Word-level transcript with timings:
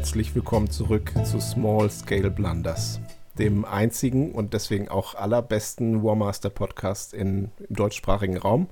herzlich 0.00 0.34
willkommen 0.34 0.70
zurück 0.70 1.12
zu 1.26 1.38
Small 1.40 1.90
Scale 1.90 2.30
Blunders, 2.30 3.00
dem 3.38 3.66
einzigen 3.66 4.32
und 4.32 4.54
deswegen 4.54 4.88
auch 4.88 5.14
allerbesten 5.14 6.02
Warmaster 6.02 6.48
Podcast 6.48 7.12
in, 7.12 7.50
im 7.68 7.76
deutschsprachigen 7.76 8.38
Raum. 8.38 8.70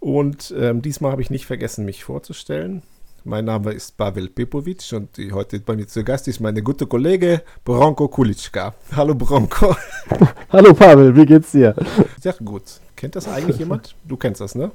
Und 0.00 0.54
ähm, 0.58 0.82
diesmal 0.82 1.10
habe 1.10 1.22
ich 1.22 1.30
nicht 1.30 1.46
vergessen, 1.46 1.86
mich 1.86 2.04
vorzustellen. 2.04 2.82
Mein 3.24 3.46
Name 3.46 3.72
ist 3.72 3.96
Pavel 3.96 4.28
Pepovic 4.28 4.92
und 4.92 5.16
die 5.16 5.32
heute 5.32 5.58
bei 5.60 5.74
mir 5.74 5.86
zu 5.86 6.04
Gast 6.04 6.28
ist 6.28 6.38
meine 6.38 6.62
gute 6.62 6.86
Kollege 6.86 7.40
Bronko 7.64 8.06
Kulitschka. 8.08 8.74
Hallo 8.94 9.14
Bronko. 9.14 9.74
Hallo 10.52 10.74
Pavel, 10.74 11.16
wie 11.16 11.24
geht's 11.24 11.52
dir? 11.52 11.74
Sehr 12.20 12.34
gut. 12.34 12.64
Kennt 12.94 13.16
das 13.16 13.26
eigentlich 13.26 13.56
jemand? 13.56 13.96
Du 14.04 14.18
kennst 14.18 14.42
das, 14.42 14.54
ne? 14.54 14.70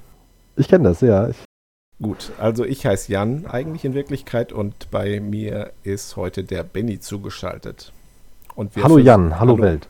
Ich 0.55 0.67
kenne 0.67 0.85
das, 0.85 1.01
ja. 1.01 1.29
Ich 1.29 1.37
Gut, 2.01 2.31
also 2.37 2.63
ich 2.63 2.85
heiße 2.85 3.11
Jan 3.11 3.45
eigentlich 3.45 3.83
in 3.83 3.93
Wirklichkeit 3.93 4.53
und 4.53 4.89
bei 4.89 5.19
mir 5.19 5.73
ist 5.83 6.15
heute 6.15 6.45
der 6.45 6.63
Benny 6.63 7.01
zugeschaltet. 7.01 7.91
hallo 8.55 8.97
Jan, 8.97 9.37
hallo, 9.37 9.51
hallo 9.53 9.61
Welt. 9.61 9.89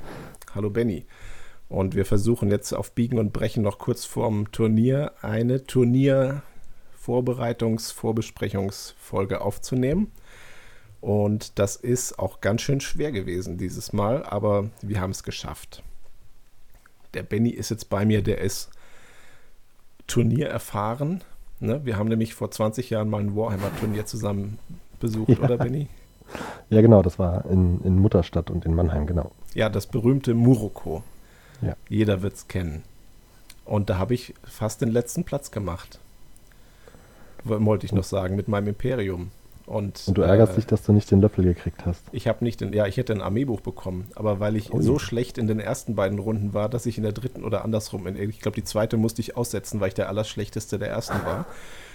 Hallo 0.55 0.72
Benny. 0.72 1.05
Und 1.67 1.94
wir 1.94 2.08
versuchen 2.08 2.50
jetzt 2.50 2.73
auf 2.73 2.94
Biegen 2.94 3.20
und 3.20 3.31
Brechen 3.31 3.61
noch 3.61 3.78
kurz 3.78 4.06
vorm 4.06 4.52
Turnier 4.52 5.11
eine 5.22 5.67
Turnier-Vorbereitungs-, 5.67 7.94
Vorbesprechungsfolge 7.94 9.42
aufzunehmen. 9.42 10.11
Und 11.02 11.59
das 11.59 11.76
ist 11.76 12.17
auch 12.17 12.42
ganz 12.42 12.64
schön 12.64 12.81
schwer 12.81 13.11
gewesen 13.11 13.59
dieses 13.59 13.94
Mal, 13.94 14.23
aber 14.23 14.72
wir 14.81 15.00
haben 15.00 15.11
es 15.11 15.22
geschafft. 15.22 15.83
Der 17.14 17.22
Benny 17.22 17.52
ist 17.52 17.70
jetzt 17.70 17.92
bei 17.92 18.03
mir, 18.03 18.23
der 18.23 18.39
ist 18.39 18.72
Turnier 20.08 20.48
erfahren 20.48 21.23
Ne? 21.59 21.85
Wir 21.85 21.97
haben 21.97 22.07
nämlich 22.07 22.33
vor 22.33 22.52
20 22.52 22.89
Jahren 22.89 23.09
mal 23.09 23.21
ein 23.21 23.35
Warhammer-Turnier 23.35 24.05
zusammen 24.05 24.59
besucht, 24.99 25.29
ja. 25.29 25.39
oder 25.39 25.57
Benny? 25.57 25.88
Ja, 26.69 26.81
genau, 26.81 27.02
das 27.02 27.17
war 27.17 27.45
in, 27.45 27.81
in 27.83 27.99
Mutterstadt 27.99 28.52
und 28.52 28.65
in 28.65 28.75
Mannheim, 28.75 29.07
genau. 29.07 29.31
Ja, 29.55 29.69
das 29.69 29.87
berühmte 29.87 30.33
Muroko. 30.33 31.03
Ja. 31.61 31.75
Jeder 31.89 32.21
wird 32.21 32.35
es 32.35 32.47
kennen. 32.47 32.83
Und 33.65 33.89
da 33.89 33.97
habe 33.97 34.13
ich 34.13 34.33
fast 34.43 34.81
den 34.81 34.89
letzten 34.89 35.23
Platz 35.23 35.52
gemacht. 35.52 35.99
Wollte 37.43 37.85
ich 37.85 37.93
noch 37.93 38.03
sagen, 38.03 38.35
mit 38.35 38.47
meinem 38.47 38.67
Imperium. 38.67 39.31
Und, 39.70 40.03
und 40.08 40.17
du 40.17 40.23
ärgerst 40.23 40.53
äh, 40.53 40.56
dich, 40.56 40.66
dass 40.66 40.81
du 40.81 40.94
nicht 40.94 41.12
den 41.12 41.22
Löffel 41.22 41.44
gekriegt 41.44 41.86
hast. 41.86 42.03
Ich 42.12 42.28
habe 42.28 42.44
nicht 42.44 42.59
den, 42.59 42.73
ja, 42.73 42.88
ich 42.88 42.98
hätte 42.98 43.14
ein 43.14 43.22
Armeebuch 43.22 43.62
bekommen, 43.62 44.08
aber 44.16 44.39
weil 44.39 44.56
ich 44.56 44.73
oh, 44.73 44.81
so 44.81 44.98
schlecht 44.98 45.38
in 45.38 45.45
den 45.45 45.59
ersten 45.59 45.94
beiden 45.94 46.17
Runden 46.17 46.56
war, 46.56 46.70
dass 46.70 46.88
ich 46.88 46.98
in 46.98 47.03
der 47.03 47.11
dritten 47.11 47.44
oder 47.44 47.64
andersrum, 47.64 48.08
in, 48.08 48.17
ich 48.17 48.39
glaube, 48.39 48.56
die 48.56 48.64
zweite 48.64 48.98
musste 48.98 49.22
ich 49.22 49.38
aussetzen, 49.38 49.80
weil 49.80 49.89
ich 49.89 49.94
der 49.94 50.09
Allerschlechteste 50.09 50.80
der 50.80 50.89
ersten 50.89 51.23
war. 51.23 51.45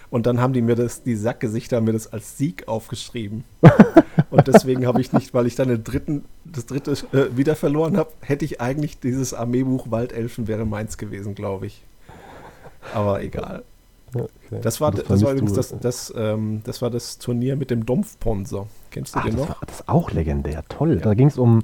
Und 0.08 0.26
dann 0.26 0.40
haben 0.40 0.52
die 0.52 0.62
mir 0.62 0.76
das, 0.76 1.02
die 1.02 1.16
Sackgesichter 1.16 1.80
mir 1.80 1.94
das 1.94 2.12
als 2.12 2.38
Sieg 2.38 2.68
aufgeschrieben. 2.68 3.42
Und 4.30 4.46
deswegen 4.46 4.86
habe 4.86 5.00
ich 5.00 5.12
nicht, 5.12 5.34
weil 5.34 5.48
ich 5.48 5.56
dann 5.56 5.66
den 5.66 5.82
dritten, 5.82 6.24
das 6.44 6.66
dritte 6.66 6.92
äh, 6.92 7.36
wieder 7.36 7.56
verloren 7.56 7.96
habe, 7.96 8.12
hätte 8.20 8.44
ich 8.44 8.60
eigentlich 8.60 9.00
dieses 9.00 9.34
Armeebuch 9.34 9.90
Waldelfen 9.90 10.46
wäre 10.46 10.64
meins 10.64 10.96
gewesen, 10.96 11.34
glaube 11.34 11.66
ich. 11.66 11.82
Aber 12.94 13.20
egal. 13.20 13.64
Okay. 14.14 14.60
Das 14.62 14.80
war, 14.80 14.92
das, 14.92 15.04
das 15.04 15.22
war 15.22 15.32
übrigens 15.32 15.52
das, 15.54 15.74
das, 15.80 16.12
ähm, 16.16 16.62
das 16.64 16.82
war 16.82 16.90
das 16.90 17.18
Turnier 17.18 17.56
mit 17.56 17.70
dem 17.70 17.84
Dompfponser. 17.84 18.66
Kennst 18.90 19.14
du 19.14 19.18
Ach, 19.18 19.24
den 19.24 19.34
noch? 19.36 19.48
War, 19.48 19.56
das 19.66 19.80
ist 19.80 19.88
auch 19.88 20.12
legendär, 20.12 20.62
toll. 20.68 20.94
Ja. 20.94 21.00
Da 21.00 21.14
ging 21.14 21.26
es 21.26 21.36
um, 21.36 21.62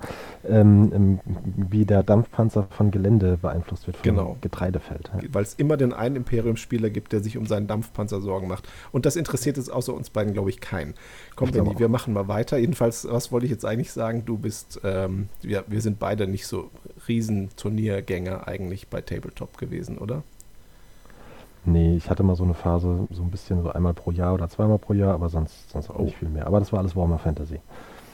ähm, 0.49 1.21
wie 1.57 1.85
der 1.85 2.03
Dampfpanzer 2.03 2.67
von 2.71 2.91
Gelände 2.91 3.39
beeinflusst 3.41 3.87
wird 3.87 3.99
vom 3.99 4.03
genau. 4.03 4.37
Getreidefeld. 4.41 5.11
Ja. 5.15 5.29
Weil 5.33 5.45
es 5.45 5.55
immer 5.55 5.77
den 5.77 5.93
einen 5.93 6.17
Imperium-Spieler 6.17 6.91
gibt, 6.91 7.13
der 7.13 7.21
sich 7.21 7.37
um 7.37 7.47
seinen 7.47 7.69
Dampfpanzer 7.69 8.21
Sorgen 8.21 8.49
macht. 8.49 8.69
Und 8.91 9.07
das 9.07 9.15
interessiert 9.15 9.59
jetzt 9.59 9.73
außer 9.73 9.95
uns 9.95 10.11
beiden, 10.11 10.33
glaube 10.33 10.51
ich, 10.51 10.61
keinen. 10.61 10.95
Komm, 11.37 11.53
Benni, 11.53 11.79
wir 11.79 11.89
machen 11.89 12.13
mal 12.15 12.27
weiter. 12.27 12.59
Jedenfalls, 12.59 13.07
was 13.09 13.31
wollte 13.31 13.47
ich 13.47 13.53
jetzt 13.53 13.65
eigentlich 13.65 13.93
sagen? 13.93 14.25
Du 14.25 14.37
bist, 14.37 14.81
ähm, 14.83 15.29
wir, 15.43 15.65
wir 15.69 15.81
sind 15.81 16.01
beide 16.01 16.27
nicht 16.27 16.47
so 16.47 16.71
Riesenturniergänger 17.07 18.49
eigentlich 18.49 18.89
bei 18.89 19.03
Tabletop 19.03 19.57
gewesen, 19.57 19.99
oder? 19.99 20.25
Nee, 21.65 21.97
ich 21.97 22.09
hatte 22.09 22.23
mal 22.23 22.37
so 22.37 22.45
eine 22.45 22.55
Phase, 22.55 23.07
so 23.11 23.23
ein 23.23 23.31
bisschen 23.31 23.63
so 23.63 23.71
einmal 23.71 23.93
pro 23.95 24.11
Jahr 24.11 24.35
oder 24.35 24.49
zweimal 24.49 24.79
pro 24.79 24.95
Jahr, 24.95 25.15
aber 25.15 25.29
sonst, 25.29 25.71
sonst 25.71 25.91
auch 25.91 25.99
oh. 25.99 26.03
nicht 26.05 26.17
viel 26.17 26.29
mehr. 26.29 26.47
Aber 26.47 26.59
das 26.59 26.73
war 26.73 26.79
alles 26.79 26.97
Warmer 26.97 27.19
Fantasy. 27.19 27.61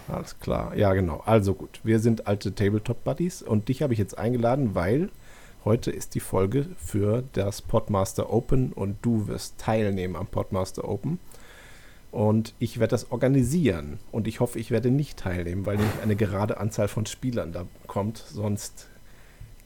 Alles 0.08 0.38
klar. 0.38 0.76
Ja, 0.76 0.92
genau. 0.94 1.22
Also 1.26 1.54
gut. 1.54 1.80
Wir 1.82 1.98
sind 1.98 2.26
alte 2.26 2.54
Tabletop-Buddies 2.54 3.42
und 3.42 3.68
dich 3.68 3.82
habe 3.82 3.92
ich 3.92 3.98
jetzt 3.98 4.18
eingeladen, 4.18 4.74
weil 4.74 5.10
heute 5.64 5.90
ist 5.90 6.14
die 6.14 6.20
Folge 6.20 6.66
für 6.76 7.24
das 7.32 7.62
Podmaster 7.62 8.32
Open 8.32 8.72
und 8.72 8.98
du 9.02 9.26
wirst 9.26 9.58
teilnehmen 9.58 10.16
am 10.16 10.26
Podmaster 10.26 10.88
Open. 10.88 11.18
Und 12.12 12.54
ich 12.58 12.78
werde 12.78 12.92
das 12.92 13.10
organisieren. 13.10 13.98
Und 14.12 14.26
ich 14.28 14.40
hoffe, 14.40 14.58
ich 14.58 14.70
werde 14.70 14.90
nicht 14.90 15.18
teilnehmen, 15.18 15.66
weil 15.66 15.76
nämlich 15.76 16.02
eine 16.02 16.16
gerade 16.16 16.58
Anzahl 16.58 16.88
von 16.88 17.04
Spielern 17.04 17.52
da 17.52 17.66
kommt. 17.86 18.18
Sonst 18.18 18.88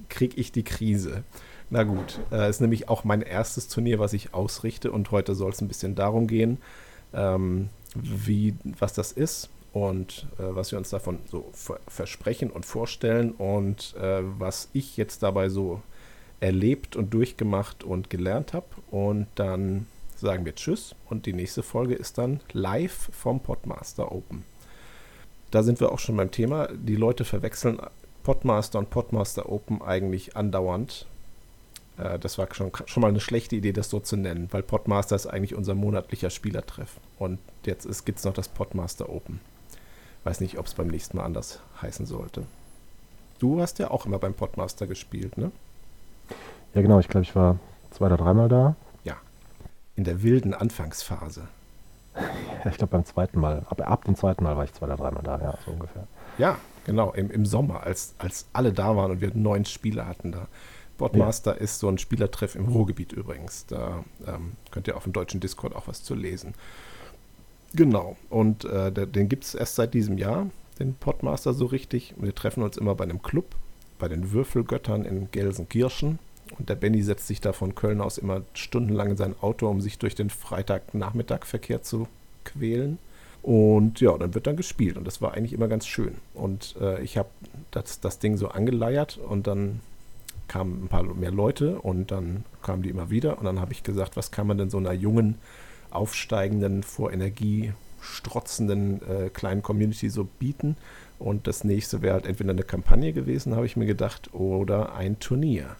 kriege 0.08 0.36
ich 0.40 0.52
die 0.52 0.64
Krise. 0.64 1.22
Na 1.70 1.84
gut, 1.84 2.18
äh, 2.32 2.50
ist 2.50 2.60
nämlich 2.60 2.88
auch 2.88 3.04
mein 3.04 3.22
erstes 3.22 3.68
Turnier, 3.68 4.00
was 4.00 4.12
ich 4.12 4.34
ausrichte 4.34 4.90
und 4.90 5.10
heute 5.12 5.36
soll 5.36 5.52
es 5.52 5.60
ein 5.60 5.68
bisschen 5.68 5.94
darum 5.94 6.26
gehen, 6.26 6.58
ähm, 7.14 7.68
wie, 7.94 8.54
was 8.78 8.92
das 8.92 9.12
ist 9.12 9.50
und 9.72 10.26
äh, 10.38 10.42
was 10.54 10.72
wir 10.72 10.78
uns 10.78 10.90
davon 10.90 11.20
so 11.30 11.48
versprechen 11.86 12.50
und 12.50 12.66
vorstellen 12.66 13.30
und 13.32 13.94
äh, 13.96 14.22
was 14.38 14.68
ich 14.72 14.96
jetzt 14.96 15.22
dabei 15.22 15.48
so 15.48 15.80
erlebt 16.40 16.96
und 16.96 17.14
durchgemacht 17.14 17.84
und 17.84 18.10
gelernt 18.10 18.52
habe. 18.52 18.66
Und 18.90 19.28
dann 19.36 19.86
sagen 20.16 20.44
wir 20.44 20.54
Tschüss 20.54 20.94
und 21.08 21.26
die 21.26 21.32
nächste 21.32 21.62
Folge 21.62 21.94
ist 21.94 22.18
dann 22.18 22.40
live 22.52 23.10
vom 23.12 23.40
Podmaster 23.40 24.10
Open. 24.10 24.44
Da 25.50 25.62
sind 25.62 25.80
wir 25.80 25.92
auch 25.92 25.98
schon 25.98 26.16
beim 26.16 26.30
Thema. 26.30 26.68
Die 26.72 26.96
Leute 26.96 27.24
verwechseln 27.24 27.80
Podmaster 28.22 28.78
und 28.78 28.90
Podmaster 28.90 29.50
Open 29.50 29.82
eigentlich 29.82 30.36
andauernd, 30.36 31.06
äh, 32.00 32.18
das 32.18 32.38
war 32.38 32.48
schon, 32.52 32.72
schon 32.86 33.00
mal 33.00 33.08
eine 33.08 33.20
schlechte 33.20 33.56
Idee, 33.56 33.72
das 33.72 33.90
so 33.90 34.00
zu 34.00 34.16
nennen, 34.16 34.48
weil 34.50 34.62
Podmaster 34.62 35.16
ist 35.16 35.26
eigentlich 35.26 35.54
unser 35.54 35.74
monatlicher 35.74 36.30
Spielertreff. 36.30 36.96
Und 37.18 37.38
jetzt 37.64 38.04
gibt 38.06 38.18
es 38.18 38.24
noch 38.24 38.34
das 38.34 38.48
Podmaster 38.48 39.08
Open. 39.08 39.40
Weiß 40.24 40.40
nicht, 40.40 40.58
ob 40.58 40.66
es 40.66 40.74
beim 40.74 40.88
nächsten 40.88 41.16
Mal 41.16 41.24
anders 41.24 41.60
heißen 41.80 42.06
sollte. 42.06 42.44
Du 43.38 43.60
hast 43.60 43.78
ja 43.78 43.90
auch 43.90 44.04
immer 44.04 44.18
beim 44.18 44.34
Podmaster 44.34 44.86
gespielt, 44.86 45.38
ne? 45.38 45.50
Ja, 46.74 46.82
genau. 46.82 47.00
Ich 47.00 47.08
glaube, 47.08 47.22
ich 47.22 47.34
war 47.34 47.58
zwei 47.90 48.06
oder 48.06 48.18
dreimal 48.18 48.48
da. 48.48 48.76
Ja. 49.02 49.16
In 49.96 50.04
der 50.04 50.22
wilden 50.22 50.52
Anfangsphase. 50.52 51.48
Ja, 52.14 52.70
ich 52.70 52.76
glaube, 52.76 52.92
beim 52.92 53.04
zweiten 53.06 53.40
Mal. 53.40 53.64
Aber 53.70 53.88
ab 53.88 54.04
dem 54.04 54.14
zweiten 54.14 54.44
Mal 54.44 54.56
war 54.56 54.64
ich 54.64 54.74
zwei 54.74 54.86
oder 54.86 54.96
dreimal 54.96 55.22
da, 55.22 55.40
ja, 55.40 55.54
so 55.64 55.70
ungefähr. 55.70 56.06
Ja, 56.36 56.58
genau. 56.84 57.12
Im, 57.12 57.30
im 57.30 57.46
Sommer, 57.46 57.82
als, 57.82 58.14
als 58.18 58.46
alle 58.52 58.74
da 58.74 58.94
waren 58.94 59.10
und 59.10 59.20
wir 59.22 59.30
neun 59.34 59.64
Spiele 59.64 60.06
hatten 60.06 60.32
da. 60.32 60.46
Boardmaster 61.00 61.54
ja. 61.54 61.60
ist 61.60 61.78
so 61.78 61.88
ein 61.88 61.96
Spielertreff 61.96 62.54
im 62.54 62.66
Ruhrgebiet 62.66 63.12
übrigens. 63.12 63.64
Da 63.66 64.04
ähm, 64.26 64.52
könnt 64.70 64.86
ihr 64.86 64.96
auf 64.96 65.04
dem 65.04 65.14
deutschen 65.14 65.40
Discord 65.40 65.74
auch 65.74 65.88
was 65.88 66.04
zu 66.04 66.14
lesen. 66.14 66.54
Genau. 67.74 68.16
Und 68.28 68.64
äh, 68.66 68.92
den 68.92 69.28
gibt 69.28 69.44
es 69.44 69.54
erst 69.54 69.76
seit 69.76 69.94
diesem 69.94 70.18
Jahr, 70.18 70.50
den 70.78 70.94
Podmaster 70.94 71.54
so 71.54 71.66
richtig. 71.66 72.14
Wir 72.18 72.34
treffen 72.34 72.62
uns 72.62 72.76
immer 72.76 72.94
bei 72.94 73.04
einem 73.04 73.22
Club, 73.22 73.46
bei 73.98 74.08
den 74.08 74.32
Würfelgöttern 74.32 75.04
in 75.06 75.30
Gelsenkirchen. 75.30 76.18
Und 76.58 76.68
der 76.68 76.74
Benny 76.74 77.02
setzt 77.02 77.28
sich 77.28 77.40
da 77.40 77.52
von 77.52 77.74
Köln 77.74 78.02
aus 78.02 78.18
immer 78.18 78.42
stundenlang 78.52 79.10
in 79.10 79.16
sein 79.16 79.34
Auto, 79.40 79.68
um 79.68 79.80
sich 79.80 79.98
durch 79.98 80.14
den 80.14 80.28
Freitagnachmittagverkehr 80.28 81.82
zu 81.82 82.08
quälen. 82.44 82.98
Und 83.42 84.00
ja, 84.00 84.18
dann 84.18 84.34
wird 84.34 84.46
dann 84.46 84.56
gespielt. 84.56 84.98
Und 84.98 85.06
das 85.06 85.22
war 85.22 85.32
eigentlich 85.32 85.54
immer 85.54 85.68
ganz 85.68 85.86
schön. 85.86 86.16
Und 86.34 86.74
äh, 86.78 87.00
ich 87.02 87.16
habe 87.16 87.30
das, 87.70 88.00
das 88.00 88.18
Ding 88.18 88.36
so 88.36 88.48
angeleiert 88.48 89.16
und 89.16 89.46
dann 89.46 89.80
kamen 90.50 90.84
ein 90.84 90.88
paar 90.88 91.04
mehr 91.04 91.30
Leute 91.30 91.80
und 91.80 92.10
dann 92.10 92.44
kamen 92.60 92.82
die 92.82 92.90
immer 92.90 93.08
wieder. 93.08 93.38
Und 93.38 93.44
dann 93.44 93.60
habe 93.60 93.72
ich 93.72 93.84
gesagt, 93.84 94.16
was 94.16 94.32
kann 94.32 94.48
man 94.48 94.58
denn 94.58 94.68
so 94.68 94.78
einer 94.78 94.92
jungen, 94.92 95.36
aufsteigenden, 95.92 96.82
vor 96.82 97.12
Energie 97.12 97.72
strotzenden 98.00 99.00
äh, 99.08 99.30
kleinen 99.30 99.62
Community 99.62 100.10
so 100.10 100.24
bieten? 100.24 100.76
Und 101.20 101.46
das 101.46 101.62
nächste 101.62 102.02
wäre 102.02 102.14
halt 102.14 102.26
entweder 102.26 102.50
eine 102.50 102.64
Kampagne 102.64 103.12
gewesen, 103.12 103.54
habe 103.54 103.66
ich 103.66 103.76
mir 103.76 103.86
gedacht, 103.86 104.34
oder 104.34 104.96
ein 104.96 105.20
Turnier. 105.20 105.76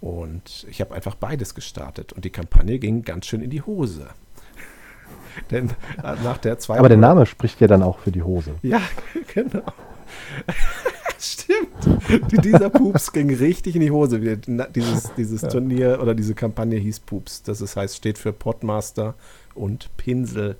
Und 0.00 0.66
ich 0.68 0.80
habe 0.80 0.94
einfach 0.94 1.14
beides 1.14 1.54
gestartet. 1.54 2.12
Und 2.12 2.24
die 2.24 2.30
Kampagne 2.30 2.80
ging 2.80 3.02
ganz 3.02 3.26
schön 3.26 3.40
in 3.40 3.50
die 3.50 3.62
Hose. 3.62 4.08
Denn 5.52 5.70
äh, 6.02 6.16
nach 6.24 6.38
der 6.38 6.58
zweiten. 6.58 6.80
Aber 6.80 6.88
der 6.88 6.98
Name 6.98 7.24
spricht 7.24 7.60
ja 7.60 7.68
dann 7.68 7.84
auch 7.84 8.00
für 8.00 8.10
die 8.10 8.22
Hose. 8.22 8.56
Ja, 8.62 8.80
genau. 9.32 9.62
Stimmt. 11.24 12.44
Dieser 12.44 12.68
Pups 12.68 13.12
ging 13.12 13.32
richtig 13.32 13.76
in 13.76 13.80
die 13.80 13.92
Hose. 13.92 14.18
Dieses, 14.18 15.14
dieses. 15.14 15.42
Turnier 15.42 16.00
oder 16.02 16.16
diese 16.16 16.34
Kampagne 16.34 16.78
hieß 16.78 16.98
Pups. 17.00 17.44
Das 17.44 17.60
ist, 17.60 17.76
heißt, 17.76 17.96
steht 17.96 18.18
für 18.18 18.32
Podmaster 18.32 19.14
und 19.54 19.88
Pinsel 19.96 20.56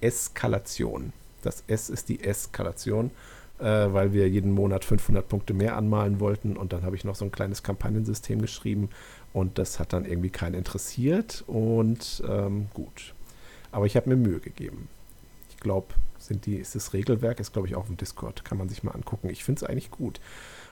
Eskalation. 0.00 1.12
Das 1.42 1.64
S 1.66 1.90
ist 1.90 2.08
die 2.08 2.24
Eskalation, 2.24 3.10
äh, 3.58 3.64
weil 3.64 4.14
wir 4.14 4.26
jeden 4.30 4.52
Monat 4.52 4.86
500 4.86 5.28
Punkte 5.28 5.52
mehr 5.52 5.76
anmalen 5.76 6.18
wollten. 6.18 6.56
Und 6.56 6.72
dann 6.72 6.82
habe 6.82 6.96
ich 6.96 7.04
noch 7.04 7.14
so 7.14 7.26
ein 7.26 7.30
kleines 7.32 7.62
Kampagnensystem 7.62 8.40
geschrieben. 8.40 8.88
Und 9.34 9.58
das 9.58 9.78
hat 9.78 9.92
dann 9.92 10.06
irgendwie 10.06 10.30
keinen 10.30 10.54
interessiert. 10.54 11.44
Und 11.46 12.22
ähm, 12.26 12.68
gut. 12.72 13.12
Aber 13.70 13.84
ich 13.84 13.96
habe 13.96 14.08
mir 14.08 14.16
Mühe 14.16 14.40
gegeben 14.40 14.88
glaube, 15.66 15.88
sind 16.26 16.46
die, 16.46 16.56
ist 16.56 16.74
das 16.74 16.92
Regelwerk, 16.92 17.40
ist 17.40 17.52
glaube 17.52 17.68
ich 17.68 17.76
auch 17.76 17.86
dem 17.86 17.96
Discord, 17.96 18.44
kann 18.44 18.58
man 18.58 18.68
sich 18.68 18.82
mal 18.82 18.92
angucken. 18.92 19.30
Ich 19.30 19.44
finde 19.44 19.64
es 19.64 19.68
eigentlich 19.68 19.90
gut. 19.90 20.20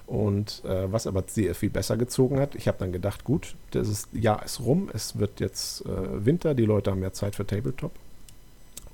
Und 0.06 0.62
äh, 0.64 0.92
was 0.92 1.06
aber 1.06 1.24
sehr 1.26 1.54
viel 1.54 1.70
besser 1.70 1.96
gezogen 1.96 2.38
hat, 2.38 2.54
ich 2.54 2.68
habe 2.68 2.78
dann 2.78 2.92
gedacht, 2.92 3.24
gut, 3.24 3.56
das 3.70 3.88
ist, 3.88 4.08
Jahr 4.12 4.44
ist 4.44 4.60
rum, 4.60 4.90
es 4.92 5.18
wird 5.18 5.40
jetzt 5.40 5.86
äh, 5.86 6.24
Winter, 6.24 6.54
die 6.54 6.66
Leute 6.66 6.90
haben 6.90 7.00
mehr 7.00 7.14
Zeit 7.14 7.36
für 7.36 7.46
Tabletop. 7.46 7.92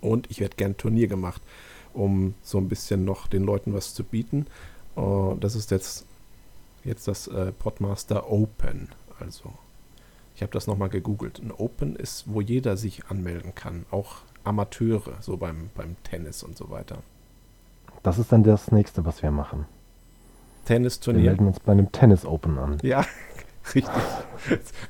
Und 0.00 0.30
ich 0.30 0.40
werde 0.40 0.56
gern 0.56 0.76
Turnier 0.76 1.08
gemacht, 1.08 1.42
um 1.92 2.34
so 2.42 2.58
ein 2.58 2.68
bisschen 2.68 3.04
noch 3.04 3.26
den 3.26 3.42
Leuten 3.42 3.74
was 3.74 3.94
zu 3.94 4.04
bieten. 4.04 4.46
Uh, 4.96 5.36
das 5.38 5.54
ist 5.54 5.70
jetzt, 5.70 6.06
jetzt 6.84 7.06
das 7.06 7.26
äh, 7.28 7.52
Podmaster 7.52 8.30
Open. 8.30 8.88
Also, 9.18 9.52
ich 10.34 10.42
habe 10.42 10.52
das 10.52 10.66
nochmal 10.66 10.88
gegoogelt. 10.88 11.40
Ein 11.40 11.52
Open 11.52 11.96
ist, 11.96 12.24
wo 12.26 12.40
jeder 12.40 12.76
sich 12.76 13.06
anmelden 13.06 13.54
kann, 13.54 13.84
auch 13.90 14.16
Amateure, 14.44 15.14
so 15.20 15.36
beim, 15.36 15.70
beim 15.74 15.96
Tennis 16.02 16.42
und 16.42 16.56
so 16.56 16.70
weiter. 16.70 16.98
Das 18.02 18.18
ist 18.18 18.32
dann 18.32 18.42
das 18.42 18.72
nächste, 18.72 19.04
was 19.04 19.22
wir 19.22 19.30
machen. 19.30 19.66
Tennisturnier. 20.64 21.22
Wir 21.22 21.30
melden 21.30 21.46
uns 21.46 21.60
bei 21.60 21.72
einem 21.72 21.92
Tennis 21.92 22.24
Open 22.24 22.58
an. 22.58 22.78
Ja, 22.82 23.04
richtig. 23.74 23.92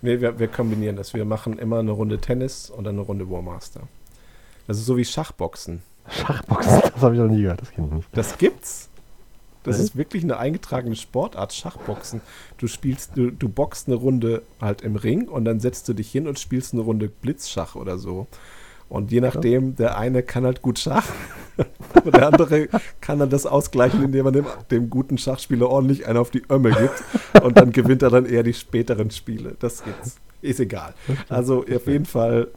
nee, 0.02 0.20
wir, 0.20 0.38
wir 0.38 0.48
kombinieren 0.48 0.96
das. 0.96 1.14
Wir 1.14 1.24
machen 1.24 1.58
immer 1.58 1.78
eine 1.78 1.90
Runde 1.90 2.20
Tennis 2.20 2.70
und 2.70 2.84
dann 2.84 2.96
eine 2.96 3.02
Runde 3.02 3.30
Warmaster. 3.30 3.82
Das 4.66 4.78
ist 4.78 4.86
so 4.86 4.96
wie 4.96 5.04
Schachboxen. 5.04 5.82
Schachboxen, 6.08 6.80
das 6.94 7.02
habe 7.02 7.14
ich 7.14 7.20
noch 7.20 7.28
nie 7.28 7.42
gehört, 7.42 7.62
das 7.62 7.70
kenne 7.70 7.88
ich 7.88 7.92
nicht. 7.94 8.08
Das 8.12 8.38
gibt's. 8.38 8.88
Das 9.62 9.78
ist 9.78 9.94
wirklich 9.94 10.24
eine 10.24 10.38
eingetragene 10.38 10.96
Sportart, 10.96 11.52
Schachboxen. 11.52 12.22
Du 12.56 12.66
spielst, 12.66 13.16
du, 13.16 13.30
du 13.30 13.48
boxst 13.48 13.88
eine 13.88 13.96
Runde 13.96 14.42
halt 14.58 14.80
im 14.80 14.96
Ring 14.96 15.28
und 15.28 15.44
dann 15.44 15.60
setzt 15.60 15.86
du 15.86 15.92
dich 15.92 16.10
hin 16.10 16.26
und 16.26 16.38
spielst 16.38 16.72
eine 16.72 16.82
Runde 16.82 17.08
Blitzschach 17.08 17.74
oder 17.74 17.98
so. 17.98 18.26
Und 18.90 19.12
je 19.12 19.20
nachdem, 19.20 19.76
der 19.76 19.96
eine 19.96 20.22
kann 20.22 20.44
halt 20.44 20.60
gut 20.60 20.78
Schach, 20.78 21.06
und 22.04 22.14
der 22.14 22.26
andere 22.26 22.68
kann 23.00 23.18
dann 23.18 23.30
das 23.30 23.46
ausgleichen, 23.46 24.02
indem 24.02 24.24
man 24.24 24.34
dem, 24.34 24.46
dem 24.70 24.90
guten 24.90 25.16
Schachspieler 25.16 25.70
ordentlich 25.70 26.06
einen 26.06 26.18
auf 26.18 26.30
die 26.30 26.42
Ömme 26.50 26.70
gibt. 26.70 27.42
Und 27.42 27.56
dann 27.56 27.72
gewinnt 27.72 28.02
er 28.02 28.10
dann 28.10 28.26
eher 28.26 28.42
die 28.42 28.54
späteren 28.54 29.10
Spiele. 29.10 29.56
Das 29.60 29.84
gibt's. 29.84 30.16
Ist 30.42 30.60
egal. 30.60 30.94
Also 31.28 31.60
auf 31.60 31.86
jeden 31.86 32.06
Fall 32.06 32.48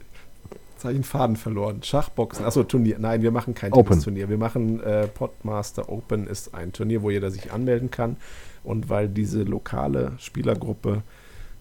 Jetzt 0.74 0.84
habe 0.84 0.92
ich 0.92 0.96
einen 0.96 1.04
Faden 1.04 1.36
verloren. 1.36 1.82
Schachboxen, 1.82 2.44
achso, 2.44 2.62
Turnier. 2.62 2.98
Nein, 2.98 3.22
wir 3.22 3.30
machen 3.30 3.54
kein 3.54 3.70
Turnier. 3.70 4.28
Wir 4.28 4.36
machen 4.36 4.82
äh, 4.82 5.06
Podmaster 5.06 5.88
Open 5.88 6.26
ist 6.26 6.54
ein 6.54 6.72
Turnier, 6.72 7.02
wo 7.02 7.10
jeder 7.10 7.30
sich 7.30 7.52
anmelden 7.52 7.90
kann. 7.90 8.16
Und 8.64 8.90
weil 8.90 9.08
diese 9.08 9.44
lokale 9.44 10.12
Spielergruppe 10.18 11.02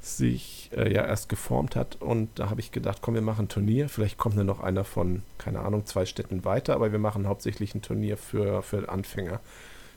sich 0.04 0.70
äh, 0.76 0.94
ja 0.94 1.06
erst 1.06 1.30
geformt 1.30 1.76
hat. 1.76 2.02
Und 2.02 2.30
da 2.36 2.50
habe 2.50 2.60
ich 2.60 2.72
gedacht, 2.72 3.00
komm, 3.02 3.14
wir 3.16 3.22
machen 3.22 3.46
ein 3.46 3.50
Turnier. 3.50 3.88
Vielleicht 3.88 4.18
kommt 4.18 4.38
dann 4.38 4.46
noch 4.46 4.60
einer 4.60 4.84
von, 4.84 5.24
keine 5.38 5.62
Ahnung, 5.62 5.86
zwei 5.86 6.06
Städten 6.06 6.44
weiter, 6.44 6.76
aber 6.76 6.92
wir 6.92 7.00
machen 7.00 7.28
hauptsächlich 7.28 7.74
ein 7.74 7.82
Turnier 7.82 8.18
für, 8.18 8.62
für 8.64 8.90
Anfänger, 8.90 9.40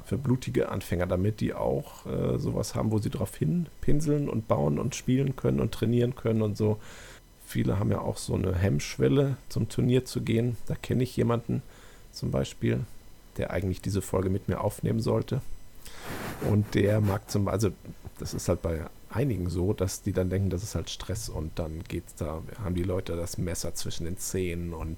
für 0.05 0.17
blutige 0.17 0.69
Anfänger, 0.69 1.07
damit 1.07 1.41
die 1.41 1.55
auch 1.55 2.07
äh, 2.07 2.39
sowas 2.39 2.77
haben, 2.77 2.93
wo 2.93 2.99
sie 2.99 3.11
drauf 3.11 3.35
hinpinseln 3.37 4.29
und 4.29 4.47
bauen 4.47 4.79
und 4.79 4.95
spielen 4.95 5.35
können 5.35 5.61
und 5.61 5.73
trainieren 5.73 6.15
können 6.15 6.43
und 6.43 6.57
so. 6.57 6.79
Viele 7.45 7.79
haben 7.79 7.91
ja 7.91 8.01
auch 8.01 8.17
so 8.17 8.35
eine 8.35 8.55
Hemmschwelle, 8.55 9.37
zum 9.49 9.69
Turnier 9.69 10.05
zu 10.05 10.21
gehen. 10.21 10.57
Da 10.67 10.75
kenne 10.77 11.03
ich 11.03 11.17
jemanden 11.17 11.63
zum 12.13 12.31
Beispiel, 12.31 12.81
der 13.39 13.51
eigentlich 13.51 13.81
diese 13.81 14.03
Folge 14.03 14.31
mit 14.31 14.49
mir 14.49 14.61
aufnehmen 14.61 15.01
sollte. 15.01 15.41
Und 16.49 16.75
der 16.75 17.01
mag 17.01 17.29
zum 17.31 17.45
Beispiel, 17.45 17.69
also 17.69 17.77
das 18.19 18.35
ist 18.35 18.49
halt 18.49 18.63
bei 18.63 18.87
einigen 19.11 19.49
so, 19.49 19.73
dass 19.73 20.03
die 20.03 20.13
dann 20.13 20.31
denken, 20.31 20.51
das 20.51 20.63
ist 20.63 20.75
halt 20.75 20.91
Stress 20.91 21.29
und 21.29 21.59
dann 21.59 21.83
geht's 21.85 22.15
da, 22.15 22.43
haben 22.63 22.75
die 22.75 22.83
Leute 22.83 23.17
das 23.17 23.39
Messer 23.39 23.75
zwischen 23.75 24.05
den 24.05 24.19
Zähnen 24.19 24.73
und 24.73 24.97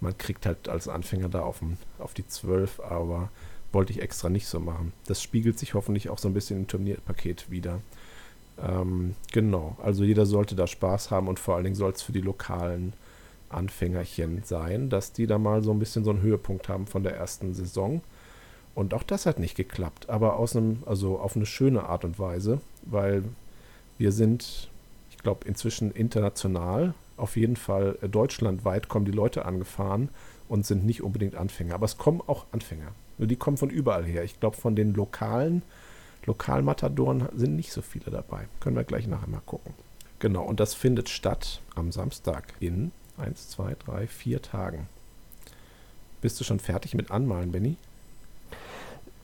man 0.00 0.16
kriegt 0.18 0.46
halt 0.46 0.68
als 0.68 0.88
Anfänger 0.88 1.28
da 1.28 1.40
auf, 1.40 1.60
auf 1.98 2.14
die 2.14 2.26
Zwölf, 2.26 2.80
aber 2.80 3.30
wollte 3.72 3.92
ich 3.92 4.02
extra 4.02 4.28
nicht 4.28 4.46
so 4.46 4.60
machen. 4.60 4.92
Das 5.06 5.22
spiegelt 5.22 5.58
sich 5.58 5.74
hoffentlich 5.74 6.08
auch 6.08 6.18
so 6.18 6.28
ein 6.28 6.34
bisschen 6.34 6.58
im 6.58 6.66
Turnierpaket 6.66 7.50
wieder. 7.50 7.80
Ähm, 8.58 9.14
genau, 9.32 9.76
also 9.82 10.04
jeder 10.04 10.26
sollte 10.26 10.54
da 10.54 10.66
Spaß 10.66 11.10
haben 11.10 11.28
und 11.28 11.38
vor 11.38 11.54
allen 11.54 11.64
Dingen 11.64 11.76
soll 11.76 11.92
es 11.92 12.02
für 12.02 12.12
die 12.12 12.20
lokalen 12.20 12.94
Anfängerchen 13.48 14.42
sein, 14.44 14.88
dass 14.88 15.12
die 15.12 15.26
da 15.26 15.38
mal 15.38 15.62
so 15.62 15.70
ein 15.72 15.78
bisschen 15.78 16.04
so 16.04 16.10
einen 16.10 16.22
Höhepunkt 16.22 16.68
haben 16.68 16.86
von 16.86 17.02
der 17.02 17.16
ersten 17.16 17.54
Saison. 17.54 18.00
Und 18.76 18.92
auch 18.92 19.02
das 19.02 19.24
hat 19.24 19.38
nicht 19.38 19.56
geklappt, 19.56 20.10
aber 20.10 20.36
aus 20.36 20.54
einem, 20.54 20.82
also 20.84 21.18
auf 21.18 21.34
eine 21.34 21.46
schöne 21.46 21.84
Art 21.84 22.04
und 22.04 22.18
Weise, 22.18 22.60
weil 22.82 23.24
wir 23.96 24.12
sind, 24.12 24.68
ich 25.10 25.16
glaube, 25.16 25.48
inzwischen 25.48 25.92
international, 25.92 26.92
auf 27.16 27.38
jeden 27.38 27.56
Fall 27.56 27.96
äh, 28.02 28.08
deutschlandweit 28.10 28.88
kommen 28.90 29.06
die 29.06 29.12
Leute 29.12 29.46
angefahren 29.46 30.10
und 30.50 30.66
sind 30.66 30.84
nicht 30.84 31.02
unbedingt 31.02 31.36
Anfänger. 31.36 31.74
Aber 31.74 31.86
es 31.86 31.96
kommen 31.96 32.20
auch 32.26 32.44
Anfänger. 32.52 32.92
Nur 33.16 33.26
die 33.26 33.36
kommen 33.36 33.56
von 33.56 33.70
überall 33.70 34.04
her. 34.04 34.24
Ich 34.24 34.38
glaube, 34.40 34.58
von 34.58 34.76
den 34.76 34.92
lokalen 34.92 35.62
Lokalmatadoren 36.26 37.30
sind 37.34 37.56
nicht 37.56 37.72
so 37.72 37.80
viele 37.80 38.10
dabei. 38.10 38.46
Können 38.60 38.76
wir 38.76 38.84
gleich 38.84 39.06
nachher 39.06 39.28
mal 39.28 39.40
gucken. 39.46 39.72
Genau, 40.18 40.44
und 40.44 40.60
das 40.60 40.74
findet 40.74 41.08
statt 41.08 41.62
am 41.76 41.92
Samstag 41.92 42.52
in 42.60 42.92
1, 43.16 43.48
2, 43.48 43.74
3, 43.86 44.06
4 44.06 44.42
Tagen. 44.42 44.86
Bist 46.20 46.38
du 46.38 46.44
schon 46.44 46.60
fertig 46.60 46.94
mit 46.94 47.10
Anmalen, 47.10 47.52
Benny? 47.52 47.78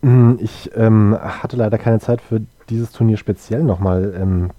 Hm, 0.03 0.39
ich 0.41 0.71
ähm, 0.75 1.17
hatte 1.21 1.57
leider 1.57 1.79
keine 1.79 2.01
Zeit 2.01 2.21
für 2.21 2.43
dieses 2.69 2.93
Turnier 2.93 3.17
speziell 3.17 3.63
nochmal 3.63 4.15
ähm, 4.21 4.51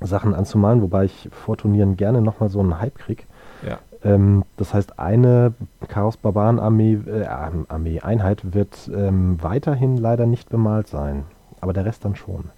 Sachen 0.00 0.34
anzumalen, 0.34 0.82
wobei 0.82 1.04
ich 1.04 1.28
vor 1.32 1.56
Turnieren 1.56 1.96
gerne 1.96 2.20
nochmal 2.20 2.50
so 2.50 2.60
einen 2.60 2.80
Hype 2.80 2.98
kriege. 2.98 3.24
Ja. 3.66 3.78
Ähm, 4.04 4.44
das 4.56 4.74
heißt, 4.74 4.98
eine 4.98 5.54
Chaos-Barbaren-Armee 5.88 6.98
äh, 7.06 7.24
Armee 7.24 8.00
Einheit 8.00 8.54
wird 8.54 8.90
ähm, 8.94 9.42
weiterhin 9.42 9.96
leider 9.96 10.26
nicht 10.26 10.50
bemalt 10.50 10.88
sein, 10.88 11.24
aber 11.60 11.72
der 11.72 11.84
Rest 11.84 12.04
dann 12.04 12.16
schon. 12.16 12.50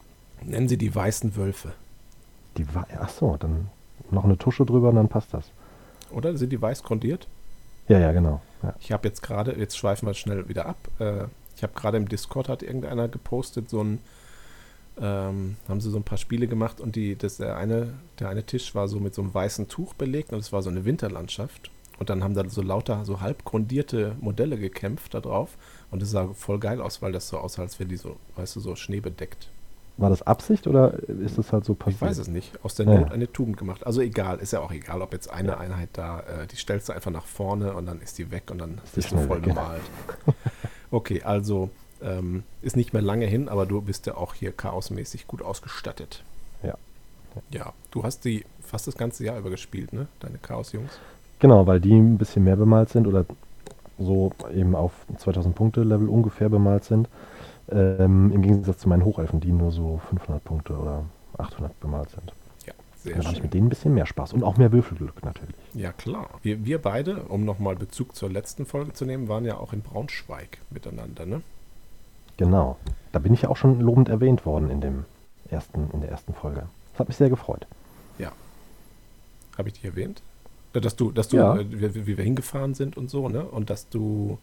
Nennen 0.43 0.69
Sie 0.69 0.79
die 0.79 0.95
weißen 0.95 1.37
Wölfe. 1.37 1.73
Die 2.57 2.67
Ach 3.01 3.09
so, 3.09 3.37
dann 3.39 3.69
noch 4.11 4.25
eine 4.25 4.37
Tusche 4.37 4.67
drüber 4.67 4.89
und 4.89 4.97
dann 4.97 5.09
passt 5.09 5.33
das. 5.33 5.45
Oder 6.11 6.37
sind 6.37 6.51
die 6.51 6.61
weiß 6.61 6.83
grundiert? 6.83 7.29
Ja, 7.89 7.99
ja, 7.99 8.13
genau. 8.13 8.41
Ja. 8.63 8.75
Ich 8.81 8.93
habe 8.93 9.09
jetzt 9.09 9.23
gerade, 9.23 9.53
jetzt 9.59 9.77
schweifen 9.79 10.07
wir 10.07 10.15
schnell 10.15 10.49
wieder 10.49 10.67
ab. 10.67 10.77
Äh, 10.99 11.25
ich 11.61 11.63
habe 11.63 11.75
gerade 11.75 11.99
im 11.99 12.09
Discord 12.09 12.49
hat 12.49 12.63
irgendeiner 12.63 13.07
gepostet, 13.07 13.69
so 13.69 13.85
ein, 13.85 13.99
ähm, 14.99 15.57
haben 15.69 15.81
sie 15.83 15.91
so 15.91 15.99
ein 15.99 16.05
paar 16.05 16.17
Spiele 16.17 16.47
gemacht 16.47 16.81
und 16.81 16.97
die, 16.97 17.17
das, 17.17 17.37
der, 17.37 17.59
eine, 17.59 17.93
der 18.19 18.31
eine 18.31 18.45
Tisch 18.45 18.75
war 18.75 18.89
so 18.89 18.99
mit 18.99 19.15
so 19.15 19.21
einem 19.21 19.35
weißen 19.35 19.69
Tuch 19.69 19.93
belegt 19.93 20.33
und 20.33 20.39
es 20.39 20.55
war 20.55 20.63
so 20.63 20.71
eine 20.71 20.87
Winterlandschaft. 20.87 21.71
Und 21.99 22.09
dann 22.09 22.25
haben 22.25 22.33
da 22.33 22.49
so 22.49 22.63
lauter, 22.63 23.05
so 23.05 23.21
halb 23.21 23.45
grundierte 23.45 24.17
Modelle 24.23 24.57
gekämpft 24.57 25.13
da 25.13 25.21
drauf. 25.21 25.59
Und 25.91 26.03
es 26.03 26.13
sah 26.13 26.29
voll 26.33 26.59
geil 26.59 26.81
aus, 26.81 27.03
weil 27.03 27.13
das 27.13 27.29
so 27.29 27.37
aussah, 27.37 27.61
als 27.61 27.79
wäre 27.79 27.91
die 27.91 27.99
so, 27.99 28.17
weißt 28.37 28.57
du, 28.57 28.61
so 28.61 28.75
schneebedeckt. 28.75 29.51
War 29.99 30.09
das 30.09 30.23
Absicht 30.23 30.67
oder 30.67 30.95
ist 31.09 31.37
das 31.37 31.53
halt 31.53 31.67
so 31.67 31.75
passiert? 31.75 31.97
Ich 31.97 32.01
weiß 32.01 32.17
es 32.17 32.29
nicht. 32.29 32.59
Aus 32.65 32.75
der 32.75 32.87
Not 32.87 33.09
ja. 33.09 33.13
eine 33.13 33.31
Tugend 33.31 33.59
gemacht. 33.59 33.85
Also 33.85 34.01
egal, 34.01 34.39
ist 34.39 34.55
ja 34.55 34.61
auch 34.61 34.73
egal, 34.73 35.03
ob 35.03 35.13
jetzt 35.13 35.29
eine. 35.29 35.59
Einheit 35.59 35.91
da, 35.93 36.21
äh, 36.21 36.47
die 36.47 36.57
stellst 36.57 36.89
du 36.89 36.95
einfach 36.95 37.11
nach 37.11 37.27
vorne 37.27 37.75
und 37.75 37.85
dann 37.85 38.01
ist 38.01 38.17
die 38.17 38.31
weg 38.31 38.45
und 38.51 38.57
dann 38.57 38.81
ist 38.83 38.95
bist 38.95 39.13
du 39.13 39.19
voll 39.19 39.43
gemalt. 39.43 39.83
Okay, 40.91 41.23
also 41.23 41.71
ähm, 42.03 42.43
ist 42.63 42.77
nicht 42.77 42.93
mehr 42.93 43.03
lange 43.03 43.27
hin, 43.27 43.49
aber 43.49 43.67
du 43.67 43.81
bist 43.81 44.07
ja 44.07 44.17
auch 44.17 44.35
hier 44.35 44.53
chaosmäßig 44.53 45.27
gut 45.27 45.43
ausgestattet. 45.43 46.25
Ja. 46.63 46.75
Ja, 47.51 47.73
du 47.91 48.03
hast 48.03 48.25
die 48.25 48.45
fast 48.61 48.87
das 48.87 48.97
ganze 48.97 49.25
Jahr 49.25 49.39
über 49.39 49.51
gespielt, 49.51 49.93
ne? 49.93 50.07
Deine 50.21 50.39
Chaos-Jungs. 50.39 50.99
Genau, 51.39 51.67
weil 51.67 51.81
die 51.81 51.95
ein 51.95 52.19
bisschen 52.19 52.45
mehr 52.45 52.57
bemalt 52.57 52.91
sind 52.91 53.07
oder 53.07 53.25
so 53.99 54.33
eben 54.55 54.75
auf 54.75 54.93
2000 55.19 55.55
Punkte 55.55 55.83
Level 55.83 56.09
ungefähr 56.09 56.49
bemalt 56.49 56.85
sind. 56.85 57.09
Ähm, 57.71 58.33
Im 58.33 58.43
Gegensatz 58.43 58.79
zu 58.79 58.89
meinen 58.89 59.05
Hochelfen, 59.05 59.41
die 59.41 59.53
nur 59.53 59.71
so 59.71 60.01
500 60.09 60.43
Punkte 60.43 60.77
oder 60.77 61.05
800 61.39 61.79
bemalt 61.81 62.11
sind. 62.11 62.33
Sehr 63.03 63.17
Dann 63.17 63.25
habe 63.25 63.37
ich 63.37 63.43
mit 63.43 63.55
denen 63.55 63.67
ein 63.67 63.71
bisschen 63.71 63.95
mehr 63.95 64.05
Spaß 64.05 64.35
und 64.35 64.43
auch 64.43 64.59
mehr 64.59 64.73
Würfelglück 64.73 65.25
natürlich. 65.25 65.55
Ja, 65.73 65.91
klar. 65.93 66.29
Wir, 66.43 66.67
wir 66.67 66.79
beide, 66.83 67.23
um 67.25 67.47
nochmal 67.47 67.75
Bezug 67.75 68.15
zur 68.15 68.29
letzten 68.29 68.67
Folge 68.67 68.93
zu 68.93 69.07
nehmen, 69.07 69.29
waren 69.29 69.47
ja 69.47 69.57
auch 69.57 69.73
in 69.73 69.81
Braunschweig 69.81 70.59
miteinander, 70.69 71.25
ne? 71.25 71.41
Genau. 72.37 72.77
Da 73.13 73.19
bin 73.19 73.33
ich 73.33 73.43
ja 73.43 73.49
auch 73.49 73.57
schon 73.57 73.81
lobend 73.81 74.11
erwähnt 74.11 74.45
worden 74.45 74.71
in, 74.71 74.81
dem 74.83 75.05
ersten, 75.49 75.91
in 75.93 76.03
der 76.03 76.11
ersten 76.11 76.35
Folge. 76.35 76.67
Das 76.93 77.01
hat 77.01 77.09
mich 77.09 77.17
sehr 77.17 77.31
gefreut. 77.31 77.67
Ja. 78.19 78.33
Habe 79.57 79.69
ich 79.69 79.75
dich 79.75 79.85
erwähnt? 79.85 80.23
Dass 80.75 80.95
du, 80.95 81.11
dass 81.11 81.29
du, 81.29 81.39
ja. 81.39 81.57
äh, 81.57 81.67
wie, 81.71 82.07
wie 82.07 82.17
wir 82.19 82.25
hingefahren 82.25 82.75
sind 82.75 82.99
und 82.99 83.09
so, 83.09 83.31
ne? 83.31 83.45
Und 83.45 83.71
dass 83.71 83.89
du 83.89 84.39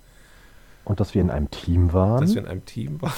und 0.88 1.02
dass 1.02 1.14
wir 1.14 1.22
in 1.22 1.30
einem 1.30 1.52
Team 1.52 1.92
waren. 1.92 2.22
Dass 2.22 2.34
wir 2.34 2.42
in 2.42 2.48
einem 2.48 2.66
Team 2.66 3.02
waren. 3.02 3.12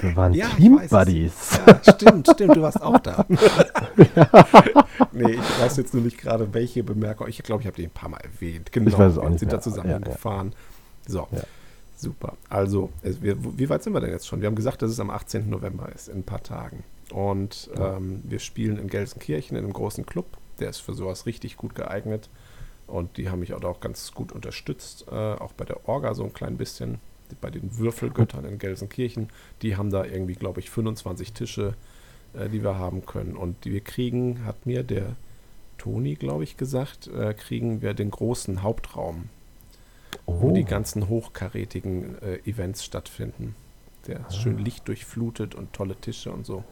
Wir 0.00 0.14
waren 0.14 0.32
ja, 0.34 0.46
Team-Buddies. 0.50 1.60
Ja, 1.66 1.80
stimmt, 1.92 2.28
stimmt, 2.32 2.56
du 2.56 2.62
warst 2.62 2.80
auch 2.80 2.98
da. 3.00 3.26
nee, 5.12 5.32
ich 5.32 5.60
weiß 5.60 5.76
jetzt 5.76 5.92
nur 5.92 6.04
nicht 6.04 6.18
gerade, 6.18 6.54
welche 6.54 6.84
Bemerkung. 6.84 7.26
Ich 7.26 7.42
glaube, 7.42 7.62
ich 7.62 7.66
habe 7.66 7.76
die 7.76 7.84
ein 7.84 7.90
paar 7.90 8.10
Mal 8.10 8.20
erwähnt. 8.20 8.70
Genau, 8.70 8.88
ich 8.88 8.96
weiß 8.96 9.12
es 9.12 9.18
auch 9.18 9.28
nicht 9.28 9.40
sind 9.40 9.48
mehr. 9.48 9.56
da 9.56 9.62
zusammen 9.62 9.90
ja, 9.90 9.98
gefahren. 9.98 10.54
So, 11.08 11.26
super. 11.96 12.34
Also, 12.48 12.90
es, 13.02 13.20
wir, 13.20 13.36
wie 13.58 13.68
weit 13.68 13.82
sind 13.82 13.92
wir 13.92 14.00
denn 14.00 14.10
jetzt 14.10 14.28
schon? 14.28 14.40
Wir 14.40 14.46
haben 14.46 14.54
gesagt, 14.54 14.80
dass 14.82 14.90
es 14.92 15.00
am 15.00 15.10
18. 15.10 15.50
November 15.50 15.90
ist, 15.92 16.08
in 16.08 16.18
ein 16.18 16.24
paar 16.24 16.44
Tagen. 16.44 16.84
Und 17.12 17.70
ähm, 17.76 18.22
wir 18.22 18.38
spielen 18.38 18.78
in 18.78 18.86
Gelsenkirchen 18.86 19.56
in 19.56 19.64
einem 19.64 19.72
großen 19.72 20.06
Club. 20.06 20.26
Der 20.60 20.70
ist 20.70 20.78
für 20.78 20.94
sowas 20.94 21.26
richtig 21.26 21.56
gut 21.56 21.74
geeignet. 21.74 22.30
Und 22.90 23.16
die 23.16 23.30
haben 23.30 23.40
mich 23.40 23.54
auch 23.54 23.80
ganz 23.80 24.12
gut 24.12 24.32
unterstützt, 24.32 25.06
äh, 25.10 25.14
auch 25.14 25.52
bei 25.52 25.64
der 25.64 25.88
Orga 25.88 26.14
so 26.14 26.24
ein 26.24 26.32
klein 26.32 26.56
bisschen, 26.56 26.98
bei 27.40 27.50
den 27.50 27.78
Würfelgöttern 27.78 28.44
in 28.44 28.58
Gelsenkirchen. 28.58 29.28
Die 29.62 29.76
haben 29.76 29.90
da 29.90 30.04
irgendwie, 30.04 30.34
glaube 30.34 30.60
ich, 30.60 30.70
25 30.70 31.32
Tische, 31.32 31.74
äh, 32.34 32.48
die 32.48 32.62
wir 32.62 32.76
haben 32.76 33.06
können. 33.06 33.36
Und 33.36 33.64
die 33.64 33.72
wir 33.72 33.80
kriegen, 33.80 34.44
hat 34.44 34.66
mir 34.66 34.82
der 34.82 35.14
Toni, 35.78 36.14
glaube 36.14 36.44
ich, 36.44 36.56
gesagt, 36.56 37.06
äh, 37.06 37.32
kriegen 37.32 37.80
wir 37.80 37.94
den 37.94 38.10
großen 38.10 38.62
Hauptraum, 38.62 39.28
oh. 40.26 40.42
wo 40.42 40.50
die 40.50 40.64
ganzen 40.64 41.08
hochkarätigen 41.08 42.20
äh, 42.22 42.38
Events 42.44 42.84
stattfinden. 42.84 43.54
Der 44.06 44.20
ist 44.20 44.26
ah. 44.26 44.32
schön 44.32 44.58
lichtdurchflutet 44.58 45.54
und 45.54 45.72
tolle 45.72 45.94
Tische 45.94 46.32
und 46.32 46.44
so. 46.44 46.64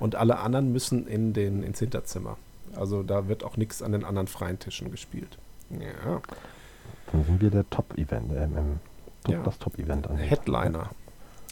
Und 0.00 0.14
alle 0.14 0.38
anderen 0.38 0.72
müssen 0.72 1.06
in 1.06 1.32
den, 1.32 1.62
ins 1.62 1.78
Hinterzimmer. 1.78 2.38
Also 2.74 3.02
da 3.02 3.28
wird 3.28 3.44
auch 3.44 3.56
nichts 3.56 3.82
an 3.82 3.92
den 3.92 4.04
anderen 4.04 4.26
freien 4.26 4.58
Tischen 4.58 4.90
gespielt. 4.90 5.38
Ja. 5.70 6.20
Dann 7.12 7.24
sind 7.24 7.40
wir 7.40 7.50
der 7.50 7.68
Top-Event, 7.70 8.32
äh, 8.32 9.32
ja. 9.32 9.42
das 9.42 9.58
Top-Event 9.58 10.08
an. 10.08 10.16
Headliner. 10.16 10.90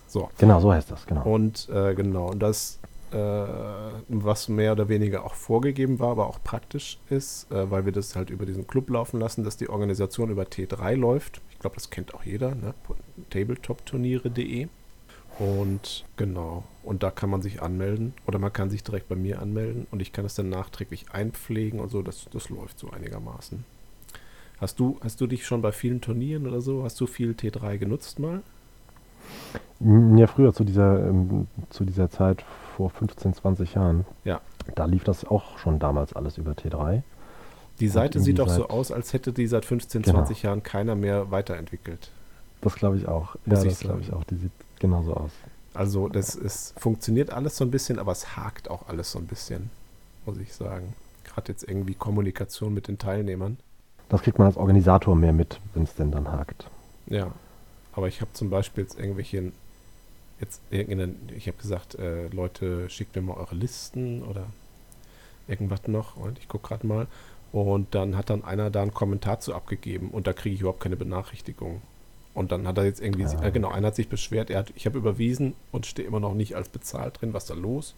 So. 0.06 0.30
Genau, 0.38 0.60
so 0.60 0.72
heißt 0.72 0.90
das, 0.90 1.06
genau. 1.06 1.24
Und 1.24 1.68
äh, 1.70 1.94
genau, 1.94 2.34
das, 2.34 2.78
äh, 3.12 3.16
was 3.16 4.48
mehr 4.48 4.72
oder 4.72 4.88
weniger 4.88 5.24
auch 5.24 5.34
vorgegeben 5.34 5.98
war, 5.98 6.10
aber 6.10 6.28
auch 6.28 6.38
praktisch 6.42 6.98
ist, 7.10 7.50
äh, 7.50 7.70
weil 7.70 7.84
wir 7.84 7.92
das 7.92 8.14
halt 8.14 8.30
über 8.30 8.46
diesen 8.46 8.66
Club 8.66 8.90
laufen 8.90 9.18
lassen, 9.18 9.44
dass 9.44 9.56
die 9.56 9.68
Organisation 9.68 10.30
über 10.30 10.44
T3 10.44 10.94
läuft. 10.94 11.40
Ich 11.50 11.58
glaube, 11.58 11.76
das 11.76 11.90
kennt 11.90 12.14
auch 12.14 12.22
jeder, 12.24 12.54
ne? 12.54 12.74
tabletopturniere.de. 13.30 14.68
Und 15.38 16.04
genau, 16.16 16.62
und 16.84 17.02
da 17.02 17.10
kann 17.10 17.28
man 17.28 17.42
sich 17.42 17.60
anmelden 17.60 18.14
oder 18.24 18.38
man 18.38 18.52
kann 18.52 18.70
sich 18.70 18.84
direkt 18.84 19.08
bei 19.08 19.16
mir 19.16 19.42
anmelden 19.42 19.88
und 19.90 20.00
ich 20.00 20.12
kann 20.12 20.24
es 20.24 20.36
dann 20.36 20.48
nachträglich 20.48 21.06
einpflegen 21.10 21.80
und 21.80 21.90
so. 21.90 22.02
Das, 22.02 22.26
das 22.32 22.50
läuft 22.50 22.78
so 22.78 22.90
einigermaßen. 22.90 23.64
Hast 24.60 24.78
du, 24.78 24.98
hast 25.02 25.20
du 25.20 25.26
dich 25.26 25.46
schon 25.46 25.62
bei 25.62 25.72
vielen 25.72 26.00
Turnieren 26.00 26.46
oder 26.46 26.60
so, 26.60 26.84
hast 26.84 27.00
du 27.00 27.06
viel 27.06 27.32
T3 27.32 27.78
genutzt 27.78 28.18
mal? 28.18 28.42
Ja, 29.80 30.26
früher 30.26 30.52
zu 30.52 30.64
dieser, 30.64 31.08
ähm, 31.08 31.46
zu 31.70 31.84
dieser 31.84 32.10
Zeit 32.10 32.44
vor 32.76 32.90
15, 32.90 33.34
20 33.34 33.74
Jahren. 33.74 34.04
Ja. 34.24 34.40
Da 34.74 34.86
lief 34.86 35.04
das 35.04 35.24
auch 35.24 35.58
schon 35.58 35.78
damals 35.78 36.14
alles 36.14 36.38
über 36.38 36.52
T3. 36.52 37.02
Die 37.80 37.88
Seite 37.88 38.20
sieht 38.20 38.38
doch 38.38 38.48
so 38.48 38.68
aus, 38.68 38.92
als 38.92 39.12
hätte 39.12 39.32
die 39.32 39.46
seit 39.46 39.64
15, 39.64 40.02
genau. 40.02 40.18
20 40.18 40.42
Jahren 40.42 40.62
keiner 40.62 40.94
mehr 40.94 41.30
weiterentwickelt. 41.30 42.10
Das 42.60 42.76
glaube 42.76 42.96
ich 42.96 43.08
auch. 43.08 43.34
Muss 43.44 43.64
ja, 43.64 43.70
das 43.70 43.80
glaube 43.80 44.00
ich 44.00 44.12
auch. 44.12 44.24
Die 44.24 44.36
sieht 44.36 44.52
genauso 44.78 45.14
aus. 45.14 45.32
Also 45.74 46.08
das 46.08 46.36
ist, 46.36 46.78
funktioniert 46.78 47.30
alles 47.30 47.56
so 47.56 47.64
ein 47.64 47.70
bisschen, 47.70 47.98
aber 47.98 48.12
es 48.12 48.36
hakt 48.36 48.70
auch 48.70 48.88
alles 48.88 49.10
so 49.10 49.18
ein 49.18 49.26
bisschen, 49.26 49.70
muss 50.24 50.38
ich 50.38 50.54
sagen. 50.54 50.94
Gerade 51.24 51.50
jetzt 51.50 51.68
irgendwie 51.68 51.94
Kommunikation 51.94 52.72
mit 52.72 52.86
den 52.86 52.96
Teilnehmern. 52.98 53.58
Das 54.14 54.22
kriegt 54.22 54.38
man 54.38 54.46
als 54.46 54.56
Organisator 54.56 55.16
mehr 55.16 55.32
mit, 55.32 55.58
wenn 55.74 55.82
es 55.82 55.96
denn 55.96 56.12
dann 56.12 56.30
hakt. 56.30 56.68
Ja, 57.08 57.32
aber 57.94 58.06
ich 58.06 58.20
habe 58.20 58.32
zum 58.32 58.48
Beispiel 58.48 58.84
jetzt 58.84 58.96
irgendwelche, 58.96 59.50
jetzt 60.38 60.60
irgendeine, 60.70 61.16
ich 61.36 61.48
habe 61.48 61.58
gesagt, 61.58 61.96
äh, 61.96 62.28
Leute, 62.28 62.88
schickt 62.90 63.16
mir 63.16 63.22
mal 63.22 63.36
eure 63.36 63.56
Listen 63.56 64.22
oder 64.22 64.46
irgendwas 65.48 65.88
noch 65.88 66.16
und 66.16 66.38
ich 66.38 66.46
gucke 66.46 66.68
gerade 66.68 66.86
mal. 66.86 67.08
Und 67.50 67.96
dann 67.96 68.16
hat 68.16 68.30
dann 68.30 68.44
einer 68.44 68.70
da 68.70 68.82
einen 68.82 68.94
Kommentar 68.94 69.40
zu 69.40 69.52
abgegeben 69.52 70.10
und 70.10 70.28
da 70.28 70.32
kriege 70.32 70.54
ich 70.54 70.60
überhaupt 70.60 70.84
keine 70.84 70.94
Benachrichtigung. 70.94 71.82
Und 72.34 72.52
dann 72.52 72.68
hat 72.68 72.78
er 72.78 72.84
jetzt 72.84 73.00
irgendwie, 73.00 73.24
ja. 73.24 73.42
äh, 73.42 73.50
genau, 73.50 73.70
einer 73.70 73.88
hat 73.88 73.96
sich 73.96 74.08
beschwert, 74.08 74.48
er 74.48 74.60
hat, 74.60 74.72
ich 74.76 74.86
habe 74.86 74.96
überwiesen 74.96 75.54
und 75.72 75.86
stehe 75.86 76.06
immer 76.06 76.20
noch 76.20 76.34
nicht 76.34 76.54
als 76.54 76.68
bezahlt 76.68 77.20
drin, 77.20 77.34
was 77.34 77.46
da 77.46 77.54
los? 77.54 77.96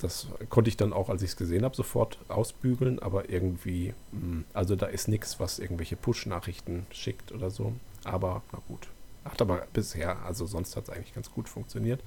Das 0.00 0.28
konnte 0.48 0.68
ich 0.68 0.76
dann 0.76 0.92
auch, 0.92 1.08
als 1.08 1.22
ich 1.22 1.30
es 1.30 1.36
gesehen 1.36 1.64
habe, 1.64 1.76
sofort 1.76 2.18
ausbügeln, 2.28 2.98
aber 2.98 3.30
irgendwie, 3.30 3.94
mh, 4.12 4.20
hm, 4.20 4.44
also 4.52 4.76
da 4.76 4.86
ist 4.86 5.08
nichts, 5.08 5.40
was 5.40 5.58
irgendwelche 5.58 5.96
Push-Nachrichten 5.96 6.86
schickt 6.90 7.32
oder 7.32 7.50
so. 7.50 7.72
Aber 8.04 8.42
na 8.52 8.60
gut. 8.68 8.88
Hat 9.24 9.40
aber 9.40 9.66
bisher, 9.72 10.22
also 10.24 10.44
sonst 10.44 10.76
hat 10.76 10.84
es 10.84 10.90
eigentlich 10.90 11.14
ganz 11.14 11.30
gut 11.30 11.48
funktioniert. 11.48 12.02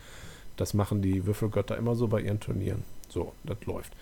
Das 0.56 0.74
machen 0.74 1.02
die 1.02 1.26
Würfelgötter 1.26 1.78
immer 1.78 1.96
so 1.96 2.08
bei 2.08 2.22
ihren 2.22 2.40
Turnieren. 2.40 2.84
So, 3.10 3.34
das 3.44 3.58
läuft. 3.66 3.94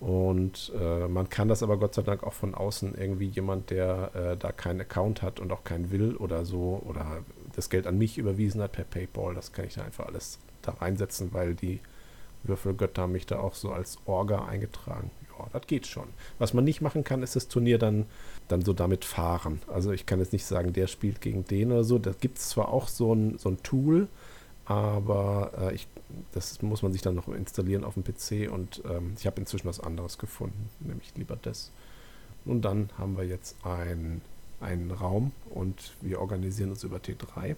Und 0.00 0.72
äh, 0.78 1.08
man 1.08 1.28
kann 1.28 1.48
das 1.48 1.62
aber 1.62 1.78
Gott 1.78 1.94
sei 1.94 2.02
Dank 2.02 2.24
auch 2.24 2.32
von 2.32 2.54
außen 2.54 2.94
irgendwie 2.94 3.28
jemand, 3.28 3.70
der 3.70 4.10
äh, 4.14 4.36
da 4.36 4.52
keinen 4.52 4.82
Account 4.82 5.22
hat 5.22 5.40
und 5.40 5.50
auch 5.50 5.64
keinen 5.64 5.90
will 5.90 6.16
oder 6.16 6.44
so 6.44 6.82
oder 6.84 7.22
das 7.54 7.70
Geld 7.70 7.86
an 7.86 7.96
mich 7.96 8.18
überwiesen 8.18 8.60
hat 8.60 8.72
per 8.72 8.84
PayPal, 8.84 9.34
das 9.34 9.52
kann 9.52 9.64
ich 9.64 9.74
da 9.74 9.84
einfach 9.84 10.06
alles 10.06 10.38
da 10.62 10.72
reinsetzen, 10.72 11.32
weil 11.32 11.54
die 11.54 11.80
Würfelgötter 12.48 13.02
haben 13.02 13.12
mich 13.12 13.26
da 13.26 13.38
auch 13.38 13.54
so 13.54 13.70
als 13.70 13.98
Orga 14.06 14.44
eingetragen. 14.44 15.10
Ja, 15.38 15.46
das 15.52 15.66
geht 15.66 15.86
schon. 15.86 16.08
Was 16.38 16.54
man 16.54 16.64
nicht 16.64 16.80
machen 16.80 17.04
kann, 17.04 17.22
ist 17.22 17.36
das 17.36 17.48
Turnier 17.48 17.78
dann, 17.78 18.06
dann 18.48 18.62
so 18.62 18.72
damit 18.72 19.04
fahren. 19.04 19.60
Also 19.66 19.92
ich 19.92 20.06
kann 20.06 20.20
jetzt 20.20 20.32
nicht 20.32 20.44
sagen, 20.44 20.72
der 20.72 20.86
spielt 20.86 21.20
gegen 21.20 21.44
den 21.44 21.72
oder 21.72 21.84
so. 21.84 21.98
Da 21.98 22.12
gibt 22.12 22.38
es 22.38 22.50
zwar 22.50 22.68
auch 22.68 22.88
so 22.88 23.14
ein, 23.14 23.38
so 23.38 23.48
ein 23.48 23.62
Tool, 23.62 24.08
aber 24.64 25.52
äh, 25.58 25.74
ich, 25.74 25.88
das 26.32 26.62
muss 26.62 26.82
man 26.82 26.92
sich 26.92 27.02
dann 27.02 27.14
noch 27.14 27.28
installieren 27.28 27.84
auf 27.84 27.94
dem 27.94 28.04
PC 28.04 28.50
und 28.52 28.82
ähm, 28.88 29.14
ich 29.18 29.26
habe 29.26 29.40
inzwischen 29.40 29.66
was 29.66 29.80
anderes 29.80 30.18
gefunden, 30.18 30.70
nämlich 30.80 31.12
lieber 31.16 31.36
das. 31.40 31.72
Und 32.44 32.62
dann 32.62 32.90
haben 32.98 33.16
wir 33.16 33.24
jetzt 33.24 33.56
ein, 33.64 34.20
einen 34.60 34.90
Raum 34.90 35.32
und 35.50 35.96
wir 36.00 36.20
organisieren 36.20 36.70
uns 36.70 36.84
über 36.84 36.98
T3 36.98 37.56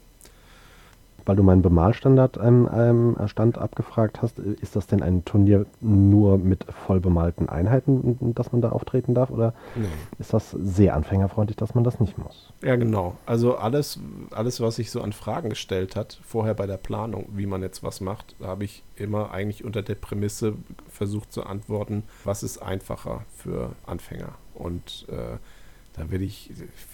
weil 1.27 1.37
du 1.37 1.43
meinen 1.43 1.61
Bemalstandard 1.61 2.39
ähm, 2.43 2.69
ähm, 2.73 3.17
Stand 3.27 3.59
abgefragt 3.59 4.23
hast, 4.23 4.39
ist 4.39 4.77
das 4.77 4.87
denn 4.87 5.03
ein 5.03 5.25
Turnier 5.25 5.67
nur 5.81 6.39
mit 6.39 6.65
voll 6.87 7.01
bemalten 7.01 7.49
Einheiten, 7.49 8.35
dass 8.35 8.53
man 8.53 8.63
da 8.63 8.71
auftreten 8.71 9.13
darf? 9.13 9.31
Oder 9.31 9.53
nee. 9.75 9.87
ist 10.19 10.33
das 10.33 10.53
sehr 10.53 10.95
anfängerfreundlich, 10.95 11.57
dass 11.57 11.75
man 11.75 11.85
das 11.85 11.99
nicht 11.99 12.17
muss? 12.17 12.53
Ja, 12.63 12.77
genau. 12.77 13.17
Also 13.27 13.57
alles, 13.57 13.99
alles, 14.31 14.61
was 14.61 14.77
sich 14.77 14.91
so 14.91 15.03
an 15.03 15.13
Fragen 15.13 15.51
gestellt 15.51 15.97
hat, 15.97 16.21
vorher 16.25 16.55
bei 16.55 16.67
der 16.67 16.77
Planung, 16.77 17.29
wie 17.35 17.47
man 17.47 17.61
jetzt 17.61 17.83
was 17.83 18.01
macht, 18.01 18.37
habe 18.41 18.65
ich 18.65 18.85
immer 18.95 19.33
eigentlich 19.33 19.65
unter 19.65 19.83
der 19.83 19.97
Prämisse 19.97 20.55
versucht 20.89 21.33
zu 21.33 21.45
antworten, 21.45 22.05
was 22.25 22.45
ist 22.45 22.59
einfacher 22.59 23.25
für 23.37 23.73
Anfänger? 23.85 24.31
Und 24.55 25.07
äh, 25.11 25.39
da 25.97 26.11
will 26.11 26.23
ich, 26.23 26.51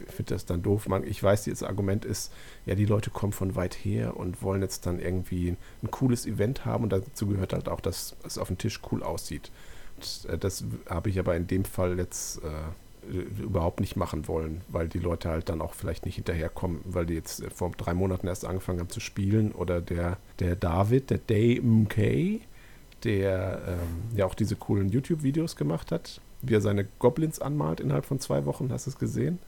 finde 0.08 0.34
das 0.34 0.46
dann 0.46 0.62
doof. 0.62 0.88
Ich 1.04 1.22
weiß, 1.22 1.44
das 1.44 1.62
Argument 1.62 2.04
ist, 2.04 2.32
ja, 2.66 2.74
die 2.74 2.84
Leute 2.84 3.10
kommen 3.10 3.32
von 3.32 3.56
weit 3.56 3.74
her 3.74 4.16
und 4.16 4.42
wollen 4.42 4.62
jetzt 4.62 4.86
dann 4.86 5.00
irgendwie 5.00 5.56
ein 5.82 5.90
cooles 5.90 6.26
Event 6.26 6.64
haben 6.64 6.84
und 6.84 6.92
dazu 6.92 7.26
gehört 7.26 7.52
halt 7.52 7.68
auch, 7.68 7.80
dass 7.80 8.16
es 8.24 8.38
auf 8.38 8.48
dem 8.48 8.58
Tisch 8.58 8.80
cool 8.90 9.02
aussieht. 9.02 9.50
Und, 9.96 10.30
äh, 10.30 10.38
das 10.38 10.64
habe 10.88 11.10
ich 11.10 11.18
aber 11.18 11.36
in 11.36 11.46
dem 11.46 11.64
Fall 11.64 11.98
jetzt 11.98 12.40
äh, 12.42 13.08
überhaupt 13.42 13.80
nicht 13.80 13.96
machen 13.96 14.28
wollen, 14.28 14.60
weil 14.68 14.88
die 14.88 15.00
Leute 15.00 15.28
halt 15.28 15.48
dann 15.48 15.60
auch 15.60 15.74
vielleicht 15.74 16.06
nicht 16.06 16.14
hinterherkommen, 16.16 16.80
weil 16.84 17.06
die 17.06 17.14
jetzt 17.14 17.42
vor 17.52 17.72
drei 17.76 17.94
Monaten 17.94 18.28
erst 18.28 18.44
angefangen 18.44 18.78
haben 18.78 18.90
zu 18.90 19.00
spielen 19.00 19.52
oder 19.52 19.80
der, 19.80 20.18
der 20.38 20.54
David, 20.54 21.10
der 21.10 21.18
Day 21.18 21.60
MK, 21.60 22.40
der 23.02 23.62
ähm, 23.66 24.16
ja 24.16 24.24
auch 24.24 24.34
diese 24.34 24.54
coolen 24.54 24.88
YouTube-Videos 24.88 25.56
gemacht 25.56 25.90
hat, 25.90 26.20
wie 26.42 26.54
er 26.54 26.60
seine 26.60 26.86
Goblins 26.98 27.40
anmalt 27.40 27.80
innerhalb 27.80 28.04
von 28.04 28.20
zwei 28.20 28.44
Wochen. 28.44 28.70
Hast 28.72 28.86
du 28.86 28.90
es 28.90 28.98
gesehen? 28.98 29.38